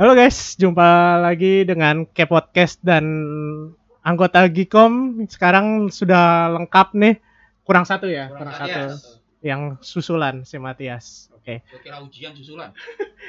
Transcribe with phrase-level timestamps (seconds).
[0.00, 0.88] Halo guys, jumpa
[1.20, 3.04] lagi dengan K Podcast dan
[4.02, 7.14] anggota Gikom sekarang sudah lengkap nih.
[7.62, 8.82] Kurang satu ya, kurang, satu.
[9.44, 11.28] Yang susulan si Matias.
[11.36, 11.62] Oke.
[11.70, 12.72] Gue kira ujian susulan.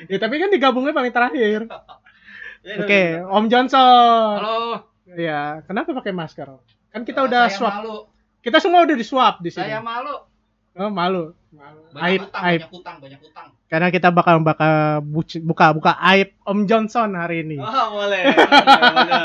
[0.09, 1.67] Ya tapi kan digabungnya paling terakhir.
[2.63, 4.39] Ya, Oke, Om Johnson.
[4.39, 4.87] Halo.
[5.19, 6.47] Ya, kenapa pakai masker?
[6.95, 7.83] Kan kita Eh, udah swab.
[7.83, 8.07] Malu.
[8.39, 9.67] Kita semua udah di swab di sini.
[9.67, 10.15] Saya malu.
[10.79, 11.35] Oh, malu.
[11.53, 12.59] Banyak Aib, utang, aib.
[12.65, 13.47] banyak utang, banyak utang.
[13.69, 14.73] Karena kita bakal bakal
[15.41, 17.57] buka buka aib Om Johnson hari ini.
[17.61, 17.69] Oh,
[18.01, 18.33] boleh.
[18.33, 19.23] boleh.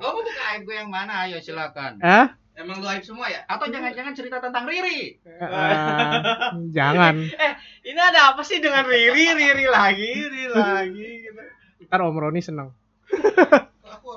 [0.00, 1.24] Lo mau buka aib gue yang mana?
[1.24, 1.96] Ayo silakan.
[2.04, 2.36] Hah?
[2.54, 3.42] Emang lu aib semua ya?
[3.50, 5.18] Atau jangan-jangan cerita tentang Riri?
[5.26, 5.74] Eh,
[6.70, 7.14] jangan.
[7.88, 11.42] Ini ada apa sih dengan Riri, Riri lagi, Riri lagi gitu.
[11.90, 12.70] Ntar Om Roni seneng.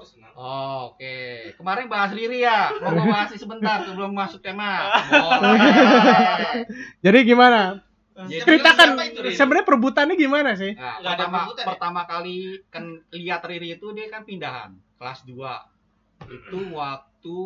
[0.08, 0.32] Senang.
[0.34, 1.16] Oh, Oke,
[1.54, 2.72] kemarin bahas Riri ya.
[2.74, 4.88] Mau bahas sebentar sebelum masuk tema.
[5.04, 5.60] Boleh.
[7.06, 7.84] Jadi gimana?
[8.18, 8.98] Jadi Ceritakan
[9.30, 10.74] sebenarnya perebutannya gimana sih?
[10.74, 11.66] Nah, Nggak ada pertama, ya?
[11.66, 15.38] pertama kali kan lihat Riri itu dia kan pindahan kelas 2
[16.26, 17.40] itu waktu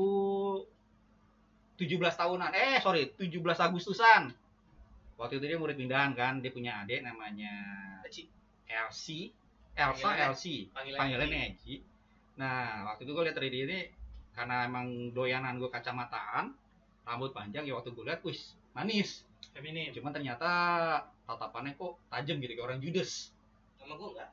[1.75, 4.31] 17 tahunan eh sorry 17 Agustusan
[5.17, 7.51] waktu itu dia murid pindahan kan dia punya adik namanya
[8.03, 8.31] Eci.
[8.63, 9.35] Elsie
[9.73, 11.73] Elsa Panggilannya- Elsie panggilannya panggilannya Eci
[12.39, 13.79] nah waktu itu gue lihat Riri ini
[14.31, 16.55] karena emang doyanan gue kacamataan
[17.03, 19.27] rambut panjang ya waktu gue lihat wis manis.
[19.51, 19.91] Feminim.
[19.91, 20.51] cuman ternyata
[21.27, 23.35] tatapannya kok tajam gitu kayak orang Judas.
[23.75, 24.31] Sama gua enggak.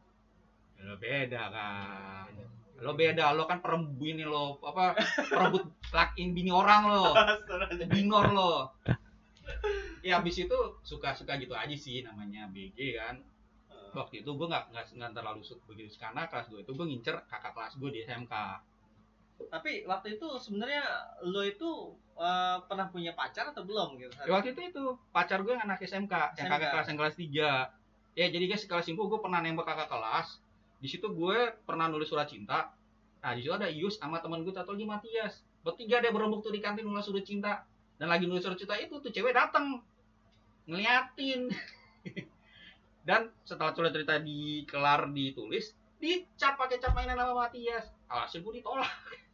[0.87, 2.33] lo beda kan.
[2.79, 4.95] Lo beda lo kan perembu ini lo apa
[5.31, 7.05] perebut lakin bini orang lo.
[7.91, 8.53] Binor lo.
[10.07, 13.19] Ya habis itu suka suka gitu aja sih namanya BG kan
[13.95, 17.73] waktu itu gue nggak nggak terlalu begitu karena kelas 2 itu gue ngincer kakak kelas
[17.79, 18.35] gue di SMK
[19.39, 20.83] Tapi waktu itu sebenarnya
[21.23, 24.11] lo itu eh, pernah punya pacar atau belum gitu?
[24.27, 26.53] ya, waktu itu itu pacar gue yang anak SMK yang SMK.
[26.59, 30.43] kakak kelas yang kelas 3 ya jadi guys kelas info gue pernah nembak kakak kelas.
[30.83, 32.75] Di situ gue pernah nulis surat cinta.
[33.23, 35.47] Nah di situ ada Ius sama teman gue satu lagi Matias.
[35.63, 37.63] Bertiga dia berembuk tuh di kantin nulis surat cinta.
[37.95, 39.79] Dan lagi nulis surat cinta itu tuh cewek datang
[40.67, 41.47] ngeliatin
[43.07, 48.89] dan setelah surat cerita dikelar ditulis dicap pakai cap mainan nama Matias alhasil gue ditolak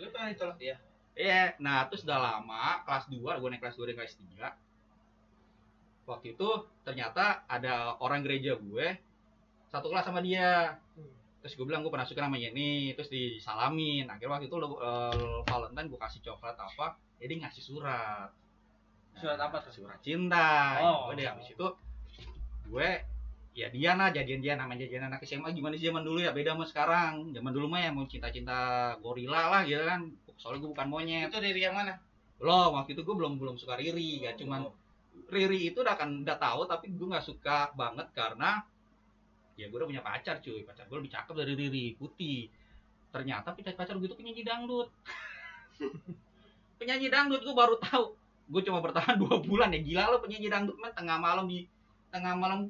[0.00, 0.76] Lu pernah ditolak dia?
[1.16, 4.16] Iya, nah terus udah lama kelas 2, gue naik kelas 2 dan kelas
[6.04, 6.06] 3.
[6.06, 6.48] Waktu itu
[6.84, 9.00] ternyata ada orang gereja gue
[9.72, 10.76] satu kelas sama dia.
[11.40, 14.04] Terus gue bilang gue pernah suka namanya ini, terus disalamin.
[14.12, 18.28] Akhirnya waktu itu uh, Valentine gue kasih coklat apa, jadi ngasih surat.
[19.16, 19.72] Surat apa tuh?
[19.72, 20.76] Surat cinta.
[20.84, 21.08] Oh.
[21.16, 21.66] Udah habis itu
[22.68, 22.88] gue
[23.56, 26.30] ya dia lah jadian dia namanya jadian anak SMA gimana sih zaman dulu ya?
[26.36, 27.32] Beda sama sekarang.
[27.32, 30.12] Zaman dulu mah ya mau cinta-cinta gorila lah gitu kan.
[30.36, 31.32] Soalnya gue bukan monyet.
[31.32, 31.96] Itu Riri yang mana?
[32.36, 34.68] belum waktu itu gue belum belum suka Riri ya cuman
[35.32, 38.60] Riri itu udah kan udah tahu tapi gue nggak suka banget karena
[39.56, 40.62] ya gue udah punya pacar cuy.
[40.62, 42.52] Pacar gue lebih cakep dari Riri putih.
[43.10, 44.92] Ternyata pacar pacar gue itu penyanyi dangdut.
[46.78, 48.12] Penyanyi dangdut gue baru tahu.
[48.52, 49.80] Gue cuma bertahan dua bulan ya.
[49.80, 51.64] Gila lo penyanyi dangdut mah tengah malam di
[52.16, 52.60] tengah malam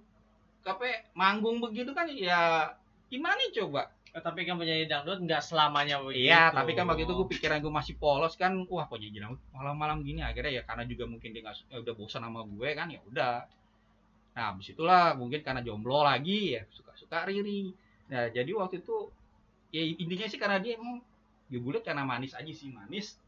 [0.66, 2.74] apa manggung begitu kan ya
[3.06, 6.32] gimana coba Oh, tapi kan penyanyi dangdut nggak selamanya begitu.
[6.32, 10.00] Iya, tapi kan waktu itu gue pikiran gue masih polos kan, wah pokoknya jadi malam-malam
[10.00, 12.96] gini akhirnya ya karena juga mungkin dia su- ya udah bosan sama gue kan ya
[13.04, 13.44] udah.
[14.32, 17.76] Nah, habis itulah mungkin karena jomblo lagi ya suka-suka Riri.
[18.08, 19.12] Nah, jadi waktu itu
[19.68, 21.04] ya intinya sih karena dia emang
[21.52, 23.20] ya gue liat karena manis aja sih manis.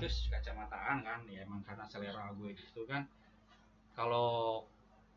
[0.00, 3.04] Terus kacamataan kan, ya emang karena selera gue gitu kan.
[3.92, 4.64] Kalau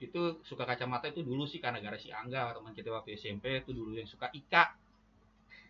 [0.03, 3.71] itu suka kacamata itu dulu sih karena gara si Angga teman kita waktu SMP itu
[3.71, 4.75] dulu yang suka Ika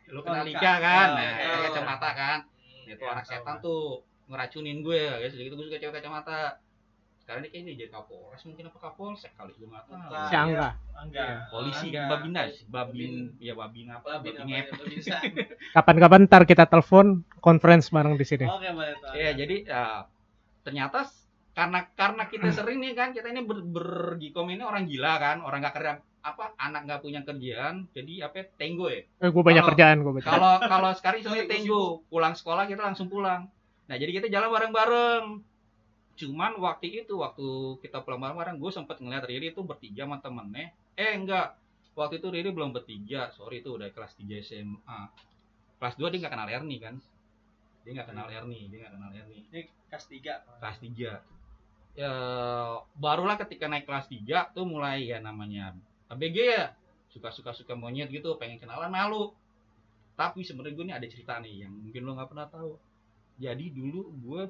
[0.09, 0.59] lu kenal Oh, Ika.
[0.59, 1.45] Ika kan Oh, nah iya.
[1.45, 2.39] Ika kacamata kan
[2.83, 6.59] Hmm, itu ya, anak setan tuh ngeracunin gue ya gitu gue suka cewek kacamata
[7.23, 10.11] sekarang dia kayaknya jadi kapolres mungkin apa kapolsek kali gue nggak tahu.
[10.27, 10.75] Si Angga.
[10.91, 11.27] Angga.
[11.47, 12.03] polisi Angga.
[12.11, 14.63] babina babin ya babin apa Babin babin ya?
[14.75, 15.21] Babin San.
[15.79, 18.43] Kapan-kapan ntar kita telepon conference bareng di sini.
[18.43, 19.15] Oke, boleh tuh.
[19.15, 19.83] ya jadi ya,
[20.67, 21.07] ternyata
[21.53, 22.55] karena karena kita Hmm.
[22.55, 26.55] sering nih kan kita ini ber, bergikom ini orang gila kan orang nggak kerja apa
[26.57, 29.03] anak nggak punya kerjaan jadi apa ya, tenggo ya.
[29.19, 33.51] Eh, gue banyak kerjaan gue kalau kalau sekarang istilahnya tenggo pulang sekolah kita langsung pulang.
[33.83, 35.25] Nah jadi kita jalan bareng-bareng.
[36.13, 37.45] Cuman waktu itu waktu
[37.81, 40.71] kita pulang bareng-bareng gue sempet ngeliat Riri itu bertiga sama temennya.
[40.95, 41.57] Eh enggak.
[41.93, 43.29] Waktu itu Riri belum bertiga.
[43.29, 44.99] Sorry itu udah kelas 3 SMA
[45.75, 46.95] kelas 2 dia nggak kenal Erni kan?
[47.83, 49.61] Dia nggak kenal Erni dia nggak kenal Erni Ini
[49.91, 50.33] kelas 3.
[50.57, 51.32] kelas 3
[51.93, 52.13] ya
[52.97, 55.77] barulah ketika naik kelas 3 tuh mulai ya namanya
[56.09, 56.73] ABG ya
[57.13, 59.33] suka suka suka monyet gitu pengen kenalan malu.
[60.13, 62.77] Tapi sebenarnya gue nih ada cerita nih yang mungkin lo nggak pernah tahu.
[63.37, 64.41] Jadi dulu gue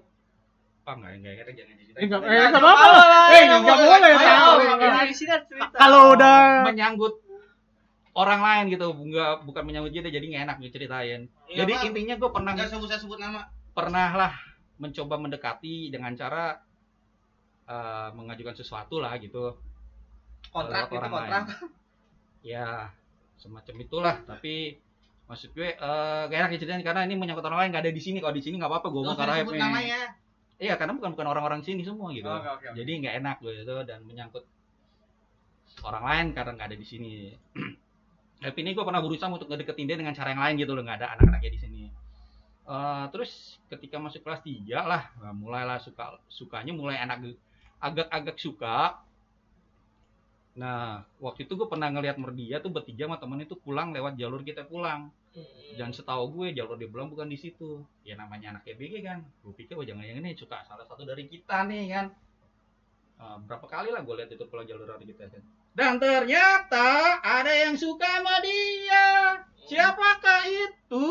[0.84, 1.98] apa nggak nggak nggak jangan cerita.
[2.00, 2.88] Eh, nggak eh, nggak apa-apa.
[3.32, 4.56] Eh, nggak boleh Ayo, tahu.
[4.80, 5.32] Nah, di sini.
[5.76, 6.38] Kalau udah
[6.68, 7.14] menyangkut
[8.14, 11.22] orang lain gitu nggak bukan menyambut dia jadi nggak enak diceritain.
[11.48, 13.48] Iya, jadi intinya gue pernah Nggak usah sebut nama.
[13.74, 14.34] pernah lah
[14.78, 16.62] mencoba mendekati dengan cara
[17.68, 19.56] eh, mengajukan sesuatu lah gitu.
[20.52, 21.44] Kontrak gitu orang kontrak.
[21.48, 21.72] lain.
[22.44, 22.92] ya
[23.40, 24.16] semacam itulah.
[24.24, 24.78] Tapi
[25.28, 28.18] maksud gue eh, gak enak diceritain karena ini menyangkut orang lain nggak ada di sini.
[28.20, 30.02] Kalau di sini nggak apa-apa gue mau karena namanya.
[30.62, 32.30] iya karena bukan bukan orang-orang sini semua gitu.
[32.30, 32.78] Oke, oke, oke.
[32.78, 34.46] jadi nggak enak gue itu dan menyangkut
[35.84, 37.14] orang lain karena nggak ada di sini.
[38.44, 41.00] Tapi ini gue pernah berusaha untuk ngedeketin dia dengan cara yang lain gitu loh nggak
[41.00, 41.84] ada anak-anaknya di sini.
[42.64, 47.36] Eh, terus ketika masuk kelas 3 lah mulailah suka sukanya mulai anak
[47.84, 49.04] agak-agak suka.
[50.56, 54.40] Nah waktu itu gue pernah ngelihat Merdia tuh bertiga sama temen itu pulang lewat jalur
[54.48, 55.12] kita pulang.
[55.74, 57.84] Dan setahu gue jalur dia pulang bukan di situ.
[58.08, 59.20] Ya namanya anak EBG kan.
[59.44, 62.06] Gue pikir oh jangan yang ini suka salah satu dari kita nih kan.
[63.20, 65.44] Eh, berapa kali lah gue lihat itu pulang jalur dari kita kan.
[65.74, 69.08] Dan ternyata ada yang suka sama dia.
[69.66, 71.06] Siapakah itu?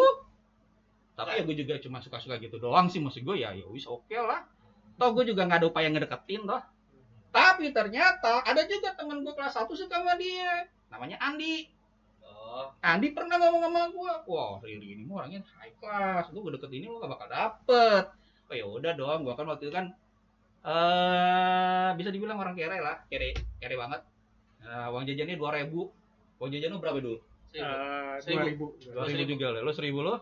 [1.19, 4.17] Tapi ya gue juga cuma suka-suka gitu doang sih maksud gue ya ya wis oke
[4.17, 4.47] lah
[5.03, 6.63] toh gue juga nggak ada upaya ngedeketin toh
[7.35, 10.63] tapi ternyata ada juga temen gue kelas 1 suka sama dia
[10.95, 11.67] namanya Andi
[12.53, 16.69] Oh, Andi pernah ngomong sama gue, wah Riri ini mah orangnya high class, gue deket
[16.77, 18.05] ini lo gak bakal dapet.
[18.45, 19.89] Oh ya udah dong, gue kan waktu itu kan
[20.61, 24.05] eh bisa dibilang orang kere lah, kere kere banget.
[24.69, 25.89] Nah, uang jajannya dua ribu,
[26.45, 27.17] uang jajan lu berapa dulu?
[28.21, 28.77] Seribu.
[28.85, 29.01] Eh, 2000.
[29.01, 30.15] Dua ribu juga lah, lo seribu lo?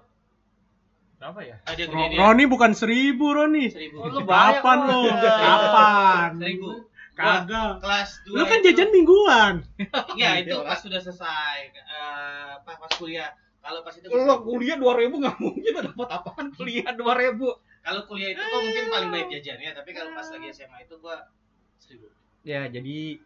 [1.21, 2.19] Berapa ya ah, dia Ro- gede dia.
[2.19, 3.69] Roni bukan seribu Roni.
[3.69, 4.01] Seribu.
[4.01, 5.01] Oh, lu banyak, Kapan lo?
[5.21, 6.31] Kapan?
[6.41, 6.69] Seribu.
[7.13, 7.73] Kagak.
[7.85, 8.37] Kelas dua.
[8.41, 9.55] Lu kan itu- jajan mingguan.
[10.17, 11.59] Iya, itu Iya, pas sudah selesai.
[11.77, 13.29] Eh, pas pas kuliah.
[13.61, 17.53] Kalau pas itu Lo kuliah dua ribu nggak mungkin dapat apaan kuliah dua ribu.
[17.81, 21.29] kalau kuliah itu gua mungkin paling baik jajannya, tapi kalau pas lagi SMA itu gua
[21.77, 22.09] seribu.
[22.45, 23.21] Ya jadi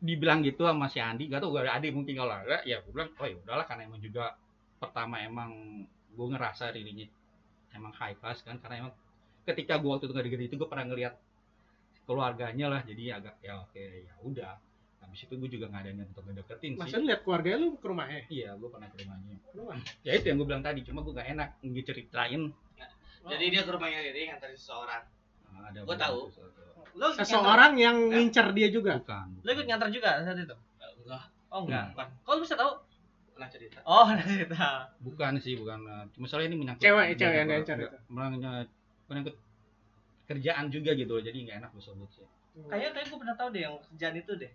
[0.00, 2.90] dibilang gitu sama si Andi, gak tau gue ada adik mungkin kalau ada, ya gue
[2.90, 4.34] bilang, oh ya udahlah karena emang juga
[4.82, 7.06] pertama emang gue ngerasa dirinya
[7.72, 8.92] emang high class kan, karena emang
[9.42, 11.14] ketika gue waktu itu nggak itu gue pernah ngeliat
[12.02, 14.54] keluarganya lah, jadi agak ya oke ya udah.
[15.02, 17.04] Habis itu gue juga nggak ada niat untuk ngedeketin Masa sih.
[17.04, 18.22] lihat keluarga lu ke rumahnya?
[18.28, 19.36] Iya, gue pernah ke rumahnya.
[19.52, 19.76] Rumah.
[20.00, 22.42] Ya itu yang gue bilang tadi, cuma gue gak enak ngeceritain.
[23.22, 25.02] Jadi dia ke rumahnya Riri nganterin seseorang.
[25.48, 26.20] Nah, ada Gua tahu.
[26.92, 28.98] nyantar- Seseorang yang ngincer dia juga.
[28.98, 29.28] Bukan.
[29.42, 30.56] lo ikut nyantar juga saat itu
[31.02, 31.92] Enggak, oh enggak Hmm.
[31.92, 32.72] bukan kok lu bisa tahu
[33.42, 33.78] pernah cerita.
[33.84, 35.78] oh cerita Bukan sih, bukan.
[36.10, 37.98] Cuma soalnya ini menyangkut Cewek, cewek yang menyangkut- itu.
[38.08, 38.72] menyangkut-
[39.08, 39.36] menyangkut
[40.24, 42.26] kerjaan juga gitu, jadi nggak enak gue sebut sih.
[42.62, 44.52] kayaknya kayak gue pernah tahu deh yang kerjaan itu deh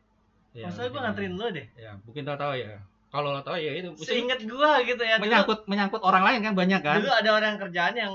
[0.54, 2.78] Ya, maksudnya gue nganterin lo deh Ya, mungkin tau tahu ya.
[3.08, 6.40] Kalau lo tahu ya itu mesti seinget gue gitu ya dulu, menyangkut menyangkut orang lain
[6.42, 6.98] kan banyak kan.
[6.98, 8.14] dulu ada orang kerjaan yang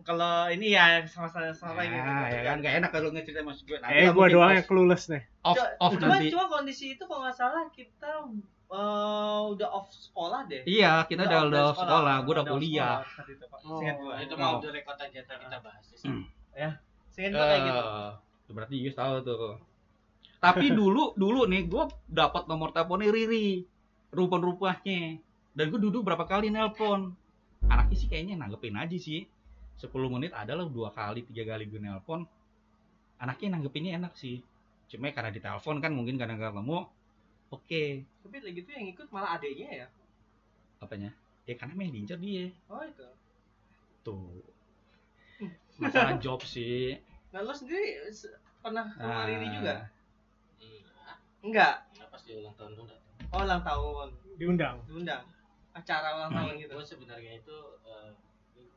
[0.00, 3.76] kalau ini ya sama-sama sama gitu Nah, ya kan nggak enak kalau ngeceritain mas gue.
[3.76, 5.22] Nanti Eh, mungkin doang yang clueless nih.
[5.42, 6.26] off Cuma- off cuma, nanti.
[6.28, 8.10] cuma kondisi itu kalau nggak salah kita
[8.70, 12.96] eh, udah off sekolah deh Iya, kita udah udah off sekolah, gue udah off kuliah.
[13.02, 13.58] sekolah itu, Pak.
[13.66, 13.80] Oh.
[13.82, 14.14] Gua.
[14.22, 15.84] Itu mau udah rekod aja kita bahas.
[15.90, 16.22] di sini.
[17.10, 17.82] Seingat gua kayak gitu.
[17.82, 19.58] Eh, berarti Yus tahu tuh.
[20.40, 23.66] Tapi dulu dulu nih gue dapat nomor teleponnya Riri,
[24.14, 25.18] rupa-rupanya.
[25.50, 27.12] Dan gue duduk berapa kali nelpon.
[27.66, 29.26] Anaknya sih kayaknya nanggepin aja sih.
[29.80, 32.24] 10 menit adalah dua kali, tiga kali gue nelpon.
[33.20, 34.40] Anaknya nanggepinnya enak sih.
[34.88, 36.78] Cuma karena di telepon kan mungkin kadang kadang ketemu.
[37.50, 39.86] Oke, Tapi lagi gitu yang ikut malah adeknya ya.
[40.78, 41.10] apanya?
[41.44, 42.46] Ya karena main diincar dia.
[42.66, 43.04] Oh itu.
[44.00, 44.38] Tuh.
[45.76, 46.94] Masalah job sih.
[47.30, 49.26] Nah lo sendiri se- pernah ke Ah.
[49.26, 49.74] Riri juga?
[50.56, 51.16] Enggak.
[51.40, 51.74] Enggak.
[51.96, 53.28] Nah, pas dia ulang tahun tuh datang.
[53.28, 54.08] Oh ulang tahun.
[54.36, 54.76] Diundang.
[54.86, 55.22] Diundang.
[55.72, 56.72] Acara ulang tahun gitu.
[56.72, 58.10] Gue sebenarnya itu eh,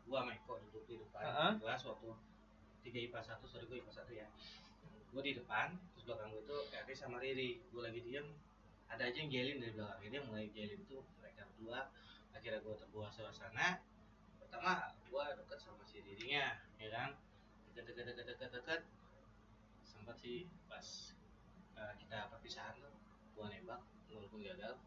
[0.03, 1.51] gua sama Eko duduk di depan Heeh.
[1.58, 2.10] kelas waktu
[2.84, 4.27] tiga IPA satu sorry gue IPA satu ya
[5.08, 8.27] gue di depan terus belakang gue itu Kak sama Riri gue lagi diem
[8.94, 11.90] ada aja yang gelin dari belakang dia mulai gelin tuh mereka berdua
[12.32, 13.82] akhirnya gue terbawa suasana
[14.38, 17.10] pertama gue deket sama si Ririnya ya kan
[17.74, 18.82] deket deket deket deket deket
[19.82, 20.86] sempat sih pas
[21.76, 22.94] eh, kita perpisahan tuh
[23.34, 23.82] gue nembak
[24.14, 24.78] walaupun gagal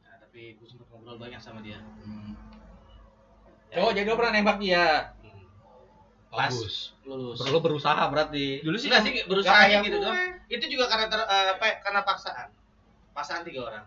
[0.00, 1.80] nah, tapi gue sempat ngobrol banyak sama dia
[3.74, 5.10] Oh, jadi lo pernah nembak dia.
[5.18, 5.50] Hmm.
[6.30, 6.94] Pas Bagus.
[7.02, 8.62] lulus Perlu berusaha berarti.
[8.62, 10.06] Dulu sih Enggak sih berusaha Nggak gitu gue.
[10.06, 10.30] doang.
[10.46, 12.48] Itu juga karena ter, eh, apa ya, karena paksaan.
[13.14, 13.86] Paksaan tiga orang.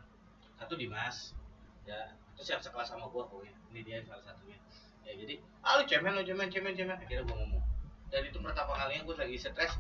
[0.58, 1.38] Satu Dimas,
[1.84, 3.54] ya itu siap sekelas sama gua pokoknya.
[3.76, 4.58] Ini dia salah satunya.
[5.04, 6.98] Ya jadi, ah lu cemen lu cemen cemen cemen.
[6.98, 7.64] Akhirnya gua ngomong.
[8.08, 9.74] Dan itu pertama kalinya gua lagi stres.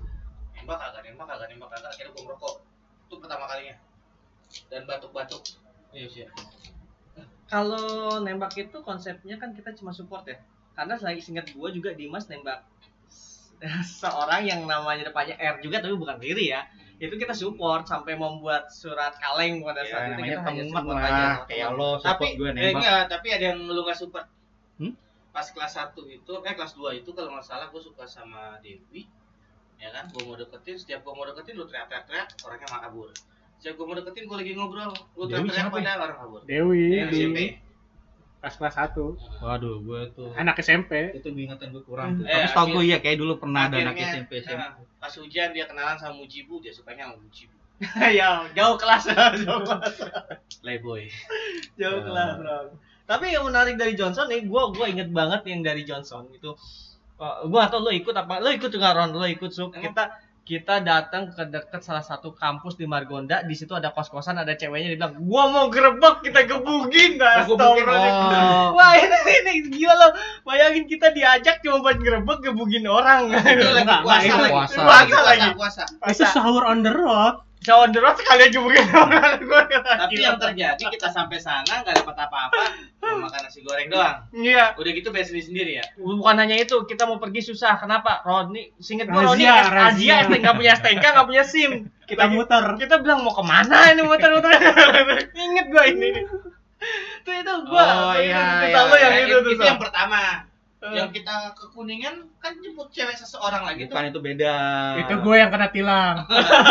[0.53, 1.89] Nembak kagak nembak kagak nembak kagak.
[1.95, 2.55] Akhirnya gua ngerokok.
[3.07, 3.75] Itu pertama kalinya.
[4.67, 5.41] Dan batuk-batuk.
[5.95, 6.27] Iya sih.
[7.47, 10.37] Kalau nembak itu konsepnya kan kita cuma support ya.
[10.75, 12.67] Karena lagi ingat gua juga Dimas nembak
[14.01, 16.67] seorang yang namanya depannya R juga tapi bukan Riri ya.
[16.97, 21.05] Itu kita support sampai membuat surat kaleng pada Ya, saat itu kita hanya support lah.
[21.07, 22.73] aja Kayak lo tapi support gue eh, nembak.
[22.75, 24.25] enggak tapi ada yang lu nggak support
[24.75, 24.93] Hmm?
[25.31, 29.05] pas kelas 1 itu eh kelas 2 itu kalau nggak salah gue suka sama Dewi
[29.75, 33.09] ya kan gue mau deketin setiap gue mau deketin lu teriak-teriak orangnya malah kabur
[33.55, 35.93] setiap gue mau deketin gue lagi ngobrol lu Dewi teriak-teriak siapa ya?
[35.99, 37.39] orang kabur Dewi di SMP
[38.47, 42.23] pas kelas 1 Waduh, gue tuh anak SMP itu ingatan gue kurang tuh.
[42.23, 44.55] Eh, Tapi setahu gue ya kayak dulu pernah ada anak Akhirnya, SMP SMP.
[44.55, 47.51] nah, pas hujan dia kenalan sama Mujibu dia sukanya sama Mujibu.
[48.17, 49.03] Ya jauh kelas
[49.43, 49.95] jauh kelas.
[50.59, 51.11] Playboy.
[51.75, 52.03] Jauh Ya.
[52.03, 52.57] kelas bro.
[53.05, 56.27] Tapi yang menarik dari Johnson nih gua gua inget banget yang dari Johnson.
[56.29, 56.55] Itu
[57.15, 59.11] uh, gua atau lo ikut apa lo ikut juga Ron?
[59.11, 60.09] Lo ikut Sup kita
[60.47, 64.55] kita datang ke dekat salah satu kampus di Margonda di situ ada kos kosan ada
[64.55, 68.71] ceweknya dia bilang gua mau gerebek kita gebugin dah oh.
[68.71, 70.07] wah ini, ini gila lo
[70.47, 73.43] bayangin kita diajak cuma buat gerebek gebugin orang itu
[73.75, 74.79] lagi Enggak, puasa enggak, lagi puasa.
[74.79, 75.49] lagi Puasa puasa lagi.
[75.59, 75.83] puasa
[76.15, 77.35] itu sahur on the road
[77.67, 82.15] Cawan derot sekalian gebugin orang gua kata, tapi yang terjadi kita sampai sana nggak dapat
[82.15, 82.63] apa-apa
[83.03, 84.23] mau makan nasi goreng doang.
[84.31, 84.79] Iya.
[84.79, 85.85] Udah gitu bayar sendiri sendiri ya?
[85.99, 87.75] Bukan hanya itu kita mau pergi susah.
[87.75, 88.23] Kenapa?
[88.23, 90.15] Roni singkat gua Roni Razia, Razia razia.
[90.23, 91.71] STNK nggak punya STNK nggak punya SIM.
[92.09, 92.63] Kita muter.
[92.79, 94.51] Kita bilang mau ke mana ini muter-muter?
[95.43, 96.23] Inget gua ini.
[97.27, 97.83] Tuh itu gua.
[97.83, 100.46] Oh iya itu, iya tuh, lo yang itu tuh itu yang pertama
[100.93, 104.55] Yang kita ke kuningan kan jemput cewek seseorang lagi tuh Bukan itu beda.
[105.01, 106.15] itu gue yang kena tilang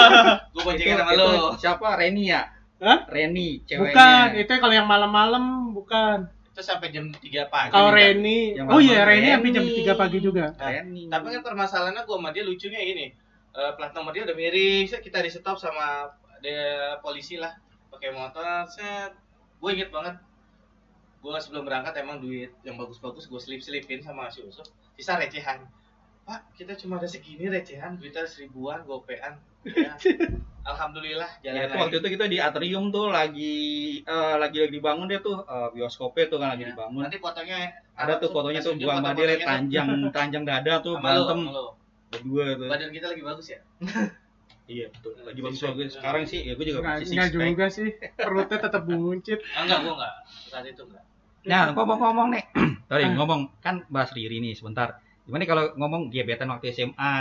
[0.55, 2.43] gue itu, boncengan sama lo siapa Reni ya?
[2.77, 2.99] Hah?
[3.09, 3.93] Reni ceweknya.
[3.93, 7.21] bukan itu kalau yang malam-malam bukan itu sampai jam 3
[7.53, 7.93] pagi kalau.
[7.93, 9.85] Reni oh iya Reni sampai jam Reni.
[9.85, 11.03] 3 pagi juga Reni.
[11.09, 13.09] tapi kan permasalahannya gue sama dia lucunya ini
[13.57, 16.13] Eh, plat nomor dia udah miring set kita di stop sama
[16.45, 17.57] dia polisi lah
[17.89, 19.17] pakai motor set
[19.57, 20.13] gue inget banget
[21.27, 24.63] gue sebelum berangkat emang duit yang bagus-bagus gue selip selipin sama si Usuf
[24.95, 25.67] sisa recehan
[26.23, 29.95] pak kita cuma ada segini recehan duitnya seribuan gopean ya.
[30.71, 33.55] alhamdulillah jalan Ya, itu waktu itu kita di atrium tuh lagi
[34.01, 36.71] eh, lagi lagi dibangun dia tuh eh, bioskopnya tuh kan lagi Ya.
[36.71, 37.03] dibangun.
[37.03, 37.59] nanti fotonya
[37.95, 41.75] Ada tuh fotonya tuh gua sama dia foto-fotonya telanjang telanjang dada tuh lo.
[42.07, 42.67] berdua tuh.
[42.67, 43.61] badan kita lagi bagus ya
[44.67, 45.15] Iya, betul.
[45.23, 45.95] Lagi bagus bagus.
[45.95, 49.93] Sekarang sih ya gue juga masih enggak six juga sih perutnya tetap buncit enggak gue
[49.95, 50.15] enggak
[50.51, 51.05] saat itu enggak
[51.47, 52.45] Nah, ngomong-ngomong nih.
[52.89, 53.13] Sorry, Ah.
[53.13, 54.99] ngomong kan bahas Riri nih sebentar.
[55.23, 57.15] Gimana nih kalau ngomong gebetan waktu SMA?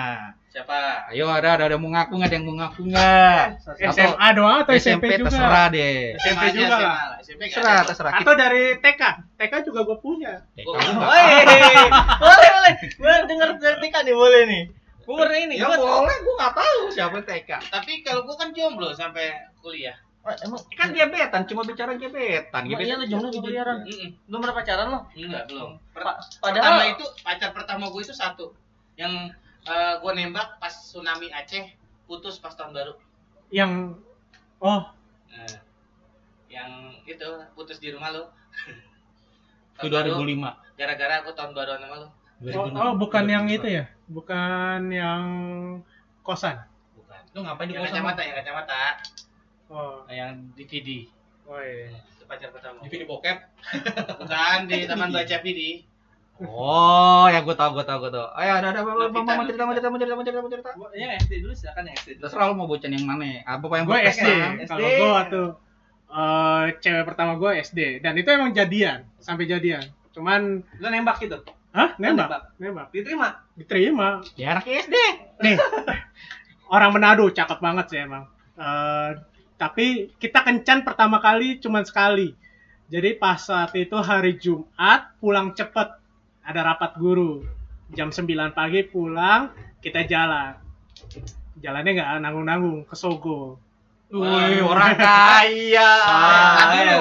[0.48, 2.29] siapa Ayo ada ada, ada mau ngaku nggak?
[2.29, 3.44] Ada yang mau ngaku nggak?
[3.91, 6.13] SMA doang atau SMP, juga terserah deh.
[6.15, 6.94] SMP juga SMA.
[7.20, 8.12] SMP enggak Terserah, terserah.
[8.15, 9.01] atau dari TK
[9.36, 10.70] TK juga gue punya nggak
[11.01, 11.25] Woi,
[12.15, 12.74] boleh boleh.
[12.94, 14.63] Gue denger dari TK nih boleh nih.
[15.01, 15.53] Gue pernah ini.
[15.55, 17.50] Ya gua- boleh, gue nggak tahu siapa TK.
[17.67, 22.65] tapi kalau gua kan jomblo sampai kuliah Wah, emang Kan gebetan, cuma bicara gebetan.
[22.65, 23.46] Emang iya lo jomblo gitu.
[23.46, 24.10] Mm-mm.
[24.25, 25.00] belum pernah pacaran lo?
[25.13, 25.77] enggak belum.
[25.94, 28.46] Per- Pa- pertama padahal itu pacar pertama gue itu satu.
[28.98, 29.38] Yang
[29.70, 31.70] eh, gua nembak pas tsunami Aceh
[32.10, 32.94] putus pas tahun baru.
[33.53, 34.01] Yang
[34.58, 34.89] oh.
[35.29, 35.58] Eh,
[36.50, 38.34] yang itu putus di rumah lo.
[39.77, 40.79] Itu Tahun baru, 2005.
[40.79, 42.08] gara-gara aku tahun baru sama lo.
[42.50, 43.86] Oh, oh, bukan yang itu ya?
[44.10, 45.24] Bukan yang
[46.20, 46.65] kosan?
[46.98, 47.22] Bukan.
[47.38, 48.01] Lu ngapain di yang kosan?
[48.01, 48.82] kacamata yang kacamata
[49.69, 51.05] oh yang DVD
[51.45, 51.89] oh iya.
[51.91, 53.38] itu pacar pertama Di video bokep.
[54.19, 55.84] bukan di taman baca video
[56.36, 58.27] Oh, ya gue tau, gue tau, gue tau.
[58.36, 60.69] Ayo, ada, ada, mau cerita, mau cerita, mau cerita, mau cerita, mau cerita.
[60.91, 62.24] yang SD dulu silakan yang SD dulu.
[62.27, 63.39] Terserah lu mau bocan yang mana?
[63.48, 64.27] Apa yang gue SD
[64.67, 65.41] kalau gue waktu
[66.12, 71.39] eh, cewek pertama gue SD dan itu emang jadian sampai jadian cuman Lo nembak gitu.
[71.72, 72.41] hah nembak nembak?
[72.55, 73.27] nembak Diterima.
[73.55, 74.95] diterima Ya anak SD.
[75.39, 75.55] nih
[76.67, 79.10] orang Manado cakep banget sih emang Eh,
[79.55, 82.35] tapi kita kencan pertama kali cuman sekali.
[82.91, 85.97] Jadi pas saat itu hari Jumat pulang cepet.
[86.45, 87.41] Ada rapat guru.
[87.95, 89.50] Jam 9 pagi pulang
[89.81, 90.59] kita jalan.
[91.57, 93.57] Jalannya nggak nanggung-nanggung ke Sogo.
[94.13, 95.91] Wih, orang kaya.
[96.05, 96.95] Ah, iya.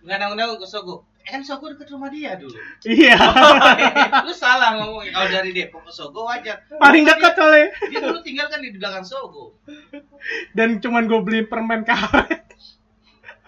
[0.00, 2.54] nggak nanggung-nanggung ke Sogo kan Sogo deket rumah dia dulu.
[2.84, 3.16] Iya.
[4.26, 5.14] Lu salah ngomongnya.
[5.14, 6.66] Kalau dari Depok ke Sogo wajar.
[6.76, 7.68] Paling dekat soalnya.
[7.90, 9.56] dia dulu tinggal kan di belakang Sogo.
[10.54, 12.44] Dan cuman gue beli permen karet.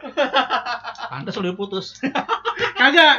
[1.12, 1.98] Pantes udah putus.
[2.80, 3.18] kagak.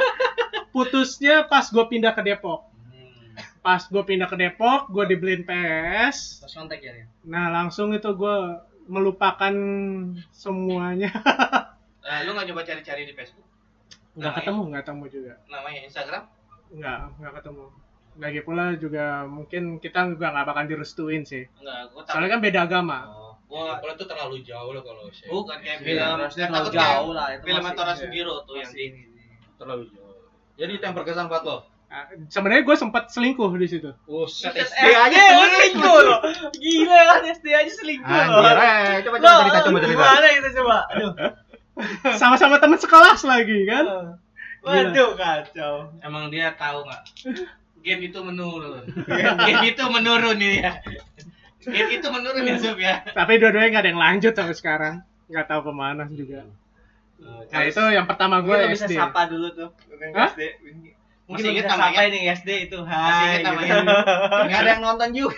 [0.74, 2.72] Putusnya pas gue pindah ke Depok.
[2.90, 3.40] Hmm.
[3.64, 7.08] pas gue pindah ke Depok gue dibeliin PS Pas kontak ya.
[7.24, 8.36] Nah langsung itu gue
[8.90, 9.54] melupakan
[10.30, 11.08] semuanya.
[12.04, 13.53] Eh, lu nggak coba cari-cari di Facebook
[14.14, 14.38] nggak Namanya?
[14.38, 16.22] ketemu nggak ketemu juga namanya Instagram
[16.74, 17.64] nggak nggak ketemu
[18.14, 22.40] lagi pula juga mungkin kita juga nggak bakal direstuin sih enggak gua takut soalnya kan
[22.40, 25.28] beda agama oh, gua Kalau itu terlalu jauh lah kalau saya.
[25.30, 27.98] bukan kayak Iya, film maksudnya terlalu jauh lah itu film Tora iya.
[27.98, 29.02] Sudiro tuh yang di ini.
[29.58, 30.14] Terlalu jauh.
[30.54, 31.58] Jadi itu yang berkesan buat lo.
[31.90, 36.18] Ah, sebenarnya gue sempat selingkuh di situ Buset, SD SD aja selingkuh loh.
[36.54, 38.42] Gila kan SD aja selingkuh loh.
[38.42, 39.94] Anjir, coba coba cerita, coba cerita.
[39.94, 40.76] Gimana itu coba?
[40.90, 41.12] Aduh.
[42.20, 44.14] sama-sama teman sekelas lagi kan
[44.64, 45.92] Waduh kacau.
[46.00, 47.02] Emang dia tahu nggak?
[47.84, 48.80] Game itu menurun.
[49.44, 50.72] Game itu menurun nih ya.
[51.64, 53.00] Game itu menurun ya Sob ya.
[53.16, 54.94] tapi dua-duanya nggak ada yang lanjut sampai sekarang
[55.32, 56.44] nggak tahu ke mana juga
[57.24, 59.70] nah itu yang pertama gue Gue bisa SD sapa dulu tuh.
[60.12, 60.28] Hah?
[60.36, 60.42] SD.
[61.24, 62.00] Mungkin Masih lo inget namanya?
[62.04, 62.78] ini SD itu.
[62.84, 63.00] Hai.
[63.00, 63.48] Masih inget gitu.
[63.48, 63.74] namanya?
[64.46, 65.36] Nggak ada yang nonton juga.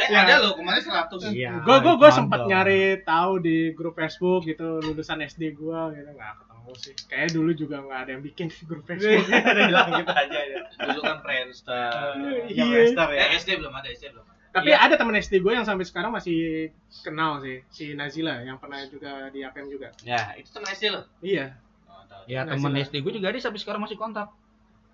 [0.00, 0.26] Eh, Ya.
[0.26, 1.30] ada loh kemarin 100.
[1.30, 1.50] Iya.
[1.62, 6.32] gue gue gue sempat nyari tahu di grup Facebook gitu lulusan SD gue gitu nggak
[6.36, 10.10] ketemu sih kayaknya dulu juga nggak ada yang bikin di grup Facebook Ada hilang gitu
[10.10, 10.58] aja ya.
[10.82, 11.92] Dulu kan Friendster.
[12.50, 12.64] Iya.
[12.66, 13.06] Iya.
[13.06, 13.22] ya.
[13.22, 14.34] Eh, SD belum ada, SD belum ada.
[14.50, 14.78] tapi Iya.
[14.82, 16.68] ada teman SD gue yang sampai sekarang masih
[17.00, 21.04] kenal sih si Nazila yang pernah juga di APM juga Ya, itu teman SD loh.
[21.22, 21.54] iya
[21.86, 22.02] Oh.
[22.26, 24.26] Ya sih, SD gue juga ada sampai sekarang masih kontak.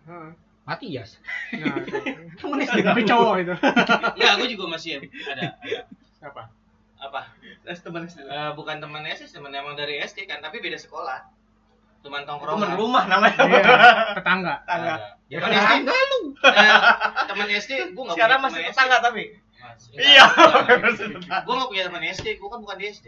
[0.06, 0.30] Nah,
[1.82, 1.98] itu.
[2.36, 3.54] Temen SD tapi cowok itu
[4.14, 5.06] Enggak, aku juga masih ada.
[5.32, 5.80] ada.
[6.12, 6.42] siapa
[6.96, 7.30] Apa?
[7.62, 8.18] Es teman SD.
[8.20, 11.22] Eh, bukan teman SD, teman emang dari SD kan, tapi beda sekolah.
[12.00, 12.74] Teman Teman tongkrongan.
[12.74, 13.36] rumah namanya.
[13.36, 13.62] Iya,
[14.18, 14.94] tetangga Tetangga.
[14.94, 14.94] Ada.
[15.26, 16.18] Ya Teman kan SD, enggak lu.
[16.46, 16.78] eh,
[17.26, 19.24] teman SD, gua enggak Sekarang masih tetangga tapi.
[19.92, 20.02] Iya.
[20.02, 20.24] Iya.
[20.82, 21.36] Masih tetangga.
[21.42, 23.06] Gua enggak punya teman SD, gua kan bukan di SD.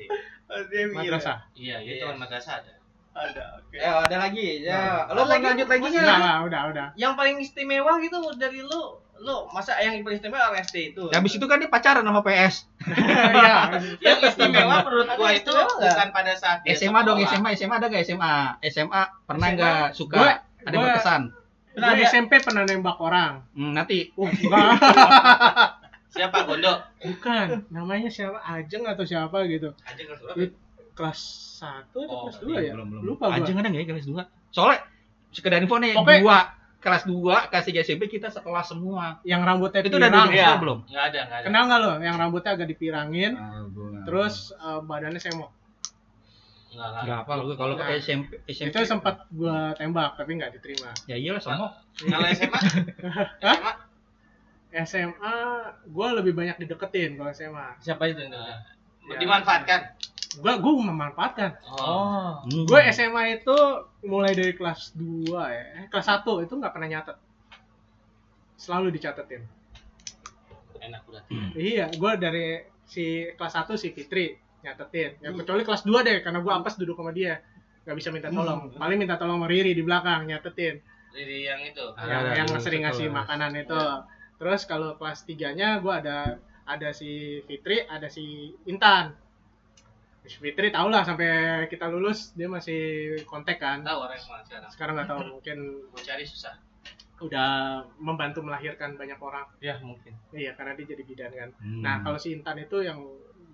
[0.92, 2.02] Madrasah Iya, itu Iya.
[2.04, 2.72] teman madrasah ada.
[3.20, 3.44] Ada.
[3.58, 3.76] Oke.
[3.76, 4.48] Ya ada lagi.
[4.60, 5.12] Ya, Nah.
[5.12, 6.06] lo Lagi, lanjut lagi nggak?
[6.06, 8.80] lah udah udah Yang paling istimewa gitu dari lu,
[9.18, 11.04] lu masa yang paling istimewa SD itu.
[11.06, 12.70] Ya, Habis itu kan dia pacaran sama PS.
[13.34, 17.18] iya Yang istimewa menurut gua itu bukan pada saat dia SMA dong.
[17.20, 18.34] SMA, SMA ada gak SMA?
[18.64, 19.56] SMA pernah SMA?
[19.56, 20.16] nggak suka?
[20.16, 21.22] Gua- ada gua- berkesan.
[21.70, 22.04] Pernah ada.
[22.04, 24.74] SMP pernah nembak orang Hmm, nanti oh enggak
[26.08, 26.74] Siapa Gondo?
[26.98, 30.02] bukan namanya siapa Ajeng atau siapa gitu Aja
[30.98, 31.20] kelas
[31.56, 31.86] berapa?
[31.86, 33.02] Itu kelas 1 atau Oh, kelas 2 ya belum belum.
[33.04, 34.22] lupa gua Anjing ada nggak ya kelas 2?
[34.50, 34.78] Soalnya
[35.30, 36.38] sekedar info nih, Pokoknya- dua
[36.78, 39.18] kelas 2, kelas 3 SMP kita sekelas semua.
[39.22, 40.54] yang rambutnya Itu udah pirang di ya.
[40.56, 40.78] belum?
[40.84, 41.44] Enggak ada, enggak ada.
[41.44, 43.62] kenal nggak lo yang rambutnya agak dipirangin Ah,
[44.04, 45.50] terus eh, badannya semok
[46.68, 47.02] Enggak, enggak.
[47.02, 51.16] Enggak apa lu kalau Nah, SMP SMP itu sempat gua tembak tapi nggak diterima Ya
[51.16, 51.66] iyalah sama.
[51.96, 52.58] Kalau SMA?
[53.08, 53.26] Hah?
[53.48, 53.72] SMA?
[54.78, 55.34] SMA
[55.88, 58.56] gua lebih banyak dideketin kalau SMA Siapa itu yang eh,
[59.08, 59.16] Ya.
[59.18, 59.80] dimanfaatkan.
[60.44, 62.44] Gua gua memanfaatkan Oh.
[62.44, 62.64] Hmm.
[62.68, 63.56] gue SMA itu
[64.04, 67.16] mulai dari kelas 2 ya eh, kelas 1 itu nggak pernah nyatet
[68.60, 69.46] selalu dicatetin
[70.78, 71.22] Enak udah.
[71.58, 72.46] Iya, gue dari
[72.86, 75.20] si kelas 1 si Fitri nyatetin.
[75.22, 77.42] Ya kecuali kelas 2 deh, karena gue apes duduk sama dia.
[77.84, 78.72] Gak bisa minta tolong.
[78.76, 80.80] Paling minta tolong sama Riri di belakang nyatetin.
[81.12, 81.84] Jadi yang itu.
[81.96, 83.82] Ah, yang ada, yang sering ngasih makanan itu.
[84.38, 86.38] Terus kalau kelas 3-nya gue ada
[86.68, 89.16] ada si Fitri, ada si Intan.
[90.26, 93.80] Fitri tau lah sampai kita lulus dia masih kontak kan.
[93.80, 94.70] Tahu orang yang mana sekarang.
[94.70, 96.54] Sekarang nggak tahu mungkin Mau cari susah.
[97.18, 99.42] udah membantu melahirkan banyak orang.
[99.58, 100.14] Ya mungkin.
[100.30, 101.50] Iya, karena dia jadi bidan kan.
[101.58, 101.82] Hmm.
[101.82, 103.02] Nah, kalau si Intan itu yang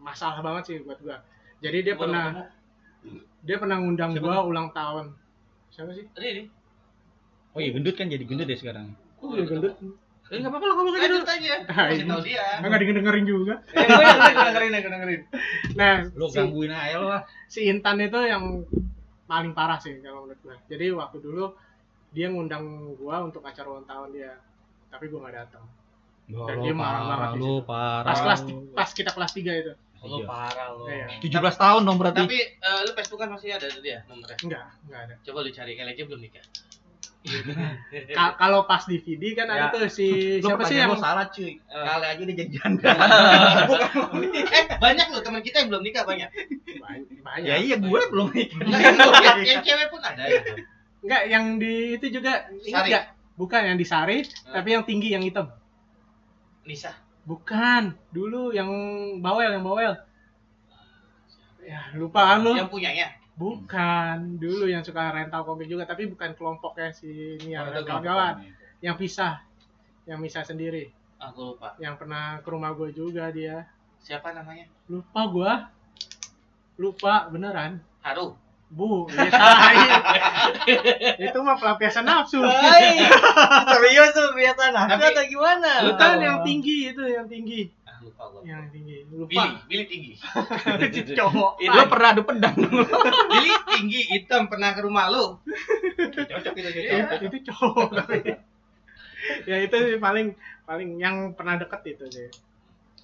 [0.04, 1.24] masalah banget sih buat gua.
[1.64, 3.24] Jadi dia pernah ketemu.
[3.40, 5.16] dia pernah ngundang Siapa gua ulang tahun.
[5.72, 6.04] Siapa sih?
[6.12, 6.44] Riri.
[7.56, 8.92] Oh iya gendut kan jadi gendut deh sekarang.
[9.24, 9.80] Oh, dia gendut.
[10.34, 11.28] Eh enggak apa-apa lah kalau Lanjut gendut.
[11.30, 11.54] aja.
[11.70, 12.44] Ah, Kasih tahu dia.
[12.58, 13.54] Enggak dengerin juga.
[13.70, 15.22] Eh, gue yang dengerin, yang dengerin.
[15.78, 17.08] Nah, Lu si, gangguin aja lo
[17.46, 18.66] si Intan itu yang
[19.24, 20.56] paling parah sih kalau menurut gua.
[20.66, 21.44] Jadi waktu dulu
[22.10, 22.62] dia ngundang
[22.94, 24.34] gua untuk acara ulang tahun dia.
[24.90, 25.64] Tapi gua nggak datang.
[26.24, 28.06] Dan dia marah banget di lu parah.
[28.06, 28.40] Pas kelas
[28.72, 29.72] pas kita kelas 3 itu.
[30.04, 30.26] Lu Iya.
[30.28, 30.84] parah lu.
[30.86, 31.06] Iya.
[31.20, 32.20] 17 tahun dong berarti.
[32.22, 34.36] Tapi eh, lu Facebookan masih ada tuh dia nomornya.
[34.40, 35.14] Enggak, enggak ada.
[35.20, 36.44] Coba lu cari kali aja belum nikah.
[38.12, 39.72] Ka- kalau pas DVD kan ada Ya.
[39.72, 41.56] tuh si Lu siapa sih yang salah cuy.
[41.64, 42.92] Kali aja dia jadi janda.
[44.60, 46.28] eh, banyak loh teman kita yang belum nikah banyak.
[47.24, 47.48] Banyak.
[47.48, 48.60] ya iya gue belum nikah.
[48.60, 50.40] Enggak, yang, yang, yang cewek pun ada ya.
[51.04, 52.90] Enggak, yang di itu juga ingat Sari.
[52.92, 53.04] nggak?
[53.34, 55.48] Bukan yang di Sari, tapi yang tinggi yang hitam.
[56.64, 56.92] Nisa.
[57.24, 58.68] Bukan, dulu yang
[59.20, 59.96] bawel, yang bawel.
[61.64, 62.52] Ya, lupaan lu.
[62.52, 63.08] Yang punyanya.
[63.34, 68.34] Bukan, dulu yang suka rental komik juga, tapi bukan kelompoknya si ini Oh, yang kawan-kawan.
[68.78, 69.42] Yang pisah,
[70.06, 70.94] yang pisah sendiri.
[71.18, 71.74] Aku lupa.
[71.82, 73.66] Yang pernah ke rumah gue juga dia.
[74.04, 74.70] Siapa namanya?
[74.86, 75.52] Lupa gua.
[76.78, 77.82] Lupa beneran.
[78.04, 78.38] Haru.
[78.74, 79.78] Bu, ya, tai.
[81.30, 82.42] itu mah pelampiasan nafsu.
[82.42, 83.06] Hai,
[83.78, 85.70] serius tuh aku Tapi- atau gimana?
[85.94, 87.70] Bukan yang tinggi itu, yang tinggi.
[88.04, 88.40] Lupa gua.
[88.44, 88.96] Yang tinggi.
[89.08, 89.28] Lupa.
[89.32, 90.12] Billy, Billy tinggi.
[91.18, 91.52] Cowok.
[91.58, 92.54] Lu pernah adu pedang.
[92.54, 95.40] Billy tinggi hitam pernah ke rumah lu.
[95.94, 98.18] Cocok itu itu, itu cowok tapi
[99.48, 102.28] ya itu sih paling paling yang pernah deket itu sih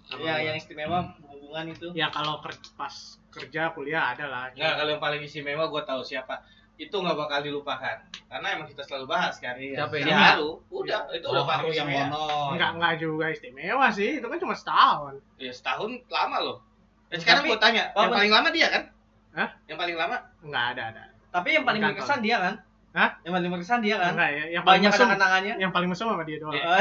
[0.05, 1.87] Sama Ya, yang istimewa hubungan itu.
[1.95, 2.93] ya kalau ker- pas
[3.31, 6.43] kerja kuliah ada lah Enggak, kalau yang paling istimewa gua tahu siapa.
[6.81, 10.11] Itu nggak bakal dilupakan karena emang kita selalu bahas kan Siapa si ini?
[10.11, 12.09] Haru udah itu udah Oh, paling Haru yang istimewa.
[12.09, 12.25] ono.
[12.51, 15.15] Enggak enggak juga istimewa sih, itu kan cuma setahun.
[15.37, 16.59] ya setahun lama loh
[17.07, 18.83] dan sekarang Tapi- gue tanya yang paling lama dia kan
[19.31, 19.49] Hah?
[19.65, 21.03] yang paling lama Enggak ada ada.
[21.31, 22.55] Tapi yang paling berkesan dia kan?
[22.91, 23.11] Hah?
[23.23, 24.13] Yang paling berkesan dia kan?
[24.15, 25.55] Enggak ya, yang paling Banyak kenangannya.
[25.59, 26.57] yang paling mesum sama dia doang.
[26.57, 26.75] Iya.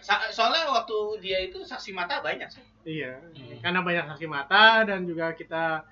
[0.00, 3.60] Sa- soalnya waktu dia itu saksi mata banyak sih Iya, Hmm.
[3.60, 5.84] karena banyak saksi mata dan juga kita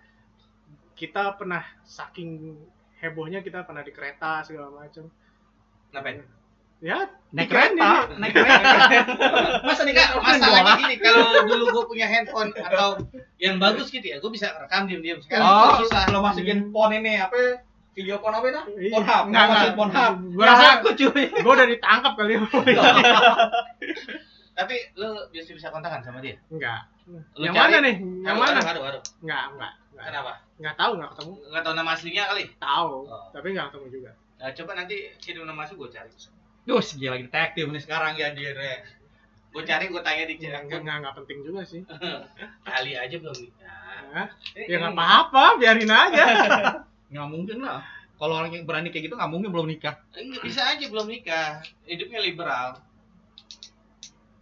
[0.97, 2.55] kita pernah saking
[2.97, 5.07] hebohnya kita pernah di kereta segala macam.
[5.91, 6.21] ngapain
[6.77, 8.69] Ya, Naik kereta, naik kereta.
[9.67, 13.01] masa nih kan masalahnya gini kalau dulu gue punya handphone atau
[13.39, 17.17] yang bagus gitu ya gue bisa rekam diam-diam sekarang Oh, susah kalau masukin pon ini
[17.17, 17.65] apa?
[17.93, 18.61] Video pon apa itu?
[18.79, 18.91] Iya.
[18.93, 19.23] Pornhub.
[19.25, 19.75] Enggak, Mau masukin.
[19.75, 20.13] Pornhub.
[20.31, 21.23] Gua Ya, rasa aku cuy.
[21.41, 22.39] gua udah ditangkap kali ya.
[24.55, 26.87] tapi lu bisa bisa kontakan sama dia Enggak.
[27.37, 27.95] Lu yang cari- mana nih?
[28.21, 28.55] Yang mana?
[28.55, 28.99] haru, haru, haru.
[29.23, 29.73] Enggak, enggak.
[29.91, 30.05] enggak.
[30.05, 31.33] kenapa Enggak tahu, enggak ketemu.
[31.47, 33.27] nggak tahu nama aslinya kali Tahu, Oh.
[33.31, 34.11] tapi enggak ketemu juga.
[34.37, 36.11] nah, coba nanti kirim nama asli gue cari
[36.67, 38.51] Duh, lagi detektif nih sekarang ya dia.
[38.51, 38.75] Re.
[39.49, 41.81] gue cari gue tanya di Enggak, akun enggak, enggak penting juga sih.
[42.69, 44.27] kali aja belum nikah?
[44.53, 46.25] Eh, Ya ini- enggak apa-apa, biarin aja.
[47.13, 47.81] Nggak mungkin lah.
[48.17, 49.95] Kalau orang yang berani kayak gitu nggak mungkin belum nikah.
[50.13, 51.49] Enggak bisa aja belum nikah
[51.85, 52.81] hidupnya liberal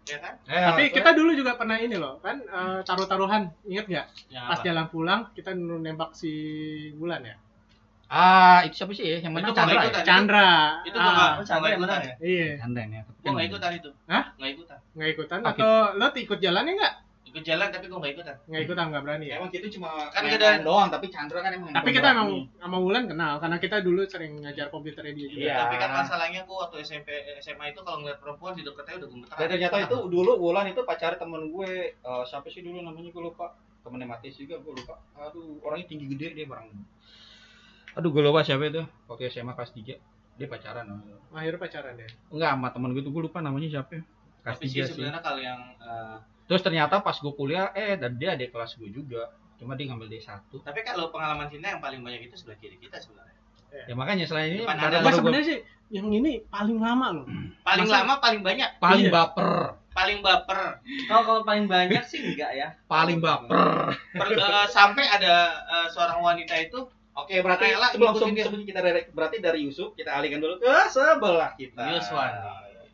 [0.05, 0.95] ya kan Eh, Tapi apa?
[0.95, 3.49] kita dulu juga pernah ini loh, kan eh, taruh-taruhan.
[3.65, 4.07] Ingat nggak?
[4.29, 4.65] yang Pas apa?
[4.65, 6.31] jalan pulang kita nembak si
[6.95, 7.37] Bulan ya.
[8.07, 9.19] Ah, itu siapa sih ya?
[9.19, 9.89] Yang mana Itu Chandra gua ya?
[9.89, 10.05] ikutan.
[10.05, 10.49] Chandra.
[10.85, 13.03] itu nggak Ah, Chandra yang ikutan menang ya Iya, Chandra ya.
[13.03, 14.25] gue nggak ikutan itu Hah?
[14.37, 16.95] nggak ikutan nggak ikutan atau lo ikut jalannya nggak?
[17.35, 19.35] Ikut jalan tapi gue nggak ikutan Nggak ikutan nggak berani ya.
[19.37, 23.05] Emang kita cuma Kan kita- doang, tapi Chandra kan emang Tapi kita emang sama Wulan
[23.05, 25.43] kenal karena kita dulu sering ngajar komputernya dia juga.
[25.43, 25.55] Iya.
[25.61, 27.09] tapi kan masalahnya gue waktu SMP
[27.43, 30.81] SMA itu kalau ngeliat perempuan di dekatnya udah gemeteran Dan ternyata itu dulu Wulan itu
[30.81, 33.51] pacar temen gue eh, siapa sih dulu namanya gue lupa
[33.83, 36.71] temennya Matis juga gue lupa aduh orangnya tinggi gede dia barang
[37.95, 39.99] aduh gue lupa siapa itu waktu SMA kelas 3
[40.35, 41.15] dia pacaran namanya.
[41.31, 42.09] Akhirnya pacaran ya.
[42.29, 44.03] enggak sama temen gue tuh gue lupa namanya siapa
[44.41, 47.95] kelas tapi 3 sih sih sebenarnya kalau yang eh, terus ternyata pas gue kuliah eh
[47.95, 49.29] dan dia adik kelas gue juga.
[49.55, 50.29] Cuma dia ngambil D1
[50.61, 53.33] tapi kalau pengalaman cinta yang paling banyak itu sebelah kiri kita sebenarnya.
[53.87, 54.87] Ya makanya selain ini ada.
[54.87, 55.59] Gua baru gua- sebenarnya sih
[55.91, 57.27] yang ini paling lama loh.
[57.67, 58.69] paling Masa- lama paling banyak?
[58.79, 59.15] Paling Iya.
[59.15, 59.51] baper.
[59.91, 60.61] Paling baper.
[61.07, 62.69] Kalau kalau paling banyak sih enggak ya.
[62.85, 63.95] paling baper.
[64.13, 66.83] Per- eh, sampai ada eh, seorang wanita itu
[67.15, 70.67] Oke, berarti Rela sebelum sebelum, sebelum kita dari- berarti dari Yusuf kita alihkan dulu ke
[70.91, 71.95] sebelah kita.
[71.95, 72.33] Yuswan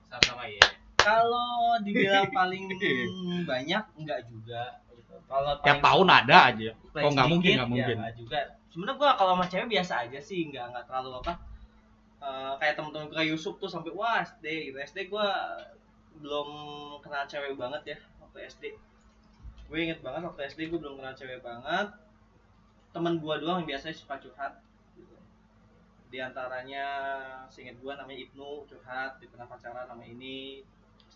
[0.06, 0.60] sama-sama ya
[1.00, 2.64] Kalau dibilang paling
[3.48, 4.62] banyak enggak juga.
[4.94, 5.14] gitu.
[5.26, 6.70] Kalau Tiap tahun ada aja.
[6.92, 7.96] paling Oh, nggak mungkin, nggak ya mungkin.
[8.00, 8.38] nggak juga.
[8.70, 11.32] Sebenarnya gua kalau sama cewek biasa aja sih, enggak enggak terlalu apa.
[12.20, 14.76] Eh, kayak temen-temen gue Yusuf tuh sampai wah SD gitu.
[14.76, 15.56] SD gua
[16.20, 16.48] belum
[17.00, 18.64] kenal cewek banget ya waktu SD.
[19.72, 21.88] Gue inget banget waktu SD gue belum kenal cewek banget.
[22.92, 24.60] Temen gua doang yang biasanya suka curhat.
[24.92, 25.16] Gitu.
[26.12, 26.84] Di antaranya
[27.48, 30.60] seinget gua namanya Ibnu curhat, di pernah pacaran sama ini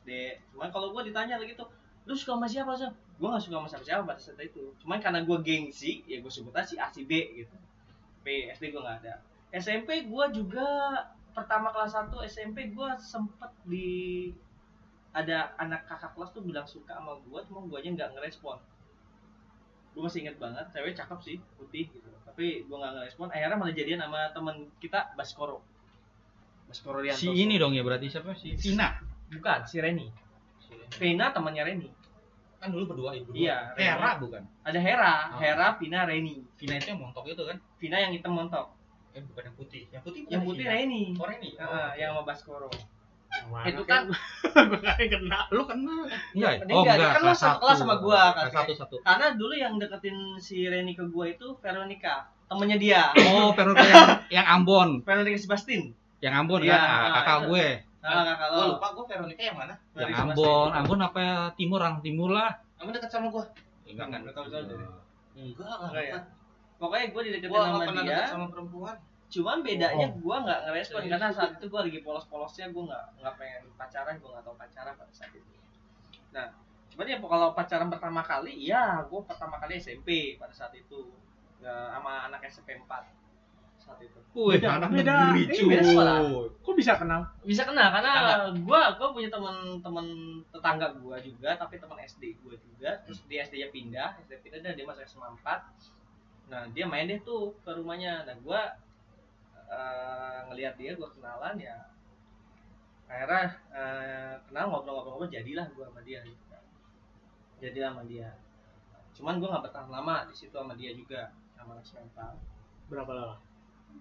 [0.04, 0.36] SD.
[0.52, 1.66] Cuman kalau gua ditanya lagi tuh,
[2.04, 2.92] lu suka sama siapa sih?
[3.16, 4.76] Gua gak suka sama siapa-siapa pada saat itu.
[4.84, 7.56] Cuman karena gua gengsi, ya gua sebut aja si A si B gitu.
[8.20, 9.14] Tapi SD gua nggak ada.
[9.56, 10.68] SMP gua juga
[11.32, 14.30] pertama kelas 1 SMP gua sempet di
[15.14, 18.60] ada anak kakak kelas tuh bilang suka sama gua, cuma guanya nggak ngerespon.
[19.96, 22.10] Gua masih inget banget, cewek cakep sih, putih gitu.
[22.28, 23.32] Tapi gua nggak ngerespon.
[23.32, 25.64] Akhirnya malah jadian sama temen kita Baskoro.
[26.66, 27.22] Baskoro Rianto.
[27.22, 28.58] Si ini dong ya berarti siapa sih?
[28.58, 29.13] Tina.
[29.34, 30.06] Bukan, si Reni.
[30.94, 31.88] Vena temannya Reni.
[32.56, 33.30] Kan dulu berdua ibu.
[33.30, 34.42] Iya, Hera bukan.
[34.62, 35.38] Ada Hera, Oh.
[35.38, 36.40] Hera, Vina, Reni.
[36.54, 37.58] Vina itu yang montok itu kan?
[37.76, 38.72] Vina yang hitam montok.
[39.12, 39.82] Eh bukan yang putih.
[39.90, 40.72] Yang putih Yang putih Vina.
[40.72, 41.02] Reni.
[41.12, 41.50] Oh, Reni.
[41.52, 42.70] Heeh, Oh, yang sama Baskoro.
[43.44, 44.06] Mana Itu kan
[44.70, 45.42] gua nggak kenal.
[45.50, 46.06] lu kenal.
[46.32, 46.58] Enggak ya?
[46.64, 48.54] Enggak, dia kan lu kelas satu kelas sama gua, kakek.
[48.54, 48.96] satu satu.
[49.02, 53.02] karena dulu yang deketin si Reni ke gua itu Veronica, temennya dia.
[53.26, 55.02] Oh, Veronica yang, yang Ambon.
[55.02, 55.90] Veronica Sebastian.
[56.22, 56.80] Yang Ambon Iya, kan?
[56.80, 57.48] Ah, nah, kakak itu.
[57.50, 57.68] gue.
[58.04, 60.68] Nah, kakak gue lupa gue Veronica yang mana Yang Ambon.
[60.76, 61.36] Ambon apa ya?
[61.56, 62.52] Timur, orang timur lah.
[62.76, 63.44] kamu dekat sama gue
[63.88, 64.20] Enggak kan?
[64.20, 64.76] Nggak tahu tahu deh.
[65.40, 66.18] enggak Enggak ya?
[66.76, 68.26] Pokoknya gua dideketin gue sama pernah dia.
[68.28, 68.96] sama perempuan
[69.32, 70.20] Cuman bedanya Oh.
[70.20, 74.28] gua nggak ngerespon karena saat itu gua lagi polos-polosnya gua nggak nggak pengen pacaran, gua
[74.36, 75.52] nggak tahu pacaran pada saat itu.
[76.30, 76.46] Nah,
[76.92, 81.08] cuman ya kalau pacaran pertama kali, ya gua pertama kali SMP pada saat itu
[81.64, 82.84] Ya, sama anak SMP 4
[83.84, 84.18] saat itu.
[84.34, 85.36] Wih, Beda, anak beda.
[85.36, 86.16] negeri beda sekolah.
[86.64, 87.20] Kok bisa kenal?
[87.44, 88.12] Bisa kenal karena
[88.64, 90.06] gua gua punya teman-teman
[90.50, 92.90] tetangga gua juga, tapi teman SD gua juga.
[93.04, 96.50] Terus dia SD-nya pindah, SD pindah dan dia masuk SMA 4.
[96.50, 98.24] Nah, dia main deh tuh ke rumahnya.
[98.26, 98.74] Nah, gua
[99.70, 101.76] eh, ngelihat dia, gua kenalan ya.
[103.06, 106.24] Akhirnya eh, kenal ngobrol-ngobrol jadilah gua sama dia.
[106.24, 106.64] gitu kan.
[107.62, 108.34] Jadilah sama dia.
[109.14, 112.32] Cuman gua nggak bertahan lama di situ sama dia juga sama anak mental.
[112.90, 113.36] Berapa lama?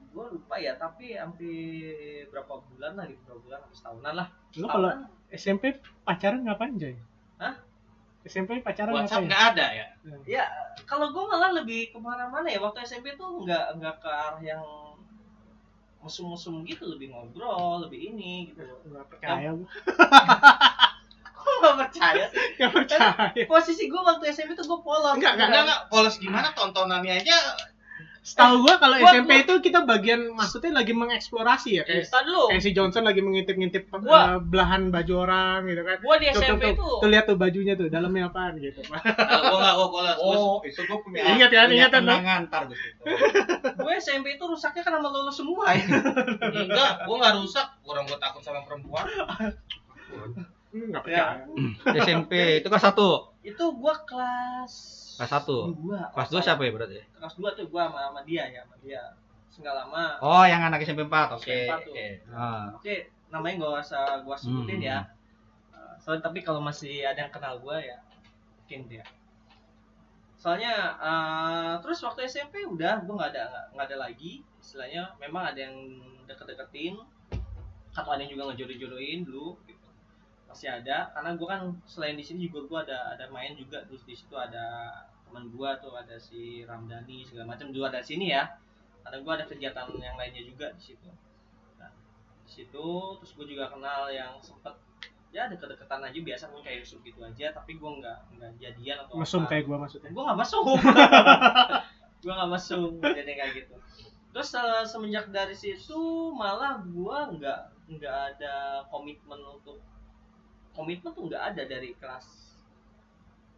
[0.10, 1.94] Gue lupa ya tapi hampir
[2.30, 4.90] berapa bulan lah berapa bulan hampir setahunan lah Lu kalau.
[5.28, 6.94] SMP pacaran ngapain, Joy?
[7.38, 7.58] Hah?
[8.24, 9.28] SMP pacaran WhatsApp ngapain?
[9.28, 9.86] nggak ada ya
[10.24, 10.44] ya
[10.84, 14.62] kalau gue malah lebih ke mana-mana ya waktu SMP tuh nggak nggak ke arah yang
[16.00, 19.68] mesum-mesum gitu lebih ngobrol lebih ini gitu Nggak percaya gua.
[21.34, 23.12] kok nggak percaya sih Nggak percaya.
[23.44, 27.38] posisi gue waktu SMP tuh gue polos Enggak, nggak nggak nggak polos gimana tontonannya aja
[28.24, 32.62] Setahu gua kalau Gua- SMP itu kita bagian maksudnya lagi mengeksplorasi ya kayak dulu kayak
[32.62, 35.98] si Johnson lagi mengintip-ngintip Gua- eh, belahan baju orang gitu kan.
[36.00, 38.80] gue di Tuh, SMP tuh, tuh tuh lihat tuh bajunya tuh dalamnya apaan gitu.
[38.88, 41.22] kalau gua nggak gua Gua- Oh, itu gue punya.
[41.30, 42.62] Ingat ya, punya ingat ya, kenangan ntar
[43.76, 45.84] gue SMP itu rusaknya kan sama lulus semua ya
[46.50, 49.04] enggak gua nggak rusak orang gua takut sama perempuan
[50.72, 51.44] Enggak Ya.
[51.44, 52.02] percaya.
[52.02, 53.30] SMP itu kelas satu.
[53.42, 54.74] itu gue kelas
[55.14, 55.58] Kelas satu.
[56.12, 57.00] Kelas dua siapa ya berarti?
[57.14, 59.02] kelas dua tuh gue sama, sama dia ya sama dia
[59.48, 61.38] Seenggak lama Oh, yang anak SMP 4.
[61.38, 61.70] Oke.
[61.70, 62.06] Oke.
[62.28, 62.74] Ah.
[62.74, 62.96] Oke,
[63.30, 64.90] namanya gak usah gua sebutin Hmm.
[64.90, 65.00] ya.
[65.70, 68.02] Uh, soalnya tapi kalau masih ada yang kenal gua ya
[68.58, 69.06] mungkin dia.
[70.36, 75.44] Soalnya uh, terus waktu SMP udah gua nggak ada nggak- nggak ada lagi istilahnya memang
[75.46, 75.78] ada yang
[76.26, 76.98] deket-deketin
[77.94, 79.83] atau ada yang juga ngejodoh-jodohin dulu gitu.
[80.54, 84.06] Masih ada karena gua kan selain di sini juga gua ada ada main juga terus
[84.06, 84.94] di situ ada
[85.26, 88.46] teman gua tuh ada si Ramdhani segala macam juga ada di sini ya.
[89.04, 91.10] Ada gua ada kegiatan yang lainnya juga di situ
[92.44, 92.88] di situ
[93.20, 94.76] terus gue juga kenal yang sempet
[95.34, 99.18] ya deket-deketan aja biasa mungkin kayak Yusuf gitu aja tapi gue nggak nggak jadian atau
[99.18, 99.50] Mesum apa.
[99.50, 100.10] kayak gua maksudnya.
[100.14, 100.64] gue nggak masuk
[102.24, 103.76] gue nggak masuk jadi kayak gitu
[104.34, 106.02] terus eh, semenjak dari situ
[106.38, 107.60] malah gue nggak
[107.98, 109.82] nggak ada komitmen untuk
[110.74, 112.26] komitmen tuh nggak ada dari kelas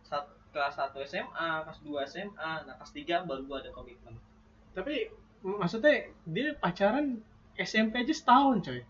[0.01, 1.32] sat, kelas 1 SMA
[1.63, 4.15] kelas 2 SMA nah kelas 3 baru ada komitmen
[4.71, 5.08] Tapi
[5.41, 7.23] maksudnya dia pacaran
[7.56, 8.84] SMP aja setahun, coy.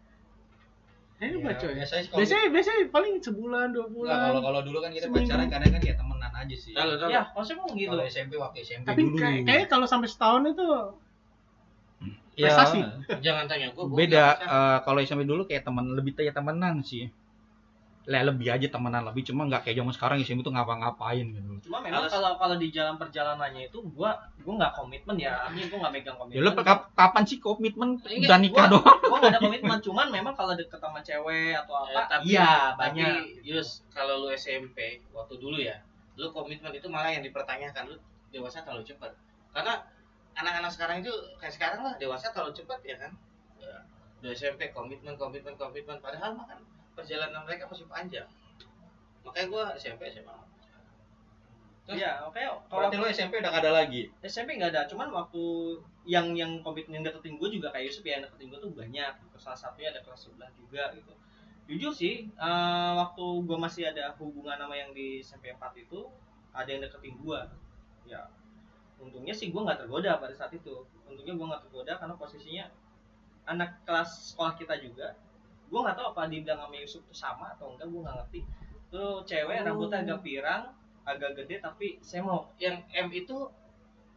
[1.16, 1.78] Ini Ya, coy?
[1.78, 4.18] biasanya Biasanya biasanya paling sebulan, dua bulan.
[4.26, 5.30] kalau kalau dulu kan kita Seminggu.
[5.30, 6.74] pacaran kadang kan ya temenan aja sih.
[6.74, 7.12] Lalu, lalu.
[7.12, 9.16] ya maksudnya emang gitu Kalau SMP waktu SMP Tapi dulu.
[9.16, 10.68] kayak kayaknya kalau sampai setahun itu
[12.36, 12.80] Ya, prestasi.
[13.24, 17.08] jangan tanya gua gua beda eh, kalau SMP dulu kayak teman lebih kayak temenan sih.
[18.06, 21.58] Lah lebih aja temenan lebih cuma nggak kayak zaman sekarang SMP tuh ngapa-ngapain gitu.
[21.66, 25.78] cuma memang kalau kalau di jalan perjalanannya itu gua gua nggak komitmen ya artinya gua
[25.82, 28.98] nggak megang Ya komitmen lu kap- kapan sih komitmen Enggak, udah nikah gua- doang?
[29.02, 32.52] gua nggak ada komitmen cuman memang kalau deket sama cewek atau Eh, apa tapi, iya
[32.72, 33.10] tapi, banyak
[33.42, 34.78] Yus, kalau lu SMP
[35.10, 35.74] waktu dulu ya,
[36.14, 37.98] lu komitmen itu malah yang dipertanyakan lu
[38.30, 39.18] dewasa terlalu cepat.
[39.50, 39.82] Karena
[40.36, 43.12] anak-anak sekarang itu kayak sekarang lah dewasa terlalu cepat ya kan.
[43.58, 43.82] Ya,
[44.20, 46.62] Udah SMP komitmen komitmen komitmen padahal mah kan
[46.96, 48.28] perjalanan mereka masih panjang.
[49.28, 50.38] Makanya gua SMP SMA.
[51.86, 54.10] Terus, iya oke kalau Berarti lu SMP udah gak ada lagi.
[54.26, 55.44] SMP nggak ada cuman waktu
[56.06, 59.12] yang yang komitmen yang deketin gue juga kayak Yusuf ya yang deketin gue tuh banyak
[59.26, 59.38] gitu.
[59.42, 61.14] salah satunya ada kelas sebelah juga gitu
[61.66, 66.06] jujur sih eh, waktu gue masih ada hubungan sama yang di SMP 4 itu
[66.54, 67.40] ada yang deketin gue
[68.06, 68.30] ya
[69.02, 72.66] untungnya sih gue nggak tergoda pada saat itu untungnya gue nggak tergoda karena posisinya
[73.50, 75.18] anak kelas sekolah kita juga
[75.66, 78.40] gue nggak tahu apa dibilang sama Yusuf tuh sama atau enggak gue nggak ngerti
[78.88, 79.66] tuh cewek Oh.
[79.66, 80.64] rambutnya agak pirang
[81.04, 83.38] agak gede tapi semok yang M itu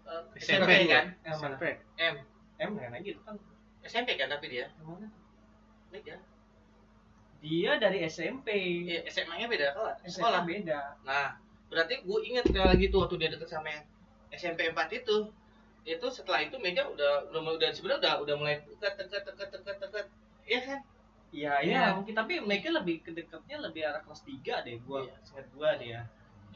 [0.05, 1.05] eh, SMP SMP kan?
[1.27, 1.65] mana SMP.
[1.99, 2.15] M
[2.59, 3.37] em kan aja itu kan
[3.83, 4.67] SMP kan tapi dia.
[4.79, 5.09] mana
[5.89, 6.17] Beda.
[7.39, 8.49] dia dari SMP
[8.85, 9.97] Iya, SMA-nya beda kelas.
[10.03, 10.43] sekolah Sekolah.
[10.43, 13.85] beda Nah, berarti gue inget sekali lagi tuh waktu dia deket sama yang
[14.31, 15.17] SMP 4 itu.
[15.83, 19.77] Itu setelah itu Mega udah udah udah sebenarnya udah udah mulai dekat dekat dekat dekat
[19.81, 20.07] dekat.
[20.45, 20.81] Iya kan?
[21.29, 21.61] Iya, Iya.
[21.61, 25.05] iya, mungkin tapi mereka lebih kedekatnya lebih arah kelas 3 deh gua.
[25.05, 25.15] Iya.
[25.29, 26.01] Ingat gua dia.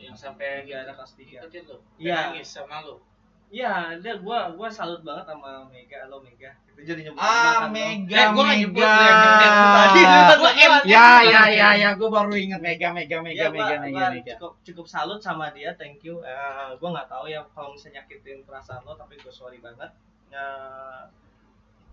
[0.01, 0.75] Yang sampai gitu.
[0.75, 1.39] ada kelas 3.
[1.45, 1.77] Ikutin lo.
[2.01, 2.19] Iya.
[2.33, 3.05] Nangis sama lo.
[3.53, 6.57] Iya, dia gua gua salut banget sama Mega, lo Mega.
[6.73, 7.77] Itu jadi nyebut Ah, kan.
[7.77, 8.93] Mega, Eh, gua Mega.
[9.77, 10.01] Tadi
[10.41, 10.73] Gua M.
[10.89, 14.09] Ya, ya, ya, ya, gue baru ingat Mega, Mega, Mega, Ya, Mega, gua, Mega, gua
[14.09, 14.33] Mega.
[14.41, 16.25] cukup cukup salut sama dia, thank you.
[16.25, 19.93] Eh, gua nggak tahu ya kalau misalnya nyakitin perasaan lo, tapi gua sorry banget.
[20.33, 21.01] Eh,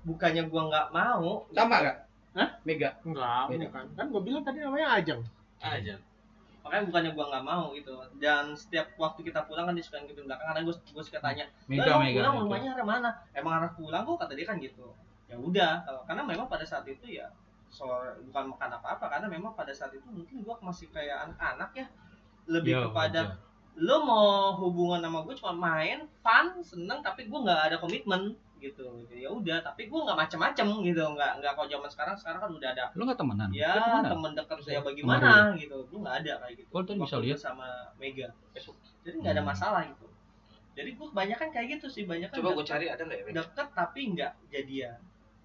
[0.08, 1.44] bukannya gua nggak mau.
[1.52, 1.98] Sama nggak?
[2.34, 2.50] Hah?
[2.62, 2.90] Mega.
[3.02, 3.66] Enggak, Beda.
[3.68, 3.86] bukan.
[3.94, 5.22] Kan gue bilang tadi namanya Ajeng.
[5.60, 5.96] Aja.
[6.60, 7.94] Makanya bukannya gua nggak mau gitu.
[8.16, 11.46] Dan setiap waktu kita pulang kan dia suka ngikutin belakang, karena gua gua suka tanya,
[11.66, 12.14] Mega, "Lah, Mega.
[12.20, 12.44] pulang Mega.
[12.46, 14.86] rumahnya arah mana emang arah pulang kok kata dia kan gitu
[15.26, 17.30] ya udah kalau karena memang pada saat itu ya
[17.70, 17.86] so,
[18.28, 21.86] bukan makan apa apa karena memang pada saat itu mungkin gua masih kayak anak-anak ya
[22.46, 23.38] lebih Ya, kepada wajar.
[23.78, 24.28] lo mau
[24.60, 29.58] hubungan sama gue cuma main fun seneng tapi gue nggak ada komitmen gitu ya udah
[29.60, 33.04] tapi gue nggak macem-macem gitu nggak nggak kalau zaman sekarang sekarang kan udah ada Lu
[33.04, 33.50] nggak temenan?
[33.50, 34.12] ya Lu temenan?
[34.12, 37.38] temen dekat saya bagaimana gitu gue nggak ada kayak gitu tadi bisa lihat.
[37.38, 38.28] sama Mega
[39.02, 39.50] jadi nggak ada Hmm.
[39.50, 40.06] masalah gitu
[40.76, 43.34] jadi gue kebanyakan kayak gitu sih banyak Coba gue cari ada nggak ya?
[43.38, 45.00] Deket tapi nggak jadian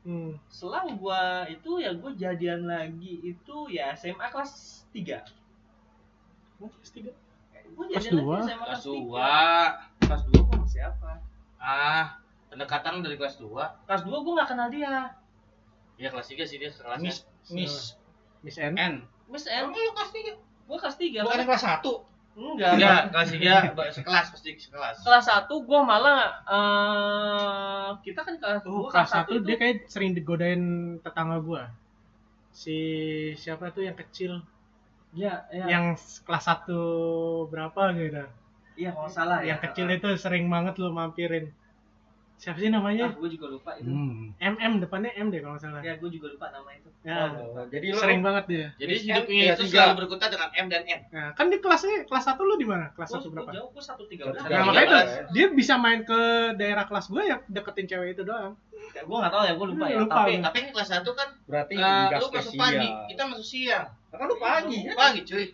[0.04, 0.36] Hmm.
[0.46, 4.52] selang gua itu ya gue jadian lagi itu ya SMA kelas
[4.92, 5.24] 3
[6.56, 7.12] Oh, kelas tiga.
[7.66, 8.36] gue Kelas jadian dua?
[8.36, 9.28] lagi SMA Kelas kelas 3 dua.
[9.98, 11.10] kelas 2 gue sama siapa
[11.56, 12.20] Ah,
[12.54, 13.50] pendekatan dari kelas 2
[13.84, 15.10] kelas 2 gue nggak kenal dia
[15.94, 17.06] Ya kelas 3 sih dia sekelasnya.
[17.06, 17.74] Miss Miss
[18.40, 18.74] Miss N.
[18.74, 18.94] N.
[19.26, 20.32] Miss M Kamu lu kelas tiga.
[20.38, 21.92] gue kelas 3 Bukan kelas satu.
[22.34, 24.96] enggak Enggak, kelas 3 sekelas pasti sekelas.
[25.00, 29.76] kelas 1 gue malah eh kita kan kelas Oh, gua kelas satu itu- dia kayak
[29.86, 30.62] sering digodain
[30.98, 31.70] tetangga gua.
[32.50, 32.76] Si
[33.34, 34.42] siapa tuh yang kecil?
[35.12, 35.66] ya, ya.
[35.68, 36.82] Yang kelas satu
[37.46, 38.26] berapa gitu.
[38.74, 41.54] iya kalau nggak salah ya yang kecil itu sering banget lu mampirin.
[42.34, 43.08] Siapa sih ah, namanya?
[43.10, 44.34] gue juga lupa itu Hmm.
[44.36, 45.80] MM depannya M deh kalau nggak salah.
[45.80, 47.16] ya gue juga lupa nama itu Ya.
[47.30, 47.60] Oh, lupa.
[47.68, 48.66] Jadi lu Sering banget dia.
[48.74, 49.78] Jadi hidupnya itu tiga.
[49.80, 51.00] selalu berkutat dengan M dan N.
[51.08, 52.90] Nah, kan di kelasnya kelas satu lu di mana?
[52.90, 53.50] Kelas Gua- satu gua berapa?
[53.54, 54.68] jauh gue satu tiga Satu belas tiga Nah, belas.
[54.68, 55.08] makanya belas.
[55.30, 56.20] dia bisa main ke
[56.54, 58.52] daerah kelas gue ya deketin cewek itu doang.
[58.94, 60.44] gue nggak tahu ya gue lupa ya Lupa tapi gua.
[60.44, 63.86] Tapi ini kelas 1 kan Berarti eh, enggak lu masuk pagi, kita masuk siang.
[64.08, 64.94] Kan lu pagi kan?
[64.94, 65.46] Pagi cuy,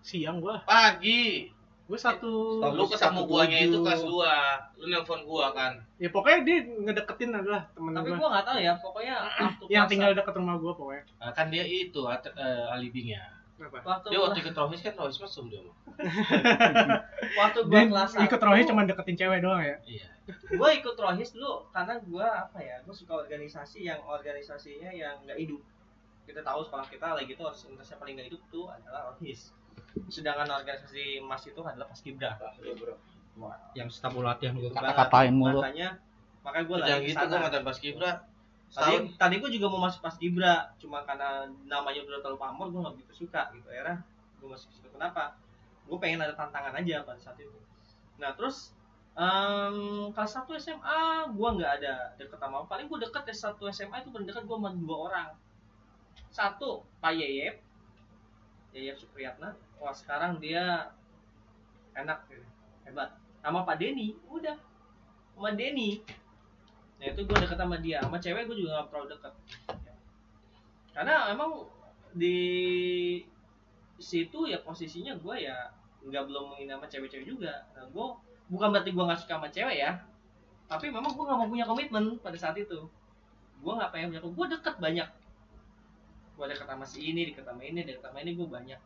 [0.00, 0.56] Siang gua.
[0.62, 1.50] pagi.
[1.86, 4.78] Gue satu Lu gua ketemu guanya itu kelas 2.
[4.82, 5.78] Lu nelpon gua kan.
[5.96, 9.86] ya pokoknya dia ngedeketin adalah temen tapi gue gue nggak tahu ya pokoknya waktu yang
[9.88, 11.04] tinggal deket rumah gue pokoknya.
[11.22, 13.22] Nah, kan dia itu at- eh, alibinya.
[13.56, 13.80] Apa?
[13.80, 15.76] waktu Dia waktu ikut Rohis kan Rohis mesum dia mah.
[17.40, 19.76] waktu gue Dia kelas ikut rohis cuma deketin cewek doang ya.
[19.86, 20.08] Iya.
[20.26, 25.38] gue ikut rohis dulu karena gue apa ya gue suka organisasi yang organisasinya yang nggak
[25.38, 25.62] hidup
[26.26, 29.54] kita tahu sekolah kita lagi itu organisasi yang paling nggak hidup tuh adalah rohis
[30.06, 32.36] sedangkan organisasi mas itu adalah paskibra
[33.76, 35.60] Yang setabu latihan gue kata-katain mulu.
[35.60, 36.00] makanya
[36.40, 38.12] makanya gue Yang lagi gitu gua mantan pas Kibra.
[38.66, 42.94] tadi tadi gue juga mau masuk paskibra cuma karena namanya udah terlalu pamor gue nggak
[42.96, 43.66] begitu suka gitu.
[43.68, 43.96] Akhirnya
[44.40, 45.36] gue masuk situ kenapa?
[45.86, 47.56] Gue pengen ada tantangan aja pada saat itu.
[48.16, 48.72] Nah terus
[49.16, 49.76] em,
[50.12, 54.28] kelas 1 SMA gue nggak ada deket sama paling gue deket S1 SMA itu paling
[54.28, 55.28] deket gue sama dua orang.
[56.32, 57.54] Satu Pak Yeyep.
[58.72, 60.92] Yeyep Supriyatna wah sekarang dia
[61.96, 62.44] enak gitu.
[62.84, 63.16] hebat.
[63.40, 64.16] Sama Pak Denny.
[64.28, 64.56] Udah.
[65.34, 66.04] Sama Denny.
[67.00, 67.98] Nah itu gue deket sama dia.
[68.04, 69.34] Sama cewek gue juga gak terlalu deket.
[70.96, 71.68] Karena emang
[72.16, 72.38] di
[73.96, 75.72] situ ya posisinya gue ya
[76.06, 77.66] nggak belum menghina sama cewek-cewek juga.
[77.76, 78.06] Nah, gue
[78.48, 79.92] bukan berarti gue nggak suka sama cewek ya.
[80.66, 82.88] Tapi memang gue nggak mau punya komitmen pada saat itu.
[83.60, 85.08] Gue nggak pengen punya gue deket banyak.
[86.36, 88.80] Gue deket sama si ini deket sama ini deket sama ini gue banyak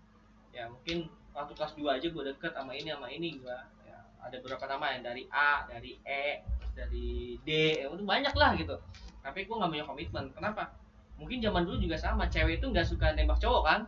[0.50, 4.36] ya mungkin waktu kelas 2 aja gue deket sama ini sama ini gue ya, ada
[4.42, 6.42] beberapa nama yang dari A dari E
[6.74, 7.48] dari D
[7.82, 8.76] ya, itu banyak lah gitu.
[9.20, 10.24] Tapi gue nggak punya komitmen.
[10.32, 10.74] Kenapa?
[11.20, 13.80] Mungkin zaman dulu juga sama cewek itu nggak suka nembak cowok kan?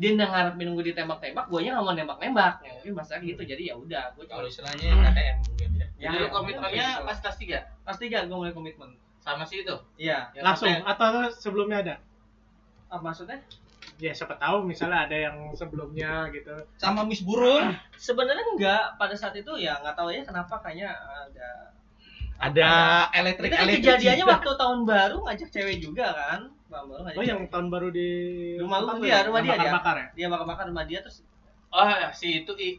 [0.00, 2.64] Dia nggak ngarepin nunggu ditembak-tembak gue nggak mau nembak-nembak.
[2.64, 5.86] Ya mungkin masa gitu jadi ya udah gue Kalau istilahnya KTM mungkin ya.
[6.02, 7.06] Ya, Jadi ya, komitmennya gitu.
[7.06, 8.90] pas kelas 3 pas tiga gue mulai komitmen.
[9.22, 9.76] Sama si itu.
[10.00, 10.34] iya.
[10.34, 11.94] Yang Langsung atau sebelumnya ada?
[12.92, 13.40] apa maksudnya
[14.02, 16.50] Ya siapa tahu misalnya ada yang sebelumnya gitu.
[16.74, 21.48] Sama Miss Burung sebenarnya enggak pada saat itu ya nggak tahu ya kenapa kayaknya ada
[22.42, 22.70] ada
[23.06, 23.78] itu elektrik kan elektrik.
[23.86, 27.52] kejadiannya waktu tahun baru ngajak cewek juga kan tahun baru ngajak Oh yang cewek.
[27.54, 28.08] tahun baru di
[28.58, 29.18] Rumah lu, dia, ya?
[29.30, 29.70] rumah dia, dia.
[29.70, 30.06] bakar ya.
[30.18, 31.22] dia bakar-bakar rumah dia terus
[31.72, 32.70] Oh, ya, si itu I.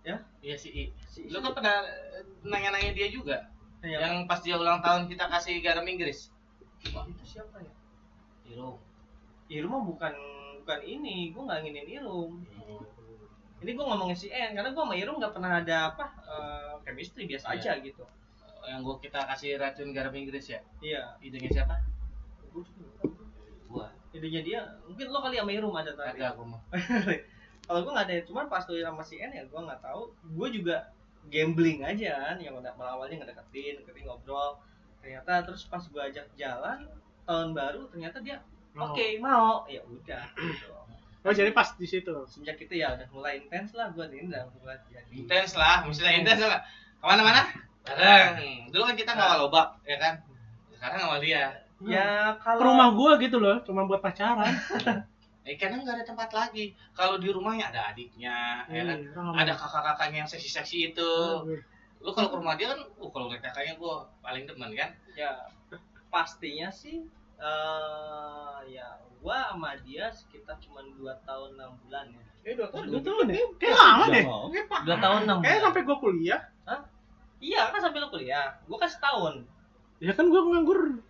[0.00, 0.16] Ya?
[0.40, 0.84] Iya si I.
[1.04, 3.50] si Lu kan pernah eh, nanya-nanya dia juga.
[3.84, 6.30] yang, Yang pas dia ulang tahun kita kasih garam Inggris.
[6.80, 7.72] itu siapa ya
[8.48, 8.78] Iru.
[9.46, 10.14] Irum mah bukan
[10.62, 12.32] bukan ini gue nggak nginin Irum
[13.56, 17.24] ini gue ngomongin si N karena gue sama Irum nggak pernah ada apa eh, chemistry
[17.24, 17.58] biasa Iya.
[17.60, 18.04] aja gitu
[18.66, 20.58] Yang gua kita kasih racun garam Inggris ya.
[20.82, 21.78] iya Idenya siapa?
[22.50, 22.66] Gua.
[23.70, 23.86] Gua.
[24.10, 26.62] idenya dia mungkin lo kali sama Irum ada tadi Kagak gua mah.
[27.66, 30.48] kalau gue nggak ada cuman pas tuh sama si N ya gue nggak tahu gue
[30.50, 30.76] juga
[31.30, 34.58] gambling aja kan yang udah awalnya ngedeketin deketin ngobrol
[35.02, 36.86] ternyata terus pas gue ajak jalan
[37.26, 38.38] tahun baru ternyata dia
[38.76, 40.68] Oke mau ya udah gitu.
[41.26, 42.14] Oh jadi pas di situ.
[42.30, 46.14] semenjak itu ya udah mulai intens lah gue ini udah mulai jadi Intens lah, misalnya
[46.22, 46.60] intens lah.
[47.00, 47.42] Ke mana-mana?
[47.82, 48.70] Bareng.
[48.70, 50.14] Dulu kan kita ngawal lobak, ya kan?
[50.70, 51.50] Sekarang ngawal dia.
[51.82, 54.54] ya Ke kalau rumah gua gitu loh, cuma buat pacaran.
[55.46, 56.74] Eh karena nggak ada tempat lagi.
[56.90, 58.98] Kalau di rumahnya ada adiknya, ya kan?
[58.98, 61.12] Iya, Ada kakak-kakaknya yang seksi-seksi itu.
[61.46, 61.62] ngomong.
[62.02, 64.90] Lu kalau ke rumah dia kan, uh kalau ngeliat kakaknya gua paling demen kan?
[65.14, 65.46] ya
[66.10, 67.06] pastinya sih
[67.38, 72.86] eh ya gue sama dia sekitar cuma dua tahun enam bulan ya Eh, dua tahun.
[72.88, 73.42] Dua tahun ya?
[73.58, 74.24] Kayak lama deh.
[74.64, 74.80] Pak.
[74.86, 76.40] dua tahun enam Kayak sampai gua kuliah.
[77.36, 79.34] iya kan sampai lu kuliah gue kan setahun
[79.98, 81.02] Ya kan gua nganggur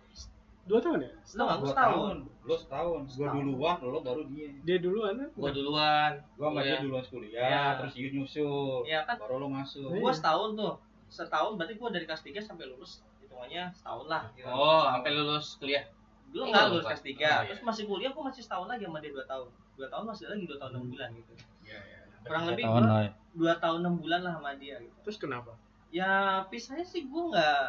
[0.65, 1.11] Dua tahun ya?
[1.15, 2.17] Nggak Gua setahun.
[2.43, 2.99] Lo setahun.
[3.05, 3.39] Gua Setahun.
[3.39, 4.49] duluan, lo baru dia.
[4.65, 5.29] Dia duluan kan?
[5.31, 6.11] Gua duluan.
[6.35, 6.67] Gua sama Iya.
[6.67, 7.63] dia duluan kuliah, Iya.
[7.79, 8.83] terus Yud nyusul.
[8.83, 9.15] Iya kan?
[9.15, 9.87] Baru lo masuk.
[9.87, 10.01] Iya.
[10.01, 10.73] Gua setahun tuh.
[11.07, 14.27] Setahun berarti gua dari kelas 3 sampai lulus hitungannya setahun lah.
[14.43, 15.87] Oh, sampai lulus kuliah.
[16.27, 17.07] Belum Oh, nggak lulus kelas 3.
[17.07, 17.33] Oh, iya.
[17.47, 19.47] Terus masih kuliah gua masih setahun lagi sama dia 2 tahun.
[19.75, 21.33] 2 tahun masih lagi 2 tahun 6 bulan gitu.
[21.63, 21.99] Iya, iya.
[22.21, 23.11] Kurang Tiga lebih tahun gua- lah ya.
[23.33, 24.95] 2 tahun 6 bulan lah sama dia gitu.
[25.03, 25.51] Terus kenapa?
[25.87, 26.11] Ya
[26.45, 27.59] pisahnya sih gua nggak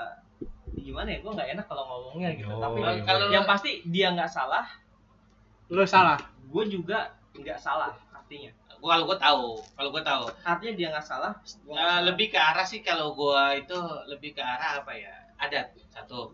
[0.79, 2.49] gimana ya gua nggak enak kalau ngomongnya gitu.
[2.49, 3.03] Oh, Tapi iya.
[3.05, 4.67] Kalau yang pasti dia nggak salah,
[5.69, 6.19] Lo salah.
[6.43, 8.51] gue juga nggak salah artinya.
[8.79, 10.25] gua kalau gua tahu, kalau gua tahu.
[10.41, 11.33] Artinya dia nggak salah,
[11.63, 12.01] gua Eh, salah.
[12.05, 13.75] lebih ke arah sih kalau gua itu
[14.07, 15.11] lebih ke arah apa ya?
[15.37, 16.31] Adat satu.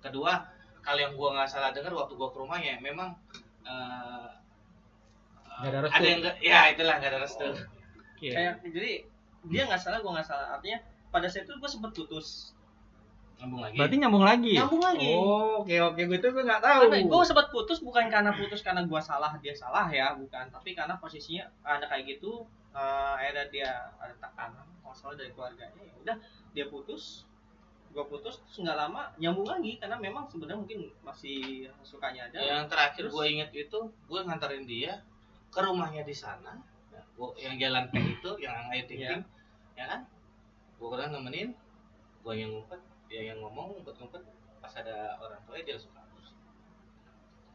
[0.00, 0.36] Kedua,
[0.84, 3.16] kalau yang gua nggak salah dengar waktu gua ke rumahnya memang
[3.64, 4.28] eh,
[5.54, 5.96] Nggak ada restu.
[5.96, 7.46] ada yang nggak- ya itulah nggak ada restu.
[8.20, 8.32] Iya.
[8.32, 8.92] kayak jadi
[9.44, 10.46] dia nggak salah, gua nggak salah.
[10.52, 10.78] Artinya
[11.08, 12.56] pada saat itu gue sempet putus.
[13.38, 13.76] Nyambung lagi.
[13.76, 14.54] Berarti nyambung lagi.
[14.56, 15.10] Nyambung lagi.
[15.12, 16.80] Oh, oke oke gue itu gue nggak tahu.
[16.88, 20.48] Karena gue sempat putus bukan karena putus karena gua salah dia salah ya, bukan.
[20.48, 25.76] Tapi karena posisinya ada kayak gitu, eh akhirnya dia ada tekanan, masalah dari keluarganya.
[25.76, 26.16] Ya udah
[26.50, 27.28] dia putus,
[27.94, 31.38] gua putus terus nggak lama nyambung lagi karena memang sebenarnya mungkin masih
[31.80, 32.38] sukanya ada.
[32.38, 33.14] yang terakhir Terus?
[33.14, 34.98] gue inget itu gue nganterin dia
[35.48, 36.58] ke rumahnya di sana
[36.90, 39.22] Ya, gua, yang jalan teh itu yang air ting Iya.
[39.72, 40.00] ya kan
[40.74, 41.54] gue kadang nemenin
[42.20, 44.22] gue yang ngumpet dia yang ngomong ngumpet ngumpet
[44.58, 46.22] pas ada orang tua dia langsung kabur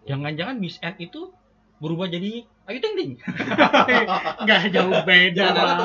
[0.01, 1.35] Jangan-jangan Miss N itu
[1.77, 3.11] berubah jadi Ayu Ting Ting.
[4.43, 5.45] Nggak jauh beda.
[5.51, 5.77] Banget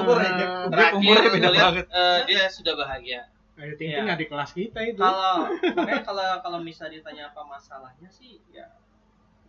[0.94, 1.30] umurnya.
[1.30, 1.86] beda banget.
[1.88, 4.02] eh, dia sudah bahagia Ting Ting Iya.
[4.02, 4.98] nggak di kelas kita itu.
[4.98, 5.46] Kalau
[5.76, 8.66] makanya kalau kalau misalnya ditanya apa masalahnya sih ya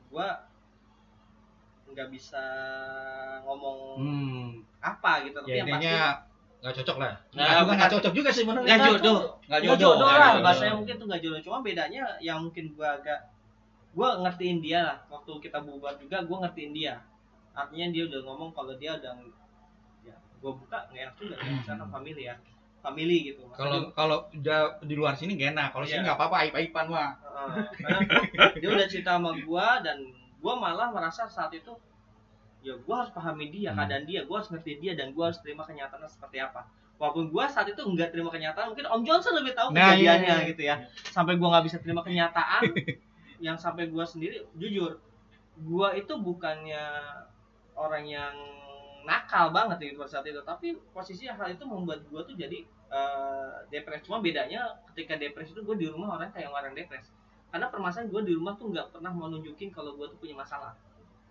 [0.08, 0.46] gua
[1.86, 2.44] nggak bisa
[3.42, 4.48] ngomong Hmm.
[4.80, 5.90] apa gitu tapi Ya yang pasti
[6.62, 7.14] nggak cocok lah.
[7.30, 7.94] Nggak, Nggak juga nggak bukan.
[7.94, 8.62] cocok juga sih benar.
[8.62, 9.78] nggak jodoh Nggak Nggak jodoh.
[9.94, 13.20] jodoh Nggak lah bahasanya mungkin tuh nggak jodoh cuma bedanya yang mungkin gua agak
[13.92, 16.94] gua ngertiin dia lah waktu kita bubar juga gua ngertiin dia
[17.54, 19.14] artinya dia udah ngomong kalau dia udah
[20.04, 22.36] ya gua buka nggak enak juga ya family ya
[22.86, 25.68] family gitu Kalau kalau udah di luar sini gak enak.
[25.74, 26.06] Kalau sini Iya.
[26.06, 27.12] nggak apa-apa, aib-aiban mah.
[27.18, 28.00] Heeh, karena
[28.54, 29.98] dia udah cerita sama gua dan
[30.38, 31.74] gua malah merasa saat itu
[32.62, 33.78] ya gua harus pahami dia Hmm.
[33.80, 36.66] keadaan dia gua harus ngerti dia dan gua harus terima kenyataannya seperti apa
[36.98, 40.36] walaupun gua saat itu nggak terima kenyataan mungkin Om Johnson lebih tahu Nah, iya, kejadiannya
[40.42, 40.50] iya.
[40.50, 40.76] gitu ya
[41.10, 42.62] sampai gua nggak bisa terima kenyataan
[43.46, 44.98] yang sampai gua sendiri jujur
[45.62, 46.84] gua itu bukannya
[47.76, 48.34] orang yang
[49.06, 54.06] nakal banget gitu saat itu tapi posisi hal itu membuat gua tuh jadi eh, depresi
[54.06, 54.62] cuma bedanya
[54.92, 57.10] ketika depresi itu gue di rumah orang kayak orang depresi
[57.50, 60.76] karena permasalahan gue di rumah tuh nggak pernah mau nunjukin kalau gue tuh punya masalah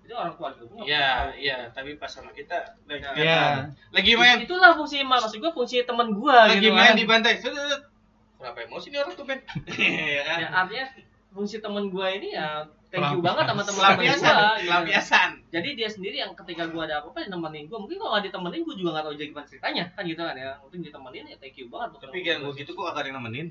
[0.04, 3.40] itu orang keluarga gue Iya, iya, tapi pas sama kita lagi, Nah, Iya.
[3.88, 7.00] lagi main, itulah fungsi maksud gue fungsi temen gue lagi gitu main kan.
[7.00, 7.40] di pantai.
[7.40, 9.40] Kenapa emosi nih orang tuh, Ben?
[9.80, 10.38] Iya kan?
[10.44, 10.86] ya, artinya
[11.34, 12.62] fungsi temen gue ini ya
[12.94, 14.66] thank you banget sama teman-teman gue Pelampiasan, gitu.
[14.70, 15.30] pelampiasan.
[15.50, 18.62] jadi dia sendiri yang ketika gue ada apa-apa dia nemenin gue mungkin kalau nggak ditemenin
[18.62, 21.58] gue juga nggak tahu jadi gimana ceritanya kan gitu kan ya mungkin ditemenin ya thank
[21.58, 22.44] you banget Tapi temen kan gua.
[22.46, 23.48] gue gitu kok agak ada yang nemenin.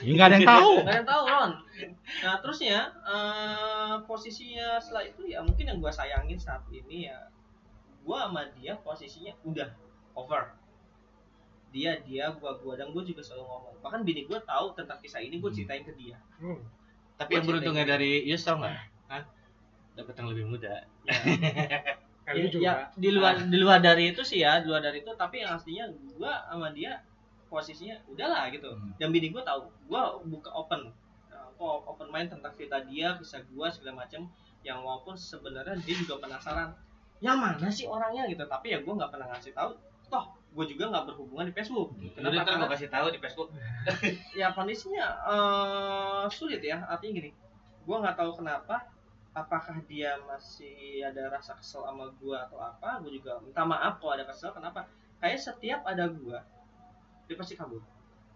[0.00, 0.72] Ya nggak ada yang tahu.
[0.80, 1.52] Gak ada yang tahu Ron.
[2.24, 7.18] Nah terusnya eh, posisinya setelah itu ya mungkin yang gue sayangin saat ini ya
[8.00, 9.68] gue sama dia posisinya udah
[10.16, 10.54] over.
[11.74, 13.74] Dia dia gua gua dan gue juga selalu ngomong.
[13.82, 16.16] Bahkan bini gue tahu tentang kisah ini gue ceritain ke dia.
[16.38, 16.62] Hmm.
[17.14, 18.74] Tapi yang beruntungnya dari Yus tau nggak?
[19.94, 20.82] Dapat yang lebih muda.
[21.06, 21.14] Ya,
[22.26, 22.64] Kali ya, juga.
[22.64, 25.60] ya, di luar di luar dari itu sih ya, di luar dari itu tapi yang
[25.60, 27.04] aslinya gue sama dia
[27.52, 28.74] posisinya udahlah gitu.
[28.74, 28.96] Hmm.
[28.98, 30.02] Dan bini gue tahu, gue
[30.32, 30.90] buka open,
[31.30, 34.26] uh, open mind tentang cerita dia, kisah gue segala macam.
[34.64, 36.72] Yang walaupun sebenarnya dia juga penasaran,
[37.20, 38.42] yang mana sih orangnya gitu.
[38.48, 39.76] Tapi ya gue nggak pernah ngasih tahu.
[40.08, 40.24] Toh,
[40.54, 41.98] gue juga nggak berhubungan di Facebook.
[42.14, 43.50] Kenapa ntar gue kasih tahu di Facebook?
[44.40, 46.86] ya kondisinya eh, sulit ya.
[46.86, 47.30] Artinya gini,
[47.82, 48.86] gue nggak tahu kenapa.
[49.34, 53.02] Apakah dia masih ada rasa kesel sama gue atau apa?
[53.02, 54.54] Gue juga minta maaf kalau ada kesel.
[54.54, 54.86] Kenapa?
[55.18, 56.38] Kayak setiap ada gue,
[57.26, 57.82] dia pasti kabur.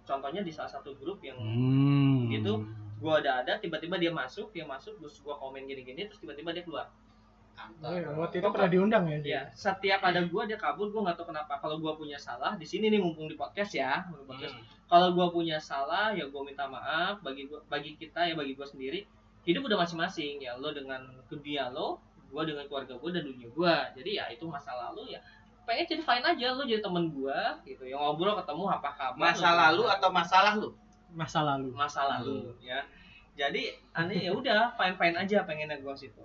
[0.03, 2.27] Contohnya di salah satu grup yang Hmm.
[2.35, 2.67] Gitu.
[2.99, 6.67] gue ada ada, tiba-tiba dia masuk, dia masuk, terus gue komen gini-gini, terus tiba-tiba dia
[6.67, 6.91] keluar.
[7.79, 9.33] Oh, iya, waktu itu pernah diundang ya dia.
[9.35, 11.59] Ya, setiap ada gue dia kabur, gue nggak tahu kenapa.
[11.63, 14.55] Kalau gue punya salah, di sini nih mumpung di podcast ya, mumpung di podcast.
[14.59, 14.67] Hmm.
[14.91, 18.67] Kalau gue punya salah, ya gue minta maaf bagi gua, bagi kita ya bagi gue
[18.67, 19.01] sendiri.
[19.47, 22.03] Hidup udah masing-masing ya, lo dengan dunia lo,
[22.35, 23.75] gue dengan keluarga gue dan dunia gue.
[24.03, 25.21] Jadi ya itu masa lalu ya.
[25.63, 27.39] Pengen jadi fine aja, lo jadi temen gue
[27.69, 27.85] gitu.
[27.87, 29.21] Yang ngobrol ketemu apa kabar.
[29.21, 30.71] Masa lalu atau masalah lu?
[31.15, 31.73] Masa lalu.
[31.73, 32.85] masa lalu ya
[33.39, 36.21] jadi aneh ya udah fine fine aja pengennya gue situ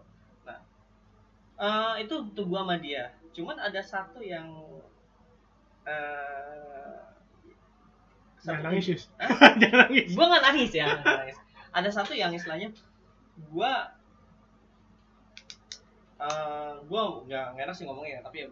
[1.58, 4.46] eh, itu untuk gua sama dia cuman ada satu yang
[8.44, 9.04] Jangan satu- nangis, Yus.
[9.62, 10.08] Jangan nangis.
[10.16, 11.38] gua nggak nangis ya nangis.
[11.74, 12.70] ada satu yang istilahnya
[13.50, 13.92] gua
[16.20, 18.48] eh gua nggak enak sih ngomongnya tapi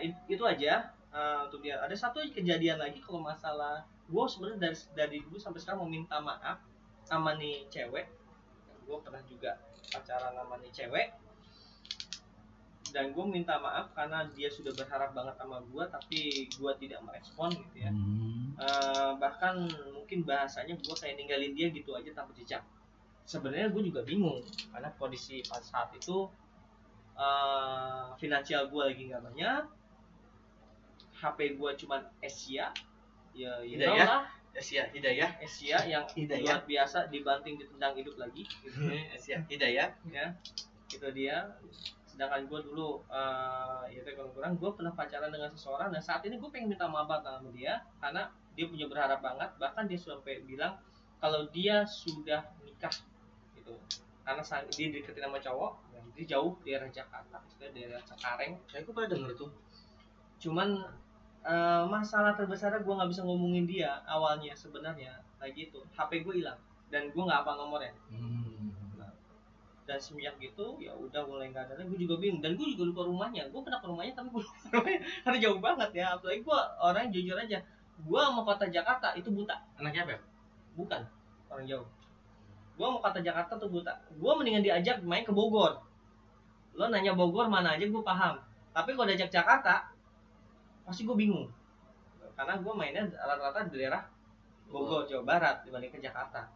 [0.00, 4.76] it- itu aja eh, untuk dia ada satu kejadian lagi kalau masalah gua sebenarnya dari
[4.94, 6.60] dari dulu sampai sekarang mau minta maaf
[7.04, 8.06] sama nih cewek
[8.86, 9.56] gua pernah juga
[9.88, 11.06] pacaran sama nih cewek
[12.92, 17.48] dan gue minta maaf karena dia sudah berharap banget sama gue tapi gue tidak merespon
[17.48, 17.90] gitu ya.
[17.90, 18.52] Hmm.
[18.60, 19.64] Eh, bahkan
[19.96, 22.60] mungkin bahasanya gue kayak ninggalin dia gitu aja tanpa jejak.
[23.24, 26.28] Sebenarnya gue juga bingung karena kondisi pada saat itu
[27.12, 29.62] eh finansial gue lagi nggak banyak
[31.16, 32.68] HP gue cuman Asia.
[33.32, 34.04] Ya know Hidayah.
[34.04, 34.24] lah.
[34.52, 35.30] Asia Hidayah.
[35.40, 36.44] Asia yang Hidayah.
[36.44, 38.44] luar biasa dibanting ditendang hidup lagi.
[38.44, 38.84] Gitu
[39.16, 39.88] Asia Hidayah.
[40.12, 40.36] Ya
[40.92, 41.48] itu dia
[42.12, 46.20] sedangkan gue dulu eh ya itu kurang kurang gue pernah pacaran dengan seseorang dan saat
[46.28, 49.96] ini gue pengen minta maaf banget sama dia karena dia punya berharap banget bahkan dia
[49.96, 50.76] sampai bilang
[51.22, 52.92] kalau dia sudah nikah
[53.54, 53.78] gitu.
[54.22, 54.42] Karena
[54.74, 58.58] dia deketin sama cowok dan dia jauh daerah Jakarta maksudnya daerah Cengkareng.
[58.66, 59.50] Saya gue pernah denger tuh.
[60.42, 60.68] Cuman
[61.46, 66.58] eh, masalah terbesarnya gue nggak bisa ngomongin dia awalnya sebenarnya kayak gitu HP gue hilang
[66.90, 68.51] dan gue nggak apa nomornya Hmm.
[69.92, 72.40] Dan semenjak gitu ya udah mulai nggak ada gue juga bingung.
[72.40, 73.44] Dan gue juga lupa rumahnya.
[73.52, 75.00] Gue pernah ke rumahnya tapi gue lupa rumahnya.
[75.20, 76.06] Karena jauh banget ya.
[76.16, 77.58] Apalagi gue orang jujur aja.
[78.00, 79.52] Gue mau kota Jakarta itu buta.
[79.76, 80.20] Anaknya apa ya?
[80.72, 81.04] bukan.
[81.52, 81.84] Orang jauh.
[82.80, 83.92] Gue mau kota Jakarta tuh buta.
[84.16, 85.84] Gue mendingan diajak main ke Bogor.
[86.72, 88.40] Lo nanya Bogor mana aja gue paham.
[88.72, 89.92] Tapi kalau diajak Jakarta
[90.88, 91.52] pasti gue bingung.
[92.32, 94.08] Karena gue mainnya rata-rata di daerah
[94.72, 96.48] Bogor Jawa Barat dibanding ke Jakarta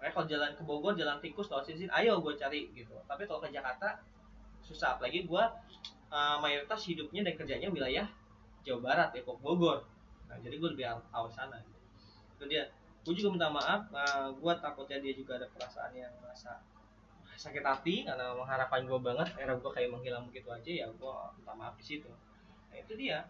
[0.00, 2.96] Makanya kalau jalan ke Bogor jalan tikus lewat sini ayo gue cari gitu.
[3.04, 4.00] Tapi kalau ke Jakarta
[4.64, 4.96] susah.
[4.96, 5.44] Apalagi gue
[6.08, 8.08] eh, mayoritas hidupnya dan kerjanya wilayah
[8.64, 9.84] Jawa Barat Depok Bogor.
[10.32, 11.78] Nah jadi gue lebih awal sana gitu.
[12.40, 12.64] itu dia.
[13.04, 13.92] Gue juga minta maaf
[14.40, 16.64] gue takutnya dia juga ada perasaan yang merasa
[17.36, 21.52] sakit hati karena mengharapkan gue banget era gue kayak menghilang begitu aja ya gue minta
[21.52, 22.08] maaf di situ.
[22.72, 23.28] Nah itu dia.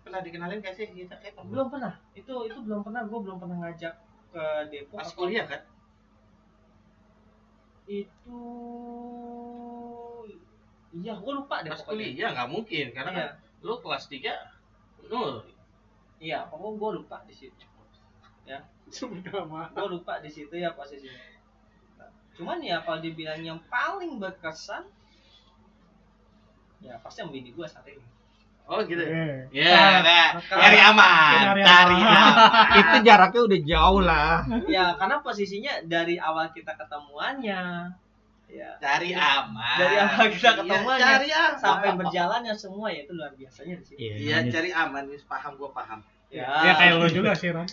[0.00, 1.94] Pernah dikenalin gak sih kita kayak belum pernah.
[2.18, 3.06] Itu itu belum pernah.
[3.06, 3.94] Gue belum pernah ngajak
[4.34, 4.98] ke Depok.
[4.98, 5.62] Pas kuliah kan?
[7.90, 8.42] Itu
[10.94, 13.18] iya gue lupa deh Pas kuliah nggak mungkin karena iya.
[13.18, 13.28] kan
[13.66, 15.42] lu kelas 3 nul.
[16.20, 17.64] Iya pokoknya gue lupa di situ.
[18.90, 19.70] Sudah mah.
[19.74, 21.38] gue lupa di situ ya posisinya.
[22.34, 24.86] Cuman ya kalau dibilang yang paling berkesan
[26.80, 28.00] ya pasti yang bini gue saat ini
[28.70, 29.10] Oh gitu ya?
[29.10, 29.66] Eh.
[29.66, 32.22] Ya, nah, Maka- cari aman, Cari aman.
[32.30, 32.78] aman.
[32.78, 34.32] itu jaraknya udah jauh lah
[34.64, 37.90] ya karena posisinya dari awal kita ketemuannya
[38.46, 39.74] ya Cari aman.
[39.76, 41.52] Dari awal kita Iya, ketemuannya cari aman.
[41.56, 45.98] sampai berjalannya semua ya itu luar biasanya di sini Iya, cari aman, paham gua paham.
[46.28, 47.66] ya, Ya kayak lo juga sih Ron.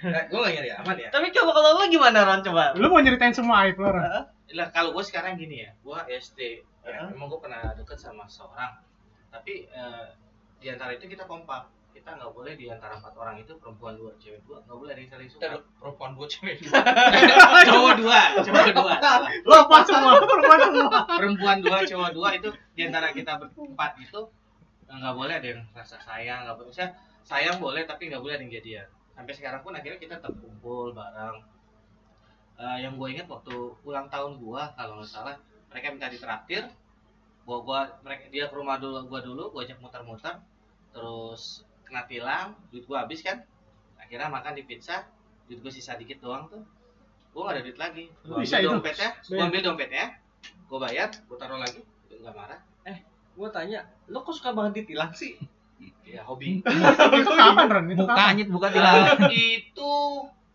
[0.00, 1.08] Nah, gua gak nyari aman ya.
[1.10, 4.06] tapi coba kalau lo gimana Ron coba Lu mau nyeritain semua aib lo Ron?
[4.48, 6.62] Lah kalau gua sekarang gini ya, gua SD.
[6.80, 7.10] Ya, Heeh.
[7.10, 8.80] memang gua pernah deket sama seorang.
[9.28, 10.06] Tapi eh,
[10.58, 11.70] di antara itu kita kompak.
[11.88, 15.00] Kita nggak boleh di antara empat orang itu perempuan dua, cewek dua, nggak boleh ada
[15.02, 15.60] yang saling suka.
[15.82, 16.54] Perempuan dua cewek
[17.68, 18.94] cowok dua, cowok dua.
[19.44, 20.12] Lo apa semua?
[20.22, 20.98] Perempuan semua.
[21.18, 22.48] perempuan dua cowok dua itu
[22.78, 24.20] di antara kita berempat itu
[24.88, 26.90] nggak boleh ada yang rasa sayang nggak boleh Maksudnya,
[27.26, 30.96] sayang boleh tapi nggak boleh ada yang jadian sampai sekarang pun akhirnya kita tetap kumpul
[30.96, 31.44] bareng
[32.58, 33.54] Eh, yang gue ingat waktu
[33.86, 35.38] ulang tahun gue kalau nggak salah
[35.70, 36.66] mereka minta ditraktir
[37.48, 40.36] gua gua mereka dia ke rumah dulu gua dulu gua ajak muter-muter.
[40.92, 43.40] Terus kena tilang duit gua habis kan.
[43.96, 45.08] Akhirnya makan di pizza
[45.48, 46.60] duit gua sisa dikit doang tuh.
[47.32, 48.04] Gua nggak ada duit lagi.
[48.28, 48.74] Gua Bisa ambil itu?
[48.76, 50.04] dompetnya gua ambil dompetnya
[50.68, 51.80] gua bayar gua taruh lagi
[52.12, 52.60] dia nggak marah.
[53.38, 55.38] Gue tanya lo kok suka banget ditilang sih?
[56.08, 56.64] Ya hobi.
[57.20, 57.86] Itu kapan Ron?
[57.92, 58.48] Itu kapan?
[58.48, 59.92] bukan tilangan Nah, itu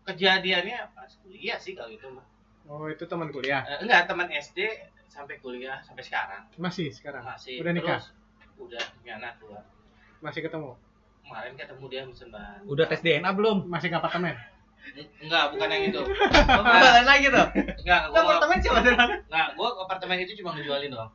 [0.02, 2.26] kejadiannya pas kuliah sih kalau itu mah.
[2.64, 3.60] Oh itu teman kuliah.
[3.62, 4.58] Eh, enggak teman SD
[5.06, 7.22] sampai kuliah sampai sekarang Masih sekarang.
[7.22, 8.00] masih Udah nikah?
[8.00, 8.10] terus
[8.56, 9.60] udah punya anak dua
[10.18, 10.74] Masih ketemu.
[11.20, 14.34] kemarin ketemu dia Semban udah tes DNA belum Masih ke apartemen.
[15.18, 16.02] enggak bukan yang itu
[16.50, 17.46] Apa lagi tuh?
[17.78, 18.92] enggak gua apartemen siapa tuh?
[19.22, 21.10] enggak gua apartemen itu cuma ngejualin doang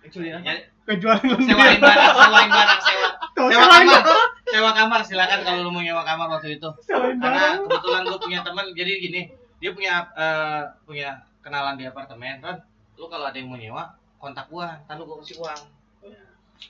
[0.00, 4.02] Actually, Nyari- Kejualan lu sewain barang sewain barang sewa Tuh, sewa kamar
[4.44, 7.68] sewa kamar silakan kalau lu mau nyewa kamar waktu itu Sewain karena barang.
[7.68, 9.20] kebetulan gue punya teman jadi gini
[9.62, 11.08] dia punya eh, punya
[11.38, 12.58] kenalan di apartemen kan
[12.94, 15.62] lu kalau ada yang mau nyewa kontak gua ntar lu gua kasih uang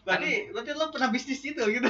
[0.03, 1.85] Berarti berarti lo pernah bisnis itu gitu.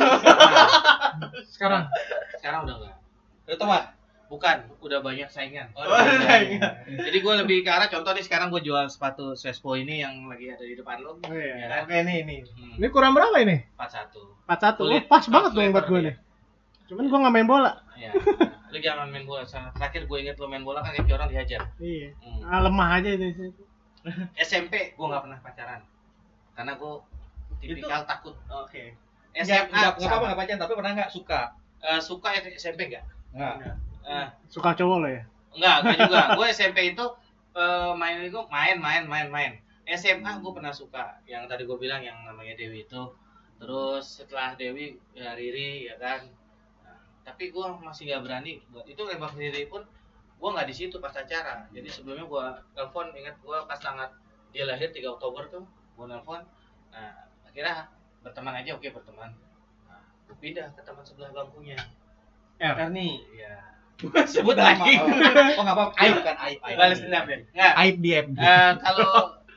[1.48, 1.86] Sekarang.
[2.34, 2.96] sekarang udah enggak
[3.42, 3.82] lu teman
[4.26, 6.72] bukan udah banyak saingan Oh, udah saingan.
[6.88, 10.48] jadi gue lebih ke arah contoh nih sekarang gue jual sepatu Sespo ini yang lagi
[10.48, 11.54] ada di depan lo Oh, iya.
[11.58, 12.38] ya kan Oke nih nih.
[12.42, 13.60] hmm, Ini kurang berapa ini?
[13.76, 14.50] 41 41.
[14.72, 15.04] Oh, Kulit.
[15.06, 16.06] pas banget dong Letter buat gue dia.
[16.08, 16.14] nih.
[16.88, 17.72] Cuman gue nggak main bola.
[17.94, 18.10] ya
[18.72, 21.60] lu jangan main bola Sama terakhir gue inget lu main bola kan kayak orang dihajar
[21.76, 22.08] Iya.
[22.18, 22.40] Hmm.
[22.42, 23.52] Ah, lemah aja itu.
[24.40, 25.80] SMP gue nggak pernah pacaran
[26.52, 26.92] karena gue
[27.58, 28.96] tipikal takut Oke.
[29.32, 30.24] Enggak, SMA enggak, enggak apa-apa sama.
[30.24, 31.40] enggak pacaran, tapi pernah enggak suka?
[31.80, 33.76] Eh, suka SMP enggak Enggak.
[34.02, 35.22] Eh, Suka cowok lo ya?
[35.52, 37.04] enggak enggak juga gue SMP itu
[37.52, 39.52] eh, main itu main main main main
[39.84, 43.02] SMA gue pernah suka yang tadi gue bilang yang namanya Dewi itu
[43.58, 46.26] terus setelah Dewi ya Riri ya kan
[47.22, 49.82] tapi gue masih nggak berani buat itu nembak Riri pun
[50.42, 52.44] gue nggak di situ pas acara jadi sebelumnya gue
[52.74, 54.10] telepon ingat gue pas tanggal
[54.50, 56.42] dia lahir 3 Oktober tuh gue nelpon
[56.90, 57.86] nah akhirnya
[58.26, 59.30] berteman aja oke berteman
[59.86, 61.78] nah, gue pindah ke teman sebelah bangkunya
[62.62, 62.76] R.
[62.78, 63.26] Erni.
[63.34, 64.98] ya Sebut lagi.
[65.58, 65.94] Oh, enggak apa-apa.
[66.02, 66.58] Aib kan aib.
[66.58, 66.74] aib.
[66.74, 67.38] Balas dendam ya.
[67.54, 68.34] nggak Aib di FB.
[68.34, 69.10] Eh, kalau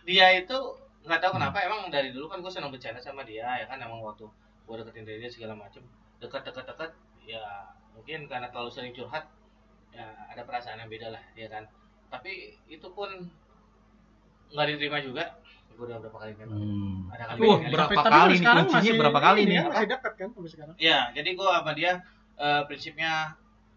[0.05, 0.57] dia itu
[1.05, 4.01] nggak tahu kenapa emang dari dulu kan gue senang bercanda sama dia ya kan emang
[4.01, 4.25] waktu
[4.65, 5.85] gue deketin dia segala macem
[6.17, 6.91] dekat dekat dekat
[7.25, 7.43] ya
[7.91, 9.25] mungkin karena terlalu sering curhat
[9.89, 11.63] ya ada perasaan yang beda lah ya kan
[12.07, 12.31] tapi
[12.67, 13.09] itu pun
[14.51, 15.23] nggak diterima juga
[15.75, 17.11] gue udah berapa kali kan Hmm.
[17.11, 17.67] ada kali kali.
[17.67, 19.55] berapa Tapi kali nih sekarang kuncinya masih berapa kali ini nih?
[19.55, 20.75] ya, Masih dekat kan sampai sekarang.
[20.79, 21.91] ya jadi gue sama dia
[22.37, 23.11] eh, prinsipnya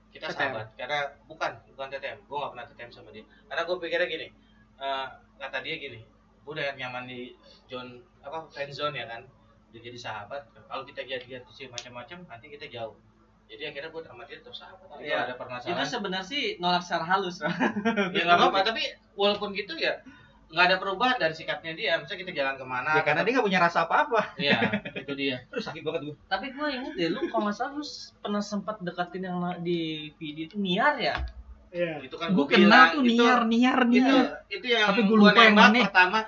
[0.08, 0.36] kita TTM.
[0.36, 4.26] sahabat karena bukan bukan TTM gue nggak pernah TTM sama dia karena gue pikirnya gini
[4.78, 6.00] eh, kata dia gini
[6.44, 7.34] gue udah nyaman di
[7.66, 7.90] zone
[8.22, 9.22] apa friend zone ya kan
[9.68, 12.94] udah jadi sahabat kalau kita jadi sih macam-macam nanti kita jauh
[13.48, 15.08] jadi akhirnya gue sama dia sahabat jadi Iya.
[15.10, 17.36] kalau ada Itu permasalahan sebenarnya sih nolak secara halus.
[18.14, 18.82] ya nggak apa-apa tapi
[19.14, 19.98] walaupun gitu ya
[20.48, 23.46] nggak ada perubahan dari sikapnya dia misalnya kita jalan ke mana Ya karena dia nggak
[23.46, 24.20] punya rasa apa-apa.
[24.36, 24.56] iya
[25.00, 26.16] itu dia Aduh sakit banget gue.
[26.24, 27.84] Tapi gue inget deh lu kalau nggak salah lu
[28.18, 29.80] pernah sempat deketin yang di
[30.14, 31.16] video itu Niar ya?
[31.68, 32.00] Iya.
[32.00, 34.26] itu kan Gue gue kenal tuh itu niar niar itu niar.
[34.48, 35.78] itu yang Tapi gua gua lupa yang mana.
[35.84, 36.18] pertama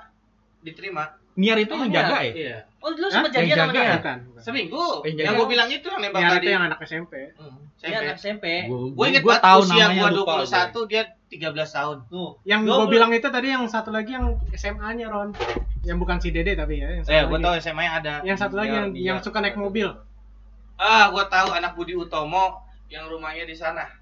[0.59, 1.03] diterima
[1.33, 2.21] Niar itu Oh, menjaga niar.
[2.21, 2.33] ya?
[2.35, 3.93] iya Oh lu sempat jadian sama dia?
[4.01, 4.17] Bukan.
[4.25, 4.41] bukan.
[4.41, 7.13] seminggu Eh, yang gue bilang itu yang nembak tadi itu yang anak SMP.
[7.37, 7.93] Hmm, SMP.
[7.93, 8.45] anak SMP.
[8.69, 12.29] gue inget gua banget tahu usia gue lupa 21 dia 13 tahun Tuh.
[12.41, 15.29] Yang Gua gue bilang itu tadi yang satu lagi yang SMA-nya Ron.
[15.85, 16.89] Yang bukan si Dede tapi ya.
[16.97, 19.55] Yang satu eh gue tahu SMA yang ada Yang satu lagi yang yang suka naik
[19.55, 19.87] mobil.
[20.81, 24.00] ah gue tahu anak Budi Utomo yang rumahnya di sana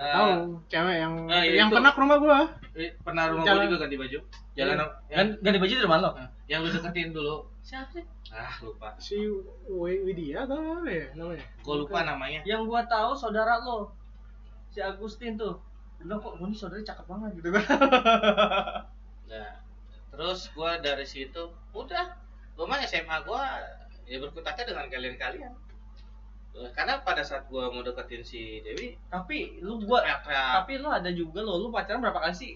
[0.00, 1.76] Eh, Tahu, cewek yang Ah, iya, yang itu.
[1.76, 2.38] pernah ke rumah gua.
[2.72, 4.18] eh, pernah rumah Jalan- gue juga ganti baju
[4.54, 4.80] jalan Iya.
[4.80, 6.10] yang, Gan ganti baju di rumah lo?
[6.46, 8.04] yang lu deketin dulu Siapa sih?
[8.30, 9.20] ah lupa Si
[9.68, 11.44] Wi- Widya atau apa ya namanya?
[11.54, 13.92] gue lupa namanya Yang gua tahu saudara lo.
[14.68, 15.60] Si Agustin tuh.
[15.98, 17.64] Bilang kok gue nih saudaranya cakep banget gitu kan.
[19.26, 19.50] Nah,
[20.10, 22.06] terus gua dari situ udah,
[22.54, 23.46] gua mah SMA gua
[24.04, 25.52] ya berkutatnya dengan kalian-kalian.
[25.52, 25.69] Eh,
[26.50, 30.52] Karena pada saat gua mau deketin si Dewi, Tapi lu gua teriak-teriak.
[30.60, 32.52] tapi lu ada juga lo, lu pacaran berapa kali sih?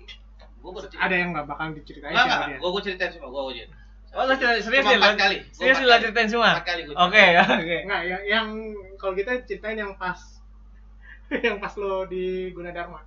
[0.61, 1.01] Gua bercerita.
[1.01, 2.59] Ada yang nggak bakal diceritain dia.
[2.59, 3.71] gua gua ceritain semua, gua ujian.
[4.15, 5.37] Oh, lu cerita- serius Cuma ya, kali.
[5.51, 6.51] Serius lu ceritain semua?
[6.55, 6.95] Empat kali gua.
[7.09, 7.25] Oke,
[7.61, 7.77] oke.
[7.87, 8.47] Enggak, yang, yang
[8.95, 10.21] kalau kita ceritain yang pas
[11.47, 13.01] yang pas lo di Gunadarma.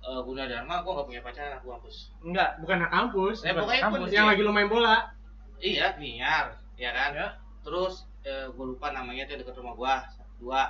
[0.00, 1.96] Eh, Guna Dharma gua gak punya pacaran, aku kampus.
[2.24, 2.56] Enggak.
[2.64, 3.36] Bukan anak kampus.
[3.44, 5.12] Eh, pokoknya kampus, yang lagi lo main bola.
[5.60, 7.10] Iya, niar, ya kan?
[7.12, 7.28] Ya.
[7.60, 9.94] Terus eh, gua lupa namanya tuh dekat rumah gua,
[10.36, 10.62] dua.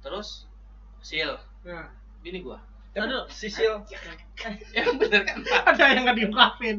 [0.00, 0.48] Terus
[1.00, 1.32] Sil,
[1.62, 1.88] Nah,
[2.20, 2.60] bini gua.
[2.92, 3.78] Aduh, Sisil.
[4.74, 5.38] Yang bener kan?
[5.64, 6.76] ada yang nggak diungkapin.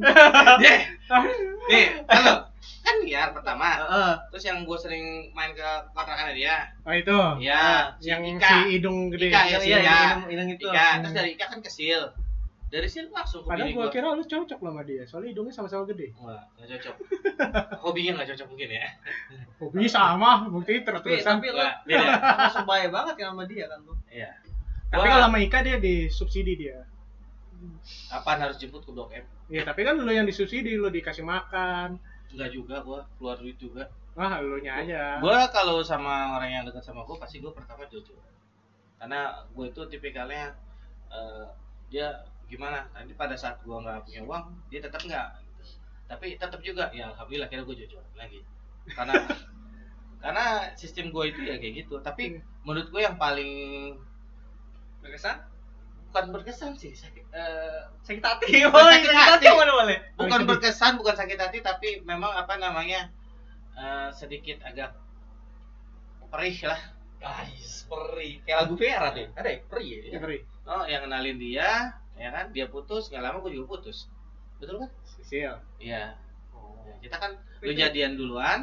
[0.60, 0.80] Deh.
[1.72, 2.52] Nih, halo.
[2.84, 3.80] Kan niar pertama.
[3.80, 4.14] Heeh.
[4.30, 6.68] Terus yang gue sering main ke kontrakannya dia.
[6.84, 7.16] Oh itu.
[7.40, 8.44] Iya, si yang Ika.
[8.44, 9.30] si hidung gede.
[9.30, 10.68] Ika, ya, Iya, si iya, yang hidung- hidung itu.
[10.68, 10.88] Ika.
[11.00, 12.02] Terus dari Ika kan ke Sil.
[12.72, 13.94] Dari Sil langsung ke Padahal bini gua gue.
[14.00, 16.16] kira lu cocok sama dia, soalnya hidungnya sama-sama gede.
[16.16, 16.96] Enggak, enggak cocok.
[17.84, 18.88] Hobinya enggak cocok mungkin ya.
[19.60, 21.44] Hobi sama, bukti Tapi terus-terusan.
[21.44, 23.94] tapi lu langsung bahaya banget kan sama dia kan lu.
[24.08, 24.32] Iya.
[24.88, 26.88] Tapi kalau sama Ika dia disubsidi dia.
[28.08, 29.28] Apaan harus jemput ke Blok M?
[29.52, 32.00] Iya, tapi kan lu yang disubsidi, lu dikasih makan.
[32.32, 33.92] Enggak juga gua keluar duit juga.
[34.16, 35.20] Wah, lu nya aja.
[35.20, 38.16] Gua kalau sama orang yang dekat sama gua pasti gua pertama jujur.
[38.96, 40.56] Karena gua itu tipikalnya
[41.12, 41.46] eh,
[41.92, 42.84] dia gimana?
[42.92, 45.28] Nanti pada saat gua nggak punya uang, dia tetap nggak.
[45.40, 45.64] gitu.
[46.12, 48.44] Tapi tetap juga, ya alhamdulillah kira gua jujur lagi.
[48.92, 49.16] Karena
[50.24, 50.46] karena
[50.76, 52.04] sistem gua itu ya kayak gitu.
[52.04, 53.52] Tapi menurut gua yang paling
[55.02, 55.50] Berkesan?
[56.12, 57.24] bukan berkesan sih, sakit,
[58.04, 58.52] Sakit hati.
[58.68, 59.56] Bukan sakit sakit hati hati.
[59.56, 59.98] mana boleh?
[60.20, 63.08] bukan berkesan, bukan sakit hati, tapi memang apa namanya
[63.80, 64.92] eh, sedikit agak
[66.28, 66.82] perih lah.
[67.16, 68.44] Guys, peri.
[68.44, 69.32] Kayak lagu Vera deh.
[69.40, 69.60] Ada ya?
[69.72, 70.20] Peri ya?
[70.20, 70.20] Ya.
[70.68, 72.46] Oh, yang kenalin dia, ya kan?
[72.54, 74.06] Dia putus, nggak lama gue juga putus.
[74.62, 74.90] Betul kan?
[75.02, 75.54] Sisil.
[75.82, 76.14] Iya.
[76.54, 76.78] Oh.
[76.86, 77.32] Ya, kita kan
[77.66, 78.60] lu jadian duluan,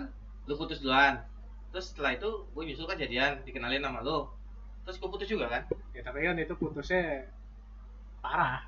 [0.46, 1.26] lu putus duluan.
[1.74, 4.30] Terus setelah itu gue nyusul kan jadian, dikenalin sama lu.
[4.86, 5.62] Terus gue putus juga kan?
[5.92, 7.26] Ya, tapi kan itu putusnya
[8.22, 8.62] parah.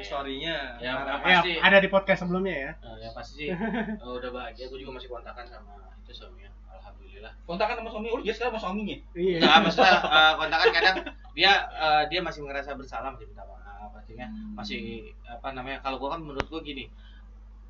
[0.00, 0.78] Story-nya.
[0.78, 1.18] Ya, parah.
[1.18, 2.72] yang pasti, Ya, ada di podcast sebelumnya ya.
[2.78, 4.64] eh, yang pasti sih eh, udah bahagia.
[4.70, 6.50] Gue juga masih kontakan sama itu suaminya.
[6.72, 7.32] Alhamdulillah.
[7.44, 8.08] Kontakan sama suami.
[8.14, 8.96] Oh, dia sekarang sama suaminya.
[9.12, 9.38] Iya.
[9.42, 10.96] Enggak, maksudnya eh, kontakan kadang
[11.36, 14.26] dia eh, dia masih merasa bersalah masih minta maaf artinya
[14.58, 16.90] masih apa namanya kalau gua kan menurut gua gini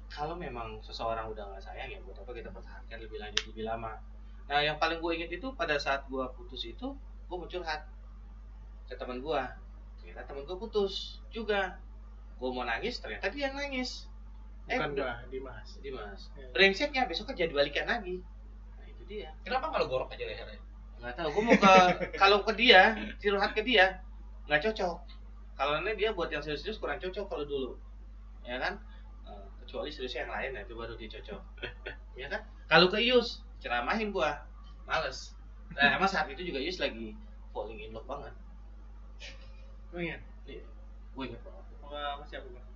[0.09, 3.93] kalau memang seseorang udah nggak sayang ya buat apa kita pertahankan lebih lanjut lebih lama.
[4.49, 6.97] Nah yang paling gue inget itu pada saat gua putus itu
[7.29, 7.85] gua mau curhat
[8.89, 9.53] ke teman gua.
[10.01, 11.77] Ternyata teman gua putus juga.
[12.41, 14.09] Gua mau nangis ternyata dia yang nangis.
[14.65, 15.69] Bukan udah- gua, Dimas.
[15.85, 16.21] Dimas.
[16.33, 16.49] Ya.
[16.57, 18.25] brengseknya besok kan jadi balikan lagi.
[18.81, 19.37] Nah itu dia.
[19.45, 20.65] Kenapa kalau gorok aja lehernya?
[20.99, 21.75] nggak tahu gue mau ke
[22.19, 24.03] kalau ke dia curhat ke dia
[24.51, 24.99] nggak cocok
[25.59, 27.71] kalau ini dia buat yang serius-serius kurang cocok kalau dulu.
[28.47, 28.79] Ya kan?
[29.27, 31.43] Eh, kecuali serius yang lain ya itu baru dia cocok.
[32.19, 32.43] Ya kan?
[32.67, 34.43] Kalau ke Ius ceramahin gua.
[34.87, 35.35] Males.
[35.75, 37.15] Nah emang saat itu juga Ius lagi
[37.51, 38.35] falling in love banget.
[39.91, 40.19] Oh iya.
[40.47, 40.63] iya.
[41.15, 42.67] Gue inget banget Sama siapa bang?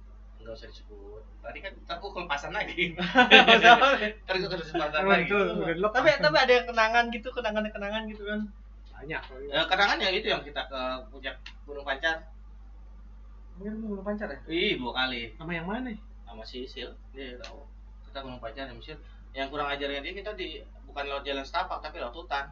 [0.42, 1.22] nggak usah disebut.
[1.38, 2.98] Tadi kan ntar kelepasan lagi.
[2.98, 3.88] Sama.
[4.26, 5.30] ntar gue kelepasan lagi.
[5.86, 8.40] tapi tapi ada yang kenangan gitu, kenangan kenangan gitu kan.
[8.90, 9.22] banyak.
[9.50, 10.80] Eh, kenangan ya itu yang kita ke
[11.10, 11.34] puncak
[11.66, 12.31] Gunung Pancar
[13.62, 14.38] Mungkin lu belum pacar ya?
[14.50, 15.94] Ih, dua kali Sama yang mana?
[16.32, 17.60] sama si Sil dia tahu
[18.08, 18.96] kita gunung pacar sama Sil
[19.36, 22.48] yang kurang ajarnya dia kita di bukan lewat jalan setapak tapi lewat hutan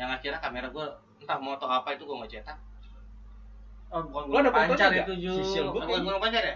[0.00, 0.86] yang akhirnya kamera gue
[1.20, 2.58] entah moto apa itu gue nggak cetak
[3.86, 5.22] Oh, bukan gunung pacar fotonya itu nggak?
[5.22, 5.32] Ju.
[5.44, 6.54] Sisil gua bukan gunung pacar ya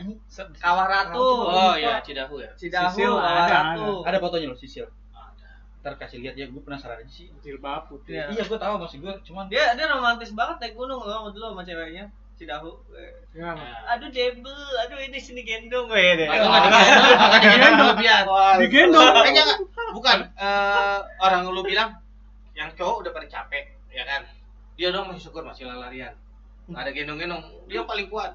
[0.59, 1.29] Kawah Ratu.
[1.47, 3.93] oh iya Cidahu ya Cidahu, Sisil Kawah ada, Ratu.
[4.03, 4.89] Ada fotonya lo sisil.
[5.15, 7.31] ada Ntar kasih lihat ya, gue penasaran aja sih.
[7.39, 8.19] Jilbab putih.
[8.19, 8.35] Iya.
[8.35, 11.63] Iya, gue tahu maksud gue, cuman Dia dia romantis banget naik gunung loh dulu sama
[11.63, 12.11] ceweknya.
[12.41, 12.73] Cidahu.
[13.31, 14.49] Ya, Nah, Aduh debel,
[14.81, 16.27] aduh ini sini gendong gue deh.
[16.27, 16.65] Itu nggak
[17.37, 17.95] digendong,
[18.59, 19.05] digendong.
[19.07, 19.59] Eh, enggak, enggak.
[19.93, 20.19] Bukan.
[20.35, 22.01] Eh, orang lu bilang
[22.53, 24.25] yang cowok udah pada capek, ya kan?
[24.75, 26.17] Dia dong masih syukur masih lari-larian.
[26.67, 27.43] Nggak ada gendong-gendong.
[27.69, 28.33] Dia paling kuat.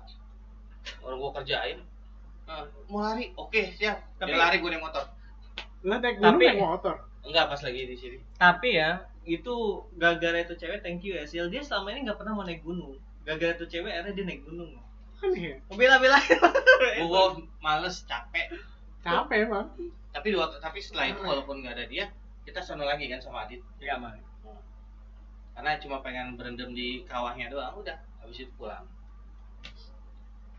[1.01, 1.81] Orang gua kerjain.
[2.45, 3.97] eh, mau lari, oke siap.
[4.15, 5.01] Tapi- Dia lari gue naik motor.
[5.81, 6.95] Lah naik gunung naik motor.
[7.19, 8.17] Enggak pas lagi di sini.
[8.37, 9.53] Tapi ya, itu
[9.97, 11.49] gara-gara itu cewek thank you ya Sil.
[11.49, 13.01] Dia selama ini nggak pernah mau naik gunung.
[13.25, 14.71] Gara-gara itu cewek akhirnya dia naik gunung.
[15.25, 15.57] Aneh.
[15.73, 16.21] Bela-bela.
[17.09, 18.53] Gua males, capek.
[19.01, 19.67] Capek emang.
[20.13, 22.05] Tapi dua, tapi setelah itu walaupun nggak ada dia,
[22.45, 23.59] kita sono lagi kan sama Adit.
[23.81, 24.21] Iya, Man.
[25.55, 27.97] Karena cuma pengen berendam di kawahnya doang, udah.
[28.21, 28.85] Habis itu pulang.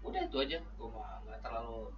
[0.03, 0.59] Udah itu aja.
[0.75, 1.95] Gua mah nggak terlalu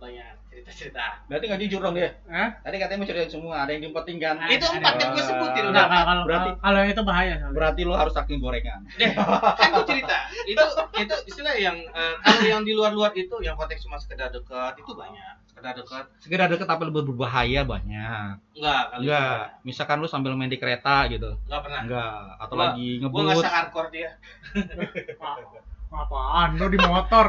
[0.00, 1.04] banyak cerita-cerita.
[1.28, 2.10] berarti nggak jujur dong dia.
[2.26, 2.48] Hah?
[2.58, 4.34] Tadi katanya mau ceritain semua, ada yang diumpetin kan.
[4.34, 5.86] Ah, itu empat kan gue sebutin Enggak, udah.
[5.86, 7.54] kalau kalau Berarti- kalau itu bahaya soalnya.
[7.54, 8.80] Berarti lo harus saking gorengan.
[8.90, 10.16] Deh, kan gue cerita.
[10.42, 10.64] Itu
[10.96, 14.90] itu istilah yang eh, kalau yang di luar-luar itu yang konteks cuma sekedar dekat itu
[14.90, 15.34] banyak.
[15.46, 16.04] Sekedar dekat.
[16.16, 18.32] Segera deket tapi lebih berbahaya banyak.
[18.52, 19.40] Enggak, kali Enggak.
[19.62, 21.36] Misalkan lu sambil main di kereta gitu.
[21.44, 21.80] Enggak pernah.
[21.84, 22.14] Enggak.
[22.38, 23.44] Atau Gua- lagi Gue nggak ngebut.
[23.44, 24.10] se-hardcore dia
[25.90, 27.26] Apaan lu di motor?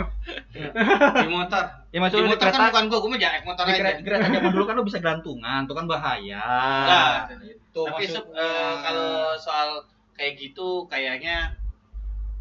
[0.53, 1.64] di motor.
[1.89, 2.70] Ya Di maksudnya di motor kan kereta.
[2.70, 3.80] bukan gue, gue mah naik motor Di aja.
[3.82, 6.43] kereta, kereta zaman dulu kan lu bisa gelantungan, itu kan bahaya.
[6.80, 7.14] Enggak.
[7.43, 8.22] Itu Tapi maksudnya.
[8.22, 9.70] se- eh, kalau soal
[10.14, 11.57] kayak gitu kayaknya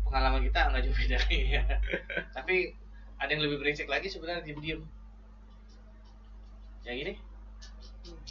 [0.02, 1.18] pengalaman kita nggak jauh beda
[1.56, 1.62] ya.
[2.30, 2.56] Tapi
[3.16, 4.80] ada yang lebih brengsek lagi sebenarnya diem-diem.
[6.82, 7.12] Yang ini?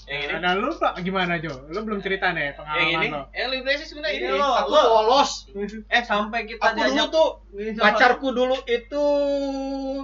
[0.10, 0.34] Yang ini?
[0.42, 1.54] Ada lu Pak gimana Jo?
[1.70, 3.08] Lu belum cerita nih Yang pengalaman ini?
[3.14, 3.22] lo.
[3.30, 4.26] Yang lebih brengsek sebenarnya ini.
[4.26, 4.82] Ini lo, Aku lo.
[4.90, 5.32] polos.
[5.96, 7.30] Eh sampai kita Aku dulu tuh
[7.78, 9.04] pacarku dulu itu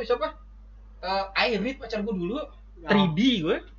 [0.06, 0.28] siapa?
[1.02, 2.38] Eh Airit pacarku dulu.
[2.86, 3.58] 3D gue.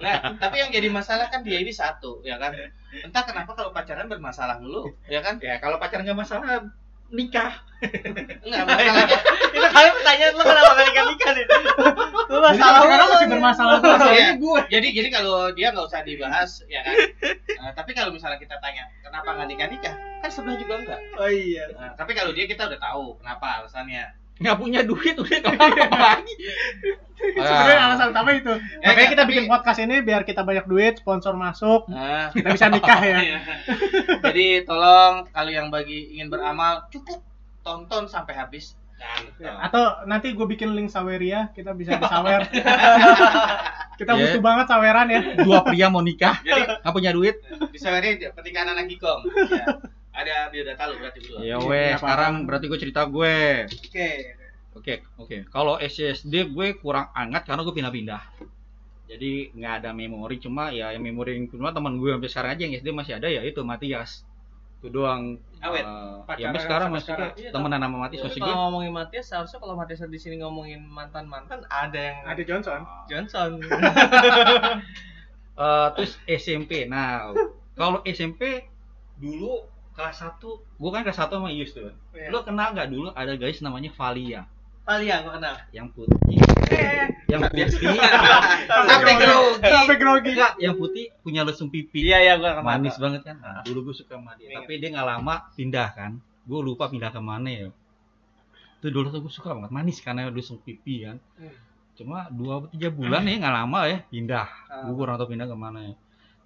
[0.00, 2.56] Nah, tapi yang jadi masalah kan dia ini satu, ya kan?
[3.04, 5.36] Entah kenapa kalau pacaran bermasalah dulu, ya kan?
[5.44, 6.64] Ya kalau pacaran nggak masalah
[7.10, 7.52] nikah.
[8.44, 9.18] Enggak masalahnya.
[9.56, 11.46] itu kali pertanyaan lu kenapa gak nikah nikah nih?
[12.28, 13.06] Lu masalah lu.
[13.08, 13.76] masih bermasalah.
[13.80, 14.60] Masalahnya gue.
[14.68, 16.96] jadi jadi kalau dia nggak usah dibahas, ya kan?
[17.60, 19.94] Nah, tapi kalau misalnya kita tanya kenapa nggak nikah nikah,
[20.24, 21.00] kan sebelah juga enggak.
[21.20, 21.68] Oh iya.
[21.76, 24.16] Nah, tapi kalau dia kita udah tahu kenapa alasannya.
[24.40, 25.38] Nggak punya duit udah
[25.84, 26.34] apa lagi.
[27.20, 28.48] Sebenarnya alasan utama itu.
[28.48, 32.32] Ya, Makanya ya, kita tapi- bikin podcast ini biar kita banyak duit, sponsor masuk, Nah,
[32.32, 33.18] kita bisa nikah ya.
[33.26, 33.38] Iya.
[34.22, 37.20] Jadi tolong kalau yang bagi ingin beramal cukup
[37.60, 38.72] tonton sampai habis.
[39.36, 42.48] Dan Atau nanti gue bikin link Saweria, kita bisa disawer.
[43.94, 44.18] kita Ya.
[44.18, 45.20] butuh banget saweran ya.
[45.38, 47.36] Dua pria mau nikah, jadi nggak punya duit.
[47.68, 49.20] bisa ini pernikahan anak gikong.
[49.28, 49.64] Ya.
[50.10, 51.38] Ada biodata lu berarti berdua.
[51.38, 52.00] Ya Iya, weh, apa-apa.
[52.00, 53.36] sekarang berarti gue cerita gue.
[53.68, 54.10] Oke.
[54.72, 55.36] Oke, oke.
[55.46, 58.22] Kalau SSD gue kurang hangat karena gue pindah-pindah.
[59.06, 62.62] Jadi nggak ada memori, cuma ya yang memori yang cuma teman gue sampai sekarang aja
[62.62, 64.22] yang SD masih ada ya itu Matias.
[64.78, 65.42] Itu doang.
[65.58, 65.82] Awet.
[65.82, 68.38] Eh, ya sampai sekarang masih Iya, temenan sama Matias gue.
[68.40, 72.80] kalau ngomongin Matias, seharusnya kalau Matias di sini ngomongin mantan mantan ada yang Ada Johnson.
[73.06, 73.50] Johnson.
[75.52, 76.88] Eh, terus SMP.
[76.88, 77.36] Nah,
[77.74, 78.64] kalau SMP
[79.18, 79.60] dulu
[80.00, 80.40] kelas 1,
[80.74, 81.92] gue kan kelas 1 sama Ius tuh.
[82.10, 82.28] Iya.
[82.28, 84.42] Lo kenal nggak dulu ada guys namanya Valia?
[84.80, 85.54] Valia gua kenal.
[85.70, 86.40] yang putih
[87.26, 87.68] yang putih
[88.90, 89.60] Sampai grogi.
[89.62, 90.30] Sampai grogi.
[90.32, 92.66] enggak yang putih punya lesung pipi Iya iya gua kenal.
[92.66, 96.12] manis banget kan nah, dulu gue suka sama dia tapi dia nggak lama pindah kan
[96.42, 97.68] gue lupa pindah ke mana ya
[98.76, 101.54] itu dulu tuh gue suka banget manis karena lesung pipi kan Hmm.
[101.94, 104.82] cuma dua tiga bulan ya nggak lama ya pindah Ah.
[104.82, 105.94] gue kurang tahu pindah ke mana ya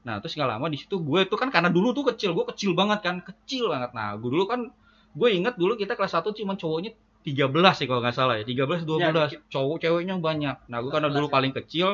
[0.04, 2.76] nah terus nggak lama di situ gue tuh kan karena dulu tuh kecil gue kecil
[2.76, 4.68] banget kan kecil banget nah gue dulu kan
[5.16, 6.92] gue inget dulu kita kelas 1 cuma cowoknya
[7.24, 11.08] 13 ya kalau nggak salah ya 13 12 Ya, cowok ceweknya banyak nah gue karena
[11.08, 11.34] dulu 14 ya.
[11.34, 11.88] paling kecil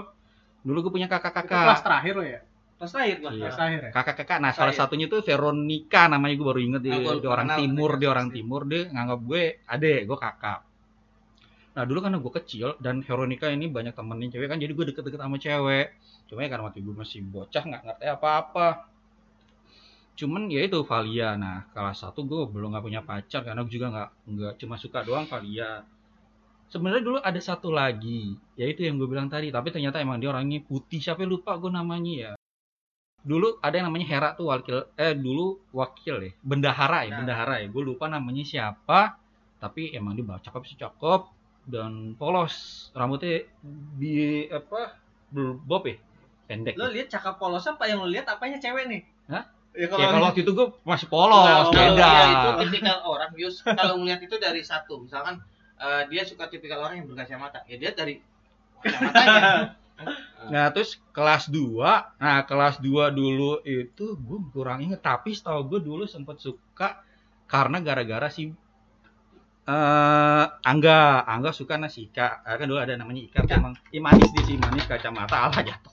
[0.61, 2.41] dulu gue punya Itu kelas kakak-kakak terakhir lo ya?
[2.81, 3.31] Kelas terakhir gua.
[3.31, 3.41] Iya.
[3.45, 3.91] Kelas terakhir ya?
[3.95, 7.49] kakak-kakak nah salah satunya tuh Veronica namanya gue baru inget dia, Ah, gua dia orang
[7.55, 10.59] timur dia orang timur dia nganggap gue adek gue kakak
[11.71, 15.21] nah dulu karena gue kecil dan Veronica ini banyak temenin cewek kan jadi gue deket-deket
[15.23, 15.87] sama cewek.
[16.27, 18.69] Cuma ya karena waktu gue masih bocah nggak ngerti apa-apa.
[20.19, 21.39] Cuman ya itu Valia.
[21.39, 24.99] Nah kelas satu gue belum nggak punya pacar karena gue juga nggak nggak cuma suka
[25.07, 25.87] doang Valia.
[26.71, 30.63] Sebenarnya dulu ada satu lagi yaitu yang gue bilang tadi tapi ternyata emang dia orangnya
[30.67, 32.33] putih siapa lupa gue namanya ya.
[33.23, 37.19] Dulu ada yang namanya Hera tuh wakil eh dulu wakil ya bendahara ya Nah.
[37.23, 37.67] bendahara ya.
[37.71, 39.19] Gue lupa namanya siapa
[39.63, 41.40] tapi emang dia cakep sih cakep
[41.71, 42.89] dan polos.
[42.93, 43.47] Rambutnya
[43.97, 44.99] di apa
[45.65, 45.97] bob ya?
[46.51, 46.75] Pendek.
[46.75, 49.03] Lo lihat cakap polos apa yang lo lihat apanya cewek nih?
[49.31, 49.47] Hah?
[49.71, 52.11] Ya ya kalau waktu itu gue masih Nah, polos kalau beda.
[52.27, 53.63] itu tipikal orang Yus.
[53.63, 54.99] Kalau ngeliat itu dari satu.
[55.07, 55.39] Misalkan
[55.79, 58.19] eh, dia suka tipikal orang yang berkacamata ya dia dari
[58.83, 59.79] kacamatanya
[60.49, 61.77] Nah, terus kelas 2,
[62.17, 67.05] nah kelas 2 dulu itu gue kurang inget, tapi setahu gue dulu sempet suka
[67.45, 68.49] karena gara-gara si
[69.71, 72.43] eh Angga, Angga suka nasi Ika.
[72.43, 73.55] Ah, kan dulu ada namanya Ika, Ika.
[73.55, 75.93] emang Ih, manis di si manis kacamata ala jatuh.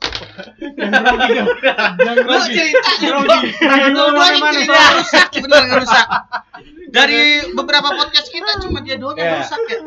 [0.74, 1.48] Jangan grogi dong.
[1.66, 2.56] Jangan Lo grogi.
[2.58, 3.40] cerita Grogi.
[3.62, 4.54] Lagi dua ngomong ini mana?
[4.58, 6.08] cerita rusak bener rusak
[6.90, 7.22] dari
[7.54, 9.40] beberapa podcast kita cuma dia doang yang Iya.
[9.44, 9.80] rusak ya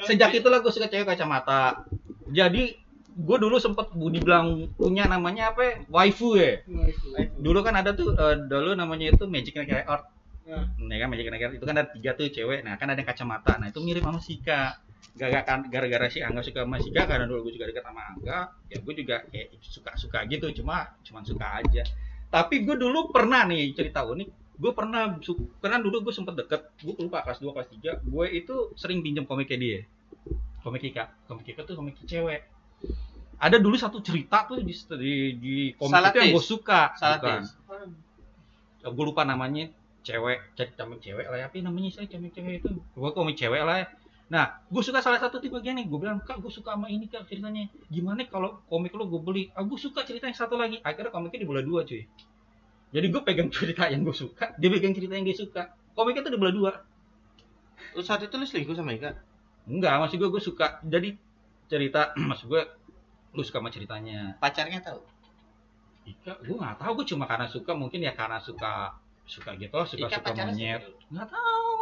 [0.00, 1.84] Sejak itulah gue suka cewek kacamata.
[2.26, 2.72] Jadi
[3.10, 5.74] gue dulu sempet dibilang punya namanya apa ya?
[5.92, 6.64] waifu ya.
[7.36, 10.08] Dulu kan ada tuh eh, dulu namanya itu Magic Neck Art.
[10.48, 10.66] Ya.
[10.80, 12.64] Nah kan Magic Neck Art itu kan ada tiga tuh cewek.
[12.64, 13.60] Nah kan ada yang kacamata.
[13.60, 14.80] Nah itu mirip sama Sika.
[15.10, 18.38] Gara-gara kan gara-gara si Angga suka sama Sika karena dulu gue juga dekat sama Angga.
[18.72, 20.46] Ya gue juga kayak suka-suka gitu.
[20.62, 21.82] Cuma cuman suka aja.
[22.30, 24.28] Tapi gue dulu pernah nih cerita unik.
[24.60, 25.16] Gue pernah
[25.60, 26.62] pernah dulu gue sempet deket.
[26.80, 27.68] Gue lupa kelas 2 kelas
[28.04, 28.10] 3.
[28.10, 29.80] Gue itu sering pinjam komiknya dia.
[30.60, 31.10] Komik Ika.
[31.26, 32.44] Komik Ika tuh komik cewek.
[33.40, 36.32] Ada dulu satu cerita tuh di di, di komik itu yang Salatis.
[36.36, 36.80] gue suka.
[36.92, 37.00] Bukan.
[37.00, 37.48] Salatis.
[38.80, 39.68] gue lupa namanya
[40.00, 41.46] cewek cek komik cewek lah ya.
[41.48, 42.70] Apa namanya saya komik cewek itu?
[42.96, 43.86] Gue komik cewek lah ya.
[44.30, 47.26] Nah gue suka salah satu tipe nih gue bilang kak gue suka sama ini kak
[47.26, 47.66] ceritanya.
[47.90, 49.42] Gimana kalau komik lo gue beli?
[49.52, 50.78] Ah gue suka cerita yang satu lagi.
[50.80, 52.06] Akhirnya komiknya dibelah dua cuy.
[52.90, 55.62] Jadi gue pegang cerita yang gue suka dia pegang cerita yang dia suka.
[55.92, 56.72] Komiknya tuh dibelah dua.
[57.98, 59.10] Lu saat itu lu selingkuh sama Ika?
[59.66, 60.78] Enggak maksud gue gue suka.
[60.86, 61.18] Jadi
[61.66, 62.62] cerita maksud gue
[63.34, 64.38] lu suka sama ceritanya.
[64.38, 65.02] Pacarnya tahu?
[66.06, 67.02] Ika gue nggak tahu.
[67.02, 68.94] Gue cuma karena suka mungkin ya karena suka
[69.30, 70.82] suka gitu suka Ika suka monyet.
[71.08, 71.74] Nggak tahu.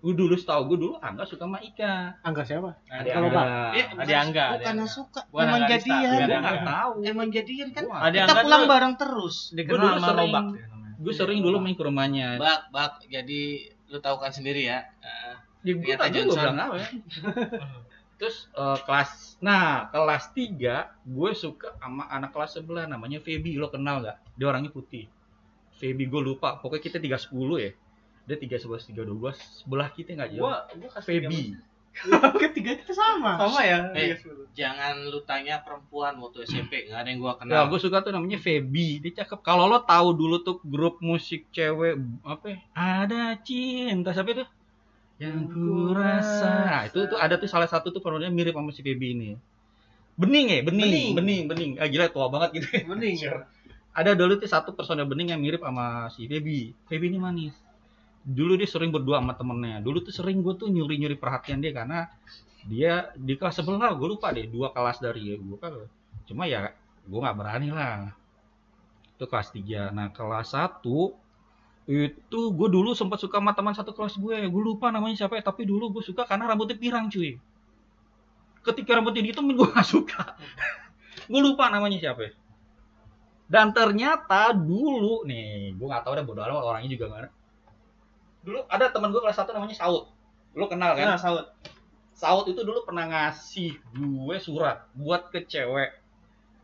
[0.00, 2.20] Gue dulu setahu gue dulu Angga suka sama Ika.
[2.20, 2.76] Angga siapa?
[2.84, 3.42] ada Kalau Angga.
[3.72, 4.86] Eh, Ada Angga, ada bukan Angga.
[4.90, 5.20] suka.
[5.24, 6.02] Bukan emang Angga jadian.
[6.04, 6.38] gue Angga.
[6.42, 6.92] nggak tahu.
[7.02, 7.82] Emang jadian kan?
[7.86, 9.36] Ada kita Angga pulang bareng terus.
[9.50, 10.44] Dikenal dulu sama sering- Robak.
[10.44, 10.92] dia namanya.
[10.96, 12.28] gue sering dulu main ke rumahnya.
[12.36, 13.40] Bak bak jadi
[13.86, 14.84] lu tahu kan sendiri ya?
[15.62, 16.42] Ya, gue Ternyata tadi gue Johnson.
[16.44, 16.88] bilang apa ya.
[18.14, 19.10] Terus eh, kelas
[19.40, 20.60] nah kelas 3
[21.02, 24.16] gue suka sama anak kelas sebelah namanya Feby lo kenal nggak?
[24.34, 25.08] Dia orangnya putih
[25.84, 27.70] Feby gue lupa pokoknya kita 310 ya
[28.24, 31.60] dia 311 312 sebelah kita nggak jauh Gua gua kasih Feby
[32.42, 33.38] Ketiga kita sama.
[33.38, 33.78] Sama ya?
[33.94, 34.10] Eh.
[34.10, 34.14] Iya,
[34.50, 38.10] jangan lu tanya perempuan waktu SMP nggak ada yang gua Nah, kenal gue suka tuh
[38.10, 38.98] namanya Feby.
[38.98, 39.38] Dia cakep.
[39.46, 41.94] Kalau lo tahu dulu tuh grup musik cewek
[42.26, 42.44] apa?
[42.50, 42.58] ya?
[42.74, 44.42] Ada cinta siapa itu?
[45.22, 46.50] Yang ku rasa.
[46.66, 49.38] Nah, itu tuh ada tuh salah satu tuh personilnya mirip sama si Feby ini.
[50.18, 51.10] Bening ya, bening, Bening.
[51.14, 51.70] bening, bening.
[51.78, 52.90] Ah gila tua banget gitu.
[52.90, 53.38] Mending ya.
[53.94, 56.74] Ada dulu tuh satu personil bening yang mirip sama si Feby.
[56.90, 57.54] Feby ini manis.
[58.26, 59.78] Dulu dia sering berdua sama temennya.
[59.78, 62.10] Dulu tuh sering gue tuh nyuri-nyuri perhatian dia karena
[62.64, 65.72] dia di kelas sebelah gue lupa deh dua kelas dari gue kan
[66.24, 66.72] cuma ya
[67.04, 68.08] gue nggak berani lah
[69.14, 70.80] itu kelas 3 nah kelas 1
[71.84, 75.44] itu gue dulu sempat suka sama teman satu kelas gue gue lupa namanya siapa ya
[75.44, 77.36] tapi dulu gue suka karena rambutnya pirang cuy
[78.64, 80.32] ketika rambutnya dihitam gue gak suka
[81.30, 82.32] gue lupa namanya siapa ya.
[83.44, 87.28] Dan ternyata dulu nih gue nggak tahu deh bodo amat orangnya juga ada.
[88.44, 90.14] dulu ada teman gue kelas 1 namanya Saud
[90.54, 91.46] lo kenal kan Nah, saut.
[92.14, 95.98] Saud itu dulu pernah ngasih gue surat buat ke cewek.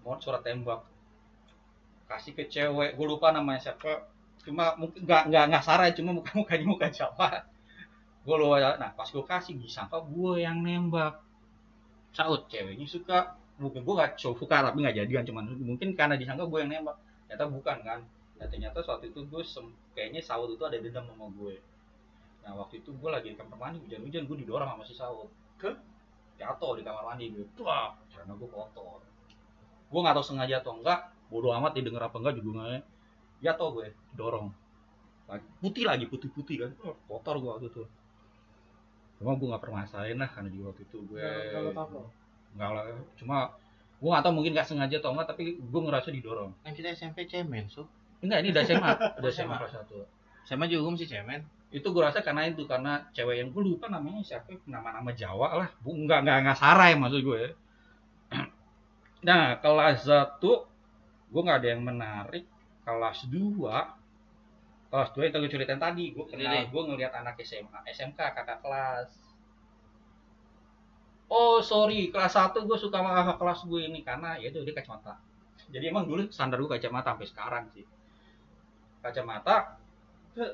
[0.06, 0.86] Mau surat tembak.
[2.06, 4.06] Kasih ke cewek, gue lupa namanya siapa.
[4.46, 7.50] Cuma mungkin nggak nggak nggak Sarah, cuma muka mukanya muka siapa.
[8.22, 11.18] Gue gue lu nah pas gue kasih disangka gue yang nembak
[12.14, 16.58] saut ceweknya suka mungkin gue gak suka tapi nggak jadian cuman mungkin karena disangka gue
[16.64, 16.96] yang nembak.
[17.28, 18.00] Ternyata bukan kan?
[18.40, 21.60] Nah ternyata saat itu gue sem- kayaknya saut itu ada dendam sama gue
[22.40, 25.28] nah waktu itu gue lagi di kamar mandi hujan-hujan gue didorong sama si saut
[25.60, 25.76] Ke?
[26.40, 29.00] jatuh di kamar mandi gue wah karena gue kotor.
[29.92, 32.82] Gue nggak tahu sengaja atau enggak bodoh amat didengar apa enggak juga nggak
[33.44, 33.86] jatuh gue
[34.16, 34.48] dorong
[35.28, 36.70] lagi putih lagi putih putih kan?
[36.82, 37.82] Wah, kotor gue waktu itu.
[39.20, 41.20] Cuma gue nggak permasalahin lah karena di waktu itu gue.
[42.56, 42.84] Nggak lah
[43.14, 43.54] cuma
[44.00, 46.50] gue nggak tahu mungkin nggak sengaja atau enggak tapi gue ngerasa didorong.
[46.64, 47.84] Kan kita SMP cemen, so.
[48.24, 48.90] enggak ini udah SMA
[49.20, 49.96] udah SMA kelas satu.
[50.48, 51.42] SMA juga gue masih cemen.
[51.70, 55.70] itu gue rasa karena itu karena cewek yang gue lupa namanya siapa nama-nama Jawa lah.
[55.78, 57.54] Bu nggak nggak nggak sarai maksud gue
[59.28, 60.66] nah kelas satu
[61.30, 62.42] gue nggak ada yang menarik.
[62.82, 67.86] Kelas 2 kelas 2 yang tadi gue ceritain tadi gue kenal gue ngeliat anak SMA
[67.86, 69.29] SMK kakak kelas
[71.30, 74.74] oh sorry kelas 1 gue suka sama kakak kelas gue ini karena ya itu dia
[74.74, 75.16] kacamata
[75.70, 77.86] jadi emang dulu standar gue kacamata sampai sekarang sih
[79.00, 79.80] kacamata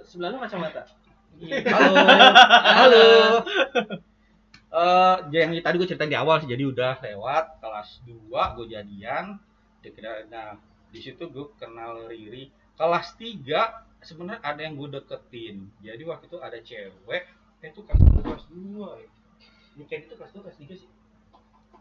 [0.08, 0.88] sebelah lu kacamata.
[1.68, 1.94] Halo,
[2.80, 3.06] halo.
[4.76, 9.36] Eh, yang tadi gue ceritain di awal sih, jadi udah lewat kelas 2 gue jadian.
[10.32, 10.56] Nah,
[10.92, 12.52] di situ gue kenal Riri.
[12.76, 15.68] Kelas 3 sebenarnya ada yang gue deketin.
[15.80, 17.24] Jadi waktu itu ada cewek,
[17.64, 19.10] eh itu kelas 2, kelas 2 ya.
[19.76, 20.88] Ini kayak itu kelas 2, kelas 3 sih.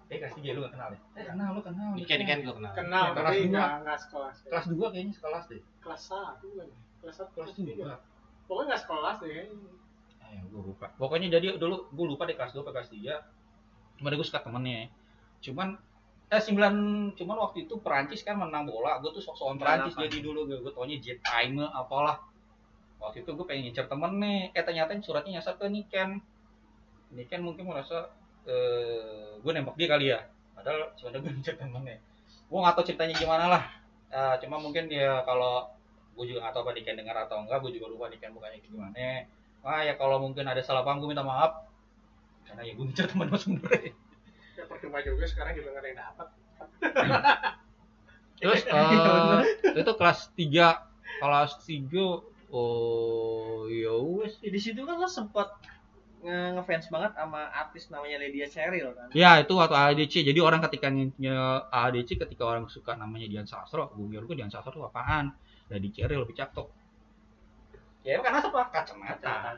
[0.05, 0.99] Eh kelas 3 lu gak kenal ya?
[1.15, 1.89] Eh kenal lu kenal.
[1.95, 2.71] Ini kan kan gue kenal.
[2.75, 3.51] Kenal, Ya, kelas tapi dua.
[3.51, 4.35] nggak nggak sekelas.
[4.45, 5.61] Kelas 2 kayaknya sekelas deh.
[5.81, 6.69] kelas satu kan.
[7.01, 7.73] Kelas satu, Kelas kelas tiga.
[7.97, 8.45] 2.
[8.45, 9.33] Pokoknya nggak sekelas deh.
[10.25, 10.85] Eh, gue lupa.
[10.95, 13.15] Pokoknya jadi dulu gue lupa di kelas 2 apa kelas 3.
[13.97, 14.91] Cuma gue suka temennya.
[15.41, 15.67] Cuman
[16.25, 16.57] eh 9
[17.15, 18.99] cuman waktu itu Perancis kan menang bola.
[18.99, 20.05] Gue tuh sok-sokan Perancis Delapan.
[20.09, 22.21] jadi dulu gue gue taunya jet time apalah.
[23.01, 24.53] Waktu itu gue pengen ngincer temen nih.
[24.53, 26.21] Eh ternyata suratnya nyasar ke Niken.
[27.15, 28.11] Niken mungkin merasa
[28.45, 30.19] eh gue nembak dia kali ya.
[30.53, 31.97] Padahal sebenarnya gue ngincer temennya.
[32.45, 33.63] Gue gak tau ceritanya gimana lah.
[34.11, 35.65] Eh, cuma mungkin dia kalau
[36.15, 37.57] gue juga gak tau apa Niken dengar atau enggak.
[37.63, 39.25] Gue juga lupa Niken bukannya gimana.
[39.65, 41.65] Wah ya kalau mungkin ada salah paham gue minta maaf.
[42.45, 43.91] Karena ya gue ngincer temen gue sebenernya.
[44.55, 46.27] Ya percuma juga sekarang juga nggak ada yang dapat.
[48.39, 49.41] Terus eh,
[49.79, 50.67] itu kelas 3
[51.23, 55.74] kelas 3 oh ya wes di situ kan lo sempet nge-
[56.25, 59.07] ngefans banget sama artis namanya Lydia Cheryl kan.
[59.13, 60.25] Ya itu waktu AADC.
[60.25, 60.89] Jadi orang ketika
[61.69, 65.37] AADC ketika orang suka namanya Dian Sastro, gue kira gue Dian Sastro itu apaan?
[65.69, 66.67] Jadi Ceril lebih cakep.
[68.05, 68.61] Ya karena apa?
[68.69, 69.57] Kacamata.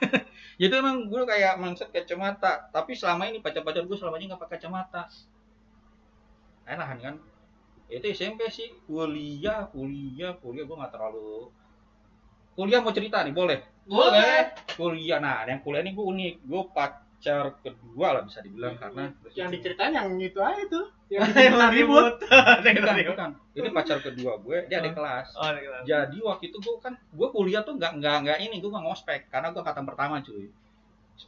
[0.60, 2.68] Jadi emang gue kayak mindset kacamata.
[2.72, 5.08] Tapi selama ini pacar-pacar gue selama ini nggak pakai kacamata.
[6.68, 7.14] Enakan kan?
[7.92, 8.72] Itu SMP sih.
[8.84, 11.52] Kuliah, kuliah, kuliah gue nggak terlalu.
[12.56, 13.75] Kuliah mau cerita nih boleh?
[13.86, 14.50] Boleh.
[14.74, 16.34] Kuliah, nah yang kuliah ini gue unik.
[16.42, 20.86] Gue pacar kedua lah bisa dibilang karena Yang diceritain yang itu aja tuh.
[21.06, 22.18] Yang lagi ribut.
[22.66, 23.30] bukan, bukan.
[23.54, 25.38] Ini pacar kedua gue, dia ada kelas.
[25.38, 25.82] Oh, ini kan.
[25.86, 29.20] Jadi waktu itu gue kan gue kuliah tuh nggak nggak nggak ini gue nggak ngospek
[29.30, 30.50] karena gue angkatan pertama cuy.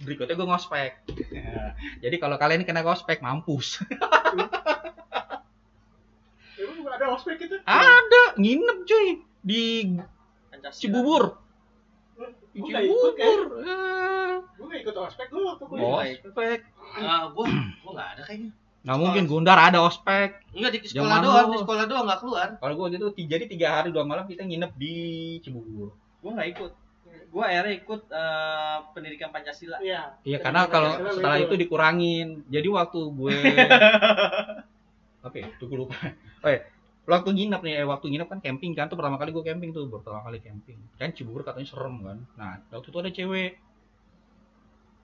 [0.02, 0.92] Berikutnya gue ngospek.
[2.04, 3.80] Jadi kalau kalian kena ngospek mampus.
[6.88, 7.56] Ada ospek itu?
[7.62, 9.08] Ada nginep cuy
[9.46, 9.94] di
[10.50, 10.82] Pancasila.
[10.82, 11.47] Cibubur.
[12.58, 13.12] Gue nggak ikut?
[13.14, 13.40] Cibubur.
[13.62, 15.64] Eh, Gue nggak ikut ospek gue waktu.
[15.70, 16.02] Oh.
[16.02, 16.30] Ikut.
[16.34, 16.60] Ospek.
[16.98, 18.50] Ah, gue gue nggak ada kayaknya.
[18.78, 20.42] Nggak mungkin Gundar ada ospek.
[20.54, 21.54] Enggak di sekolah doang, lu.
[21.54, 22.48] di sekolah doang nggak keluar.
[22.58, 24.94] Kalau gue gitu jadi tiga hari dua malam kita nginep di
[25.42, 25.94] Cibubur.
[26.18, 26.72] Gue nggak ikut.
[27.28, 29.76] Gue akhirnya ikut eh, pendidikan Pancasila.
[29.84, 30.16] Iya.
[30.24, 32.42] Iya karena kalau setelah itu dikurangin.
[32.48, 33.36] Jadi waktu gue
[35.26, 35.46] apa ya?
[35.60, 35.94] Tuh gue lupa.
[36.40, 36.60] Oh ya,
[37.08, 39.88] waktu nginep nih, eh, waktu nginep kan camping kan tuh pertama kali gue camping tuh,
[39.88, 40.76] pertama kali camping.
[41.00, 42.18] Kan Cibubur katanya serem kan.
[42.36, 43.50] Nah, waktu itu ada cewek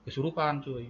[0.05, 0.85] kesurupan cuy.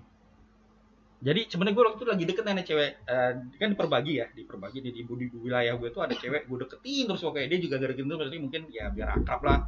[1.23, 4.91] Jadi sebenarnya gue waktu itu lagi deket nih cewek, eh, kan diperbagi ya, diperbagi di,
[4.91, 8.19] di, di wilayah gue tuh ada cewek, gue deketin terus pokoknya dia juga deketin terus,
[8.19, 9.59] berarti mungkin ya biar akrab lah.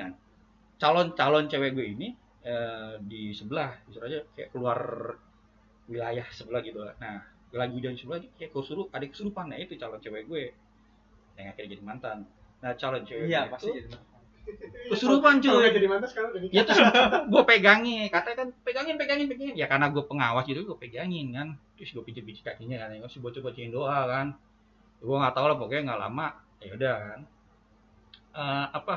[0.00, 0.10] Nah,
[0.80, 2.08] calon calon cewek gue ini
[2.42, 4.80] eh, di sebelah, bisa aja kayak keluar
[5.86, 6.96] wilayah sebelah gitu lah.
[6.96, 7.20] Nah,
[7.58, 10.44] lagi hujan sebelah dia kayak kesurup, ada kesurupan, nah itu calon cewek gue
[11.36, 12.18] yang akhirnya jadi mantan.
[12.64, 13.96] Nah, calon cewek Iya, gue pasti itu jadi.
[14.90, 15.70] kesurupan Kalau cuy.
[15.70, 16.54] jadi mantan sekarang udah nikah.
[16.56, 16.78] Ya terus
[17.30, 19.54] gue pegangin, katanya kan pegangin, pegangin, pegangin.
[19.54, 21.48] Ya karena gue pengawas gitu, gue pegangin kan.
[21.78, 24.26] Terus gue pijit pijit kakinya kan, terus gue coba bacain doa kan.
[25.02, 26.26] Gue nggak tahu lah, pokoknya nggak lama.
[26.62, 27.20] Ya udah kan.
[28.32, 28.96] Eh, apa?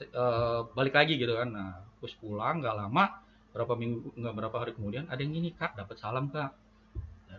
[0.00, 1.48] Eh, balik lagi gitu kan.
[1.52, 3.04] Nah, terus pulang nggak lama,
[3.52, 6.56] berapa minggu, nggak berapa hari kemudian ada yang gini kak, dapat salam kak.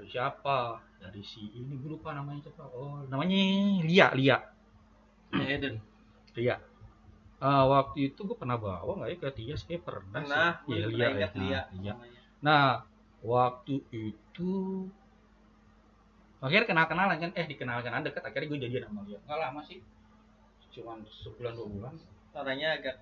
[0.02, 0.82] Dari siapa?
[0.97, 2.66] Dari si ini gue lupa namanya siapa.
[2.74, 3.38] Oh, namanya
[3.86, 4.38] Lia, Lia.
[5.30, 5.78] Ya Eden.
[6.34, 6.58] Ria.
[7.38, 10.74] Ah, waktu itu gue pernah bawa nggak ya ke Tias kayak pernah, Pernah, sih.
[10.74, 11.38] Iya, Lia, ingat ya.
[11.38, 11.38] Lia.
[11.38, 11.91] Nah, iya.
[11.93, 12.20] namanya.
[12.41, 12.68] Nah,
[13.22, 14.54] waktu itu
[16.41, 19.78] akhirnya kenal kenalan kan eh dikenalkan deket akhirnya gue jadian sama dia nggak lama sih
[20.74, 21.93] cuman sebulan dua bulan
[22.34, 22.97] Orangnya agak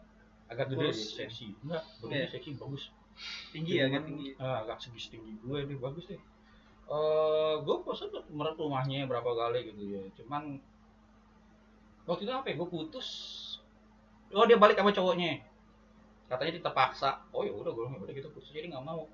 [0.52, 1.08] agak gede dia, ya?
[1.24, 2.28] seksi enggak badannya Iya.
[2.36, 2.84] seksi bagus
[3.56, 4.30] tinggi ya, agak tinggi.
[4.44, 6.20] ah, agak segi tinggi gue deh bagus deh
[7.62, 10.02] gue bosan meret rumahnya berapa kali gitu ya.
[10.18, 10.58] Cuman
[12.10, 12.56] waktu itu apa ya?
[12.58, 13.08] Gue putus.
[14.34, 15.42] Oh dia balik sama cowoknya.
[16.30, 17.22] Katanya terpaksa.
[17.34, 19.06] Oh ya udah gue "Ya udah kita putus jadi nggak mau.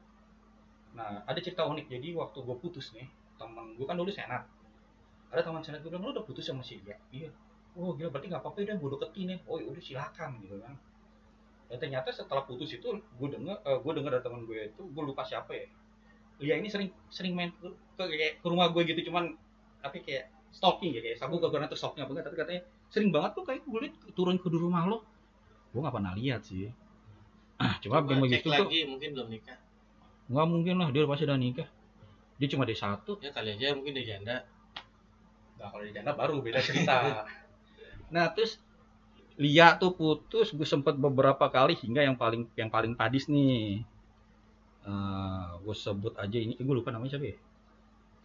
[0.96, 1.86] Nah ada cerita unik.
[1.92, 4.48] Jadi waktu gue putus nih teman gue kan dulu senat.
[5.32, 7.28] Ada teman senat gue bilang lu udah putus sama si dia iya.
[7.76, 9.38] Oh gila berarti nggak apa-apa dan gue deketin ya.
[9.52, 10.76] Oh ya udah silakan gitu kan.
[11.68, 15.04] Dan ternyata setelah putus itu gue denger eh, gue denger dari teman gue itu gue
[15.04, 15.68] lupa siapa ya
[16.44, 19.36] Lia ini sering sering main ke, ke, kayak ke rumah gue gitu cuman
[19.80, 22.62] tapi kayak stalking ya kayak sabu gak pernah tuh stalking apa enggak tapi katanya
[22.92, 25.04] sering banget tuh kayak gue liat turun ke rumah lo.
[25.72, 26.72] Gue gak pernah lihat sih.
[27.56, 28.68] Ah Coba yang cek begitu tuh.
[28.68, 29.58] lagi mungkin belum nikah.
[30.28, 31.68] Nggak mungkin lah dia pasti udah nikah.
[32.36, 34.44] Dia cuma D1 ya kali aja mungkin dia janda.
[35.56, 37.24] Nah kalau di janda baru beda cerita.
[38.16, 38.60] nah terus
[39.36, 43.84] Lia tuh putus, gue sempet beberapa kali hingga yang paling yang paling padis nih.
[44.86, 47.38] Eh gue sebut aja ini, gue lupa namanya siapa ya?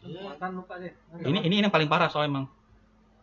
[0.04, 0.20] Iya.
[0.28, 0.92] Mantan lupa deh.
[1.24, 2.46] Ini ini yang paling parah soalnya emang.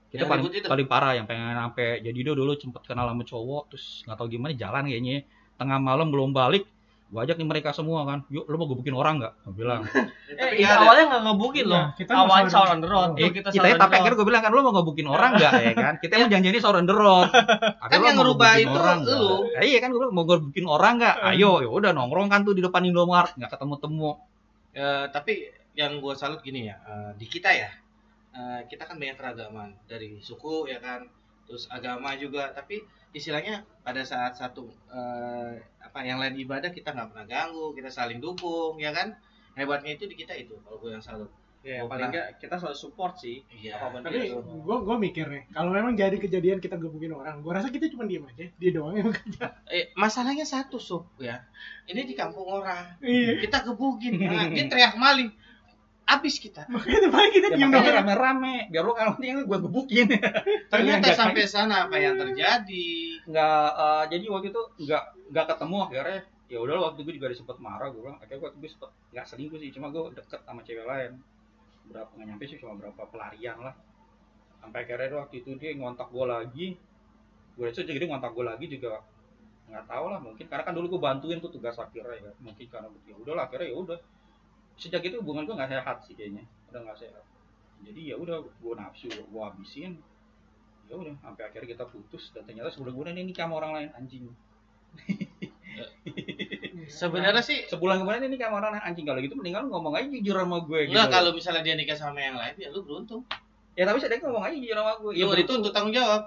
[0.08, 3.64] Kita Yang paling paling parah yang pengen sampai jadi dia dulu sempet kenal sama cowok
[3.70, 5.28] terus nggak tahu gimana jalan kayaknya
[5.60, 6.64] tengah malam belum balik
[7.08, 8.28] gue ajak nih mereka semua kan.
[8.28, 9.34] Yuk lu mau gebukin orang nggak?
[9.44, 9.82] Gue bilang.
[10.28, 11.86] Eh, iya, awalnya nggak ngebukin Iya, loh.
[11.96, 13.10] kita Awalnya sound on the road.
[13.16, 15.32] Eh, Tuh, kita, kita ya sound tapi akhirnya gue bilang kan lu mau ngebukin orang
[15.34, 15.52] nggak?
[15.58, 15.94] Ya kan?
[15.98, 17.30] Kita emang janjinya sahur on the road
[17.92, 18.98] Kan yang ngerubah itu nggak?
[19.08, 19.50] lu.
[19.56, 19.90] Ya, iya kan?
[19.90, 21.16] Gue bilang mau ngebukin orang nggak?
[21.26, 23.34] Ayo ya udah nongkrong kan tuh di depan Indomaret.
[23.34, 24.12] Nggak ketemu temu
[24.78, 25.34] Eh, tapi
[25.74, 27.72] yang gua salut gini ya eh, di kita ya
[28.32, 29.74] eh, kita kan banyak keragaman.
[29.86, 31.08] Dari suku ya kan
[31.48, 32.52] terus agama juga.
[32.52, 32.78] Tapi
[33.10, 35.58] istilahnya pada saat satu eh,
[35.98, 39.18] apa yang lain ibadah kita nggak pernah ganggu kita saling dukung ya kan
[39.58, 41.34] hebatnya itu di kita itu kalau gue yang salut
[41.66, 42.30] Ya, Oh, paling pernah.
[42.32, 43.44] nggak kita selalu support sih.
[43.50, 47.68] iya Tapi gue gue mikir nih, kalau memang jadi kejadian kita gebukin orang, gue rasa
[47.68, 49.52] kita cuma diem aja, dia doang yang kerja.
[49.68, 51.44] eh, masalahnya satu sob ya
[51.90, 53.42] ini di kampung orang Iya.
[53.42, 55.34] kita gebukin nah, dia teriak maling
[56.08, 56.64] habis kita.
[56.72, 58.00] Makanya paling kita ya diem makanya doang.
[58.08, 58.56] rame-rame.
[58.72, 60.08] Biar lu kalau nanti gue gebukin.
[60.72, 62.88] Ternyata sampai sana apa yang terjadi.
[63.28, 65.04] Nggak eh, jadi waktu itu nggak
[65.36, 66.20] nggak ketemu akhirnya.
[66.48, 68.18] Ya udah waktu gue juga sempet marah gue bilang.
[68.24, 71.12] Akhirnya waktu gue sempet nggak selingkuh sih cuma gue deket sama cewek lain.
[71.92, 73.76] Berapa nggak nyampe sih cuma berapa pelarian lah.
[74.64, 76.68] Sampai akhirnya waktu itu dia ngontak gue lagi.
[77.60, 79.04] Gue itu jadi ngontak gue lagi juga.
[79.68, 80.48] Nggak tahu lah mungkin.
[80.48, 82.32] Karena kan dulu gue bantuin tuh tugas akhirnya ya.
[82.40, 84.00] Mungkin karena ya udahlah akhirnya ya udah
[84.78, 86.46] sejak itu hubungan gue nggak sehat sih kayaknya.
[86.70, 87.24] Udah nggak sehat.
[87.84, 89.98] Jadi ya udah gue nafsu gue habisin.
[90.88, 93.90] Ya udah sampai akhirnya kita putus dan ternyata sebulan kemudian ini nikah sama orang lain
[93.98, 94.26] anjing.
[96.88, 99.06] Sebenarnya sih sebulan kemudian ini nikah sama orang lain anjing.
[99.06, 101.98] Kalau gitu mendingan lu ngomong aja jujur sama gue gitu Enggak, kalau misalnya dia nikah
[101.98, 103.22] sama yang lain ya lu beruntung.
[103.78, 106.22] ya tapi saya ngomong aja jujur sama gue Ya ya itu untuk tanggung jawab.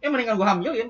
[0.00, 0.88] ya mendingan gue hamilin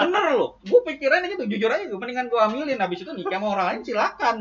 [0.00, 3.46] bener loh gue pikirannya gitu jujur aja gue mendingan gue hamilin habis itu nikah sama
[3.56, 4.36] orang lain silakan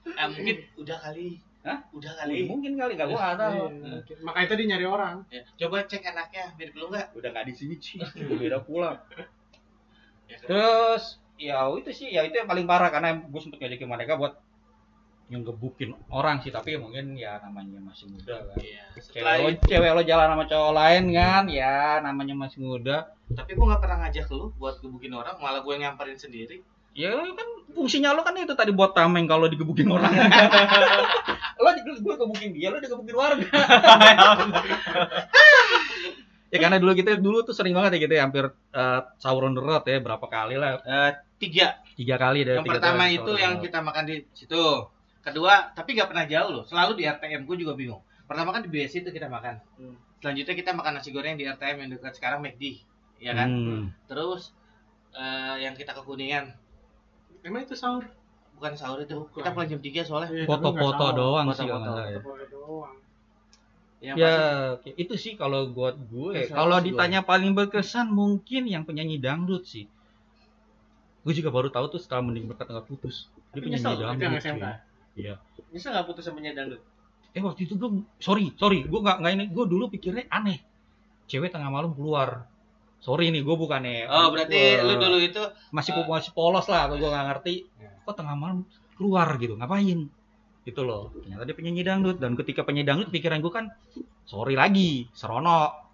[0.00, 1.36] Eh, mungkin udah kali.
[1.60, 1.76] Hah?
[1.92, 2.48] Udah kali.
[2.48, 4.16] mungkin kali gak gue ada mungkin.
[4.24, 5.16] Makanya tadi nyari orang.
[5.28, 7.12] Ya, coba cek anaknya mirip lu enggak?
[7.12, 8.96] udah gak di sini sih beda pulang
[10.24, 14.16] Ya, terus ya itu sih ya itu yang paling parah karena gue sempet ngajakin mereka
[14.16, 14.40] buat
[15.30, 18.82] yang gebukin orang sih tapi mungkin ya namanya masih muda kan Iya.
[18.98, 23.54] cewek lo, itu, cewek lo jalan sama cowok lain kan ya namanya masih muda tapi
[23.54, 26.66] gua nggak pernah ngajak lu buat gebukin orang, malah gue nyamperin sendiri.
[26.98, 30.10] ya kan fungsinya lo kan itu tadi buat tameng kalau digebukin orang
[31.62, 33.46] lo gue gebukin dia lo digebukin warga
[36.50, 39.54] ya karena dulu kita dulu tuh sering banget ya gitu ya hampir eh, sahur on
[39.54, 41.78] the road ya berapa kali lah Eh, tiga.
[41.94, 43.64] tiga kali dari yang tiga pertama itu yang road.
[43.64, 44.64] kita makan di situ.
[45.20, 46.64] Kedua, tapi nggak pernah jauh loh.
[46.64, 48.00] Selalu di RTM, gue juga bingung.
[48.24, 49.60] Pertama kan di BSC itu kita makan.
[49.76, 49.96] Hmm.
[50.20, 52.80] Selanjutnya kita makan nasi goreng di RTM yang dekat sekarang McD,
[53.18, 53.48] ya kan?
[53.48, 53.84] Hmm.
[54.06, 54.52] Terus
[55.12, 56.54] eh, yang kita ke Kuningan,
[57.40, 58.04] Emang itu sahur?
[58.54, 59.16] bukan sahur itu.
[59.16, 59.40] Bukan.
[59.40, 60.28] Kita pulang jam 3 soalnya.
[60.30, 61.16] Iya, foto-foto sahur.
[61.16, 61.66] doang sih Foto-foto.
[61.66, 62.20] kalau nggak salah ya.
[62.20, 62.96] Foto doang.
[64.00, 69.20] Ya pasti- itu sih kalau buat gue kalau sih ditanya paling berkesan mungkin yang penyanyi
[69.20, 69.84] dangdut sih
[71.20, 74.16] gue juga baru tahu tuh setelah mending berkat nggak putus dia penyanyi nyesel, itu yang
[74.16, 74.64] dangdut SMK.
[75.20, 75.34] Iya.
[75.70, 76.80] Bisa nggak putus sama dangdut?
[77.30, 78.82] eh waktu itu gue sorry sorry.
[78.86, 79.44] Gue nggak nggak ini.
[79.54, 80.58] Gue dulu pikirnya aneh.
[81.30, 82.46] Cewek tengah malam keluar.
[83.00, 85.40] Sorry nih gue bukannya Oh, berarti Wah, lu dulu itu
[85.72, 87.54] masih eh, masih polos lah atau gue nggak ngerti.
[87.80, 87.90] Ya.
[88.04, 88.66] kok tengah malam
[88.98, 89.54] keluar gitu?
[89.56, 90.10] Ngapain?
[90.66, 91.14] Gitu loh.
[91.16, 92.16] Ternyata dia penyanyi dangdut.
[92.18, 93.70] Dan ketika penyanyi dangdut pikiran gue kan
[94.26, 95.88] sorry lagi serono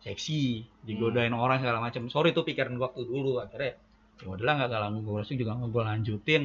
[0.00, 2.06] seksi digodain orang segala macam.
[2.12, 3.40] Sorry tuh pikiran gua waktu dulu.
[3.40, 3.80] Akhirnya
[4.20, 6.42] ya udahlah nggak gak gue juga gue lanjutin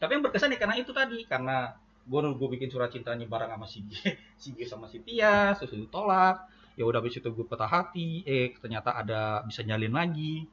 [0.00, 3.66] tapi yang berkesan ya karena itu tadi karena gue gue bikin surat cintanya bareng sama
[3.68, 3.92] si G,
[4.42, 8.56] si G sama si Tia terus ditolak ya udah habis itu gue patah hati eh
[8.56, 10.48] ternyata ada bisa nyalin lagi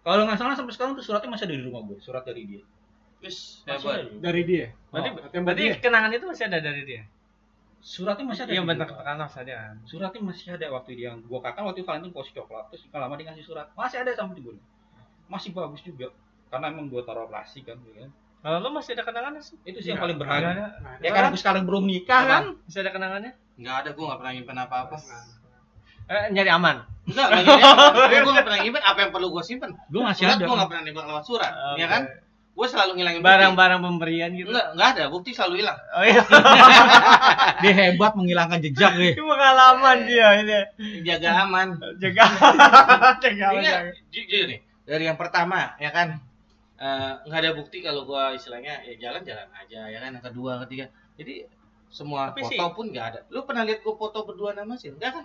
[0.00, 2.62] kalau nggak salah sampai sekarang tuh suratnya masih ada di rumah gue surat dari dia
[3.20, 4.00] Wis, Masih hebat.
[4.00, 4.16] ada.
[4.32, 4.66] Dari dia.
[4.88, 5.76] Berarti, Oh, yang berarti dia.
[5.76, 7.02] kenangan itu masih ada dari dia.
[7.84, 8.96] suratnya masih ada Iya bentar gua.
[8.96, 12.96] tekanan saja suratnya masih ada waktu dia gua kakak waktu Valentine posisi coklat terus nggak
[12.96, 14.56] lama dia ngasih surat masih ada sampai di gue
[15.28, 16.08] masih bagus juga
[16.50, 18.10] karena emang gua taruh plastik kan ya kan.
[18.40, 19.56] Kalau lu masih ada kenangannya sih?
[19.62, 21.04] itu sih yang Nggak, paling Nggak berharga ada.
[21.04, 23.32] ya kan aku sekarang belum nikah kan Masih ada kenangannya?
[23.60, 24.96] Enggak ada, gua enggak pernah nyimpen apa-apa.
[26.10, 26.76] Eh, nyari aman.
[27.04, 28.02] Enggak, enggak nyari apa-apa.
[28.08, 29.70] Gua enggak pernah nyimpen apa yang perlu gua simpen.
[29.92, 32.02] gua masih ada gua enggak pernah nembak lewat surat, ya kan?
[32.50, 33.20] Gua selalu ngilangin.
[33.20, 34.48] Barang-barang pemberian gitu.
[34.50, 35.78] Enggak, enggak ada, bukti selalu hilang.
[35.92, 36.22] Oh iya.
[37.62, 40.58] dia hebat menghilangkan jejak Itu pengalaman dia ini.
[41.04, 41.68] Jaga aman.
[42.00, 42.24] Jaga.
[43.22, 43.62] Jaga aman.
[44.08, 46.24] Jujur nih, dari yang pertama, ya kan?
[46.80, 50.10] Eh, nggak ada bukti kalau gua istilahnya ya jalan-jalan aja, ya kan?
[50.16, 50.88] Yang kedua, ketiga.
[51.20, 51.44] Jadi
[51.90, 53.20] semua Tapi foto sih- pun nggak ada.
[53.28, 54.88] Lu pernah lihat gua foto berdua nama sih?
[54.88, 55.24] Enggak kan?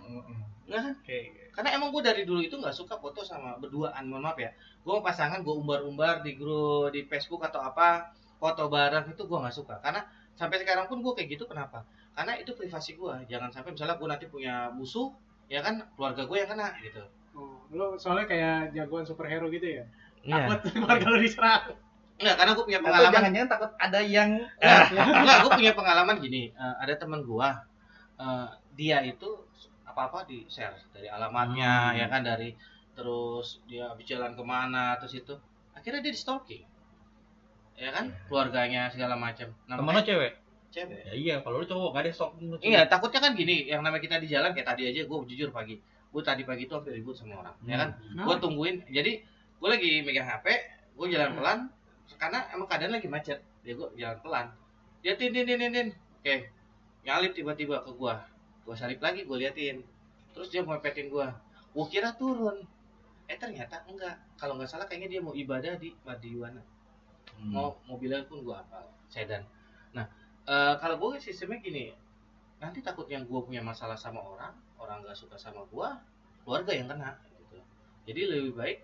[0.67, 0.93] Enggak kan?
[0.99, 1.19] Oke.
[1.55, 4.51] Karena emang gue dari dulu itu nggak suka foto sama berduaan, mohon maaf ya.
[4.83, 9.55] Gue pasangan gue umbar-umbar di grup di Facebook atau apa foto bareng itu gue nggak
[9.55, 9.79] suka.
[9.79, 10.03] Karena
[10.35, 11.87] sampai sekarang pun gue kayak gitu kenapa?
[12.11, 13.15] Karena itu privasi gue.
[13.31, 15.15] Jangan sampai misalnya gue nanti punya musuh,
[15.47, 17.07] ya kan keluarga gue yang kena gitu.
[17.39, 19.87] Oh, lu soalnya kayak jagoan superhero gitu ya.
[20.25, 20.45] Iya.
[20.49, 21.63] Takut keluarga lu diserang.
[22.15, 23.13] Enggak, karena gue punya atau pengalaman.
[23.13, 24.29] jangan-jangan takut ada yang
[25.19, 26.43] Enggak, gue punya pengalaman gini.
[26.49, 27.49] eh, ada teman gue,
[28.17, 29.29] eh, dia itu
[29.85, 31.99] apa-apa di share dari alamatnya, Hmm.
[31.99, 32.51] ya kan dari
[32.91, 35.35] terus dia habis jalan ke mana, terus itu
[35.71, 36.63] akhirnya dia di stalking,
[37.75, 39.51] ya kan keluarganya segala macam.
[39.67, 40.31] Nah, temen lo cewek
[40.71, 40.99] cewek.
[41.07, 44.17] ya iya kalau lu cowok gak ada stok Iya, takutnya kan gini, yang namanya kita
[44.19, 45.79] di jalan kayak tadi aja gue jujur pagi.
[46.11, 47.89] Gue tadi pagi itu hampir ribut sama orang, ya kan?
[48.15, 48.23] Hmm.
[48.23, 48.75] Gue tungguin.
[48.87, 49.19] Jadi
[49.61, 50.45] gue lagi megang HP,
[50.97, 51.37] gue jalan Hmm.
[51.39, 51.59] pelan
[52.15, 53.39] karena emang keadaan lagi macet.
[53.63, 54.47] Dia gue jalan pelan.
[55.01, 55.87] Dia tin tin tin tin, tin.
[56.21, 56.35] Oke.
[57.05, 58.13] Nyalip tiba-tiba ke gue.
[58.65, 59.83] Gue salip lagi, gue liatin.
[60.33, 61.27] Terus dia mau petin gue.
[61.75, 62.63] Gue kira turun.
[63.27, 64.15] Eh ternyata enggak.
[64.37, 66.61] Kalau nggak salah kayaknya dia mau ibadah di Madiwana
[67.35, 67.51] Hmm.
[67.51, 69.43] mau mobilnya pun gua hafal sedan
[69.91, 70.07] nah
[70.47, 71.91] eh, kalau gue sistemnya gini
[72.63, 75.99] nanti takutnya gue punya masalah sama orang orang nggak suka sama gua
[76.47, 77.59] keluarga yang kena gitu
[78.07, 78.77] jadi lebih baik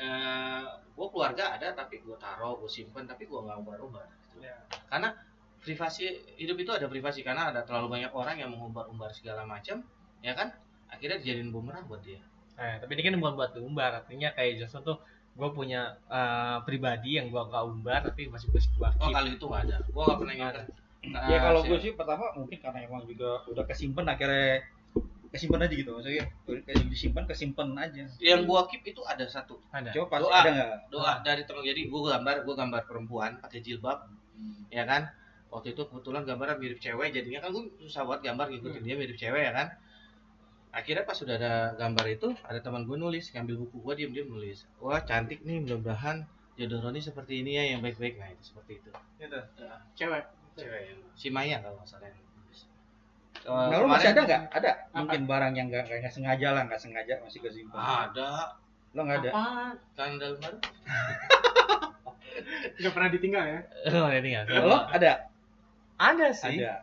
[0.00, 4.44] eh gue keluarga ada tapi gue taruh gue simpen tapi gue nggak umbar-umbar gitu.
[4.44, 4.56] Ya.
[4.88, 5.12] karena
[5.62, 9.86] privasi hidup itu ada privasi karena ada terlalu banyak orang yang mengumbar-umbar segala macam
[10.22, 10.50] ya kan?
[10.90, 12.20] Akhirnya dijadiin bumerang buat dia.
[12.60, 14.98] Eh, tapi ini kan bukan buat diumbar, artinya kayak Johnson tuh
[15.32, 19.46] gue punya eh, pribadi yang gua gak umbar tapi masih gue gua oh kalau itu
[19.48, 19.76] nggak ada.
[19.88, 20.66] Gue nggak pernah nyimpen
[21.02, 24.62] ya kalau gue sih pertama mungkin karena emang juga udah kesimpan akhirnya
[25.32, 28.04] kesimpan aja gitu maksudnya kayak disimpan kesimpan aja.
[28.20, 29.56] Yang gua keep itu ada satu.
[29.72, 29.88] Ada.
[29.96, 30.36] coba pasti Doa.
[30.36, 30.78] ada nggak?
[30.92, 34.12] Doa dari teman jadi gue gambar gue gambar perempuan pakai jilbab
[34.68, 35.08] ya kan?
[35.48, 39.16] Waktu itu kebetulan gambarnya mirip cewek jadinya kan gue susah buat gambar ngikutin dia mirip
[39.16, 39.68] cewek ya kan?
[40.72, 44.28] Akhirnya pas sudah ada gambar itu ada teman gue nulis ngambil buku gue diem diem
[44.28, 44.68] nulis.
[44.84, 46.28] Wah cantik nih mudah-mudahan
[46.60, 48.20] jodoh Roni seperti ini ya yang baik-baik.
[48.20, 48.90] Nah itu seperti itu.
[49.16, 49.40] Gitu.
[49.56, 50.24] Ya, Cewek.
[50.60, 50.80] cewek.
[50.92, 52.12] Yang si Maya kalau nggak salah
[53.42, 54.42] Eh, nah lu masih ada nggak?
[54.52, 54.70] Ada.
[54.94, 57.78] Mungkin barang yang nggak nggak sengaja lah nggak sengaja masih kesimpan
[58.08, 58.54] ada.
[58.92, 59.30] Lo nggak ada?
[59.92, 60.58] Kan dalam baru.
[62.72, 63.60] Nggak pernah ditinggal ya?
[63.92, 64.44] Oh, ini nggak?
[64.58, 65.12] lo ada?
[65.96, 66.58] Ada sih.
[66.58, 66.80] ada.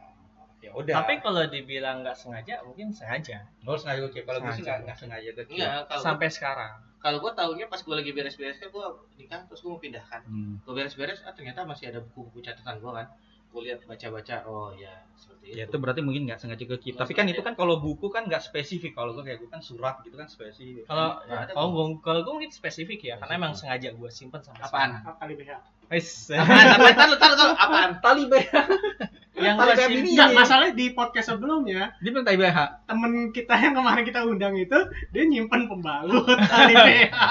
[0.59, 0.93] Ya udah.
[0.93, 3.47] Tapi kalau dibilang nggak sengaja, mungkin sengaja.
[3.63, 5.43] lo sengaja oke kalau gue sih nggak nggak sengaja tuh.
[5.47, 6.73] Enggak kalau Sampai sekarang.
[6.99, 10.59] kalau gue tahunya pas gue lagi beres-beres kan gue nikah terus gue mau pindahkan Hmm.
[10.59, 13.07] gue beres-beres ah ternyata masih ada buku-buku catatan gue kan
[13.49, 16.93] gue lihat baca-baca oh ya seperti Ya itu itu berarti mungkin nggak sengaja ke keep.
[16.93, 18.93] Nggak Tapi kan itu kan kalau buku kan nggak spesifik.
[18.93, 20.85] Kalau gue kayak gue kan surat gitu kan spesifik.
[20.85, 21.77] Kalau Nggak ada kalau gua.
[21.89, 25.01] gue kalau gue mungkin spesifik ya, karena emang sengaja gue simpen sampai Apaan?
[25.17, 25.51] Kali BH.
[25.89, 26.29] Wis.
[26.29, 28.53] apaan apaan taruh taruh taruh apaan Tali BH.
[29.41, 29.97] yang Tali BH simpen.
[29.97, 30.09] ini.
[30.13, 32.59] Enggak, masalahnya di podcast sebelumnya Dia bilang tali BH.
[32.85, 34.77] temen kita yang kemarin kita undang itu
[35.09, 37.15] dia nyimpen pembalut kali BH.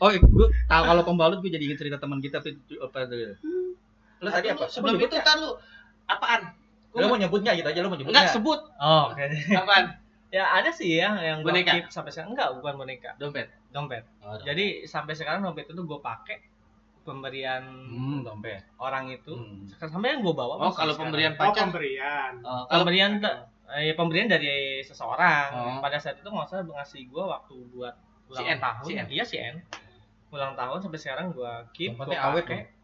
[0.00, 3.04] Oh, gue tahu kalau pembalut gue jadi ingat cerita teman kita tuh apa
[4.20, 4.64] Lo tadi apa?
[4.66, 5.56] sebelum itu taruh
[6.04, 6.52] apaan
[6.90, 8.20] Lo mau nyebutnya gitu aja lo mau nyebutnya.
[8.20, 9.24] enggak sebut Oh, oke.
[9.60, 9.84] apaan
[10.28, 11.72] ya ada sih ya yang gue Boneka?
[11.72, 12.30] keep sampai sekarang.
[12.32, 13.10] Enggak, bukan boneka.
[13.16, 14.02] dompet Dompet.
[14.20, 14.44] oh, dompet.
[14.44, 16.38] Jadi sampai sekarang dompet itu gue pakai
[17.00, 18.62] pemberian Hmm, dompet.
[18.76, 19.64] orang itu Hmm.
[19.72, 20.98] sampai yang gue bawa oh kalau sekarang.
[21.08, 22.32] pemberian Oh, pacar pemberian.
[22.40, 23.12] oh, kalau pemberian
[23.72, 25.78] eh, pemberian dari seseorang Oh.
[25.80, 27.94] pada saat itu nggak usah ngasih gue waktu buat
[28.28, 29.06] ulang Si N, tahun si N.
[29.08, 29.56] iya si N
[30.28, 32.79] ulang tahun sampai sekarang gue keep gue awet pakai dong.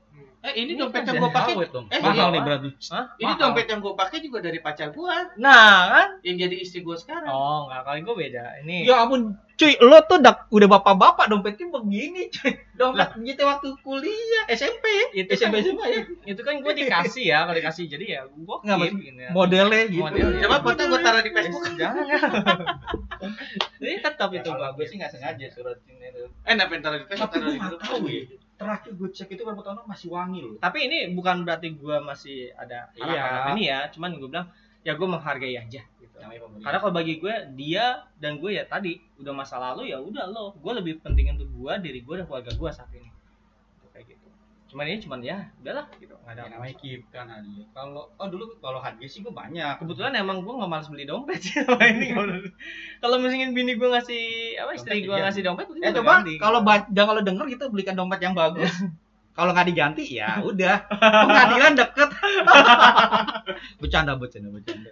[0.47, 1.55] Eh ini Ini dompet kan yang gue pakai.
[1.59, 2.69] Eh, Mahal iya, nih berarti.
[2.95, 3.05] Hah?
[3.19, 3.41] Ini Mahal.
[3.43, 6.09] dompet yang gue pakai juga dari pacar gue Nah kan?
[6.23, 7.27] yang jadi istri gue sekarang.
[7.27, 8.45] Oh nggak kali gue beda.
[8.63, 12.55] Ini Ya ampun, cuy, lo tuh udah, udah bapak-bapak dompetnya begini, cuy.
[12.79, 14.85] Dompet gitu waktu kuliah, SMP,
[15.19, 16.01] itu SMP kan, SMA ya.
[16.31, 19.31] itu kan gue dikasih ya kalau dikasih jadi ya gue Nggak, ya.
[19.35, 20.07] Modelnya gitu.
[20.07, 20.41] Modelnya.
[20.47, 21.63] Coba foto gue taruh di Facebook.
[21.83, 22.07] Jangan.
[23.83, 26.07] Ini tetap itu bagus sih nggak sengaja surat ini.
[26.47, 27.35] Eh, ngapain taruh di Facebook?
[27.35, 27.61] Tapi Taruh gue di
[28.31, 28.46] grup.
[28.57, 30.57] Terakhir gue cek itu berapa tahun masih wangi loh.
[30.57, 33.53] Tapi ini bukan berarti gue masih ada Iya.
[33.53, 34.49] ini ya, cuman gue bilang
[34.81, 36.17] ya gue menghargai aja gitu.
[36.65, 40.57] Karena kalau bagi gue dia dan gue ya tadi udah masa lalu ya udah lo,
[40.57, 43.11] gue lebih penting untuk gue diri gue dan keluarga gue saat ini.
[44.67, 47.67] Cuman ini cuman ya udahlah gitu nggak ada Ya, namanya keep kan hadiah.
[47.71, 49.79] Kalau oh dulu kalau hadiah sih gue banyak.
[49.79, 52.11] kebetulan emang gue nggak malas beli dompet sih sama ini
[53.03, 54.25] kalau misalnya bini gue ngasih
[54.59, 56.61] apa istri gue ngasih dompet Eh gue coba kalau
[56.91, 58.75] kalau denger gitu belikan dompet yang bagus.
[59.39, 60.77] kalau nggak diganti ya udah.
[61.31, 62.11] Pengadilan deket.
[63.79, 64.91] bercanda bercanda bercanda.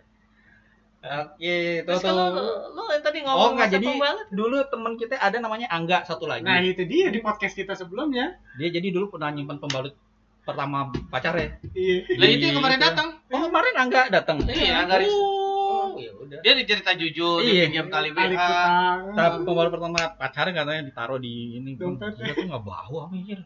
[1.04, 2.72] Oke, tuh Terus kalau tuh.
[2.72, 5.98] lo, yang tadi Oh ngomong enggak masa jadi pembalap, dulu teman kita ada namanya Angga
[6.02, 6.40] satu lagi.
[6.42, 8.40] Nah itu dia di podcast kita sebelumnya.
[8.56, 9.92] Dia jadi dulu pernah nyimpan pembalut
[10.40, 11.60] pertama pacarnya.
[11.70, 12.08] Iya.
[12.16, 12.86] Lah itu yang kemarin Gitu.
[12.88, 13.08] datang.
[13.28, 14.36] Oh kemarin Angga datang.
[14.44, 16.40] Iya, Angga Riz- Oh, ya udah.
[16.40, 17.68] Dia dicerita jujur, Iya.
[17.68, 18.98] dia pinjam tali kutang.
[19.12, 21.76] Tapi pembalut pertama pacarnya katanya ditaruh di ini.
[21.76, 23.44] Dia tuh nggak bawa mikir.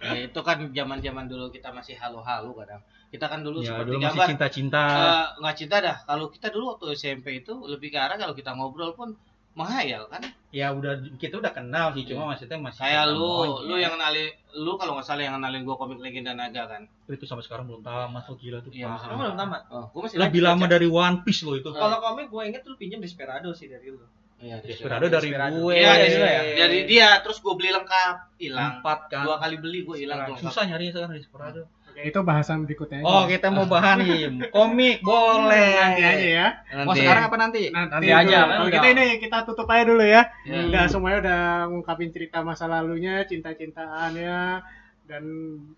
[0.00, 2.80] Ya, itu kan zaman-zaman dulu kita masih halu-halu kadang.
[3.06, 4.28] Kita kan dulu Ya seperti dulu masih gambar.
[4.28, 4.82] cinta-cinta.
[4.86, 5.96] Eh, nggak cinta dah.
[6.02, 9.14] Kalau kita dulu waktu SMP itu lebih ke arah kalau kita ngobrol pun
[9.52, 10.20] menghayal kan.
[10.50, 13.28] ya udah kita udah kenal sih cuma maksudnya masih Kayak lu,
[13.62, 16.82] lu yang kenalin, lu kalau nggak salah yang kenalin gua komik Legenda Naga kan.
[17.06, 19.00] itu sampai sekarang belum tamat lo gila tuh Iya, parah.
[19.06, 19.60] kamu belum tamat.
[19.70, 20.70] Oh, gua masih lebih lama baca.
[20.70, 24.00] dari One Piece lo itu Kalau komik gue inget lu pinjam Desperado sih dari lu.
[24.38, 25.56] Iya, Desperado dari Desperado.
[25.58, 26.40] gue Iya, dari ya?
[26.58, 28.72] dari dia terus gua beli lengkap, hilang.
[28.78, 31.60] empat kan Dua kali beli gua hilang susah nyarinya sekarang Desperado
[31.96, 33.00] Oke, itu bahasan berikutnya.
[33.00, 33.08] aja.
[33.08, 36.48] oh kita mau bahanin komik boleh nanti aja ya.
[36.84, 40.04] mau sekarang apa nanti Nanti, Nanti aja, kan Kalau kita ini kita tutup aja dulu
[40.04, 40.28] ya.
[40.44, 40.60] Ya.
[40.68, 41.40] Udah semuanya udah
[41.72, 44.60] ngungkapin cerita masa lalunya, cinta-cintaannya
[45.06, 45.24] dan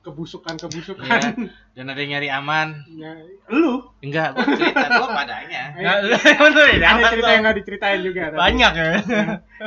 [0.03, 1.07] kebusukan-kebusukan.
[1.07, 1.53] Iya.
[1.77, 2.83] Dan ada yang nyari aman.
[2.97, 3.13] Ya,
[3.53, 5.63] lu Enggak, gua cerita gua padanya.
[6.43, 6.99] Betul ya.
[6.99, 8.23] ada cerita yang nggak diceritain juga.
[8.35, 8.41] tapi.
[8.41, 8.91] Banyak ya.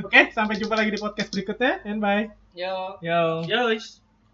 [0.04, 2.28] Oke, sampai jumpa lagi di podcast berikutnya and bye.
[2.58, 3.00] Yo.
[3.00, 3.46] Yo.
[3.48, 4.01] Yo.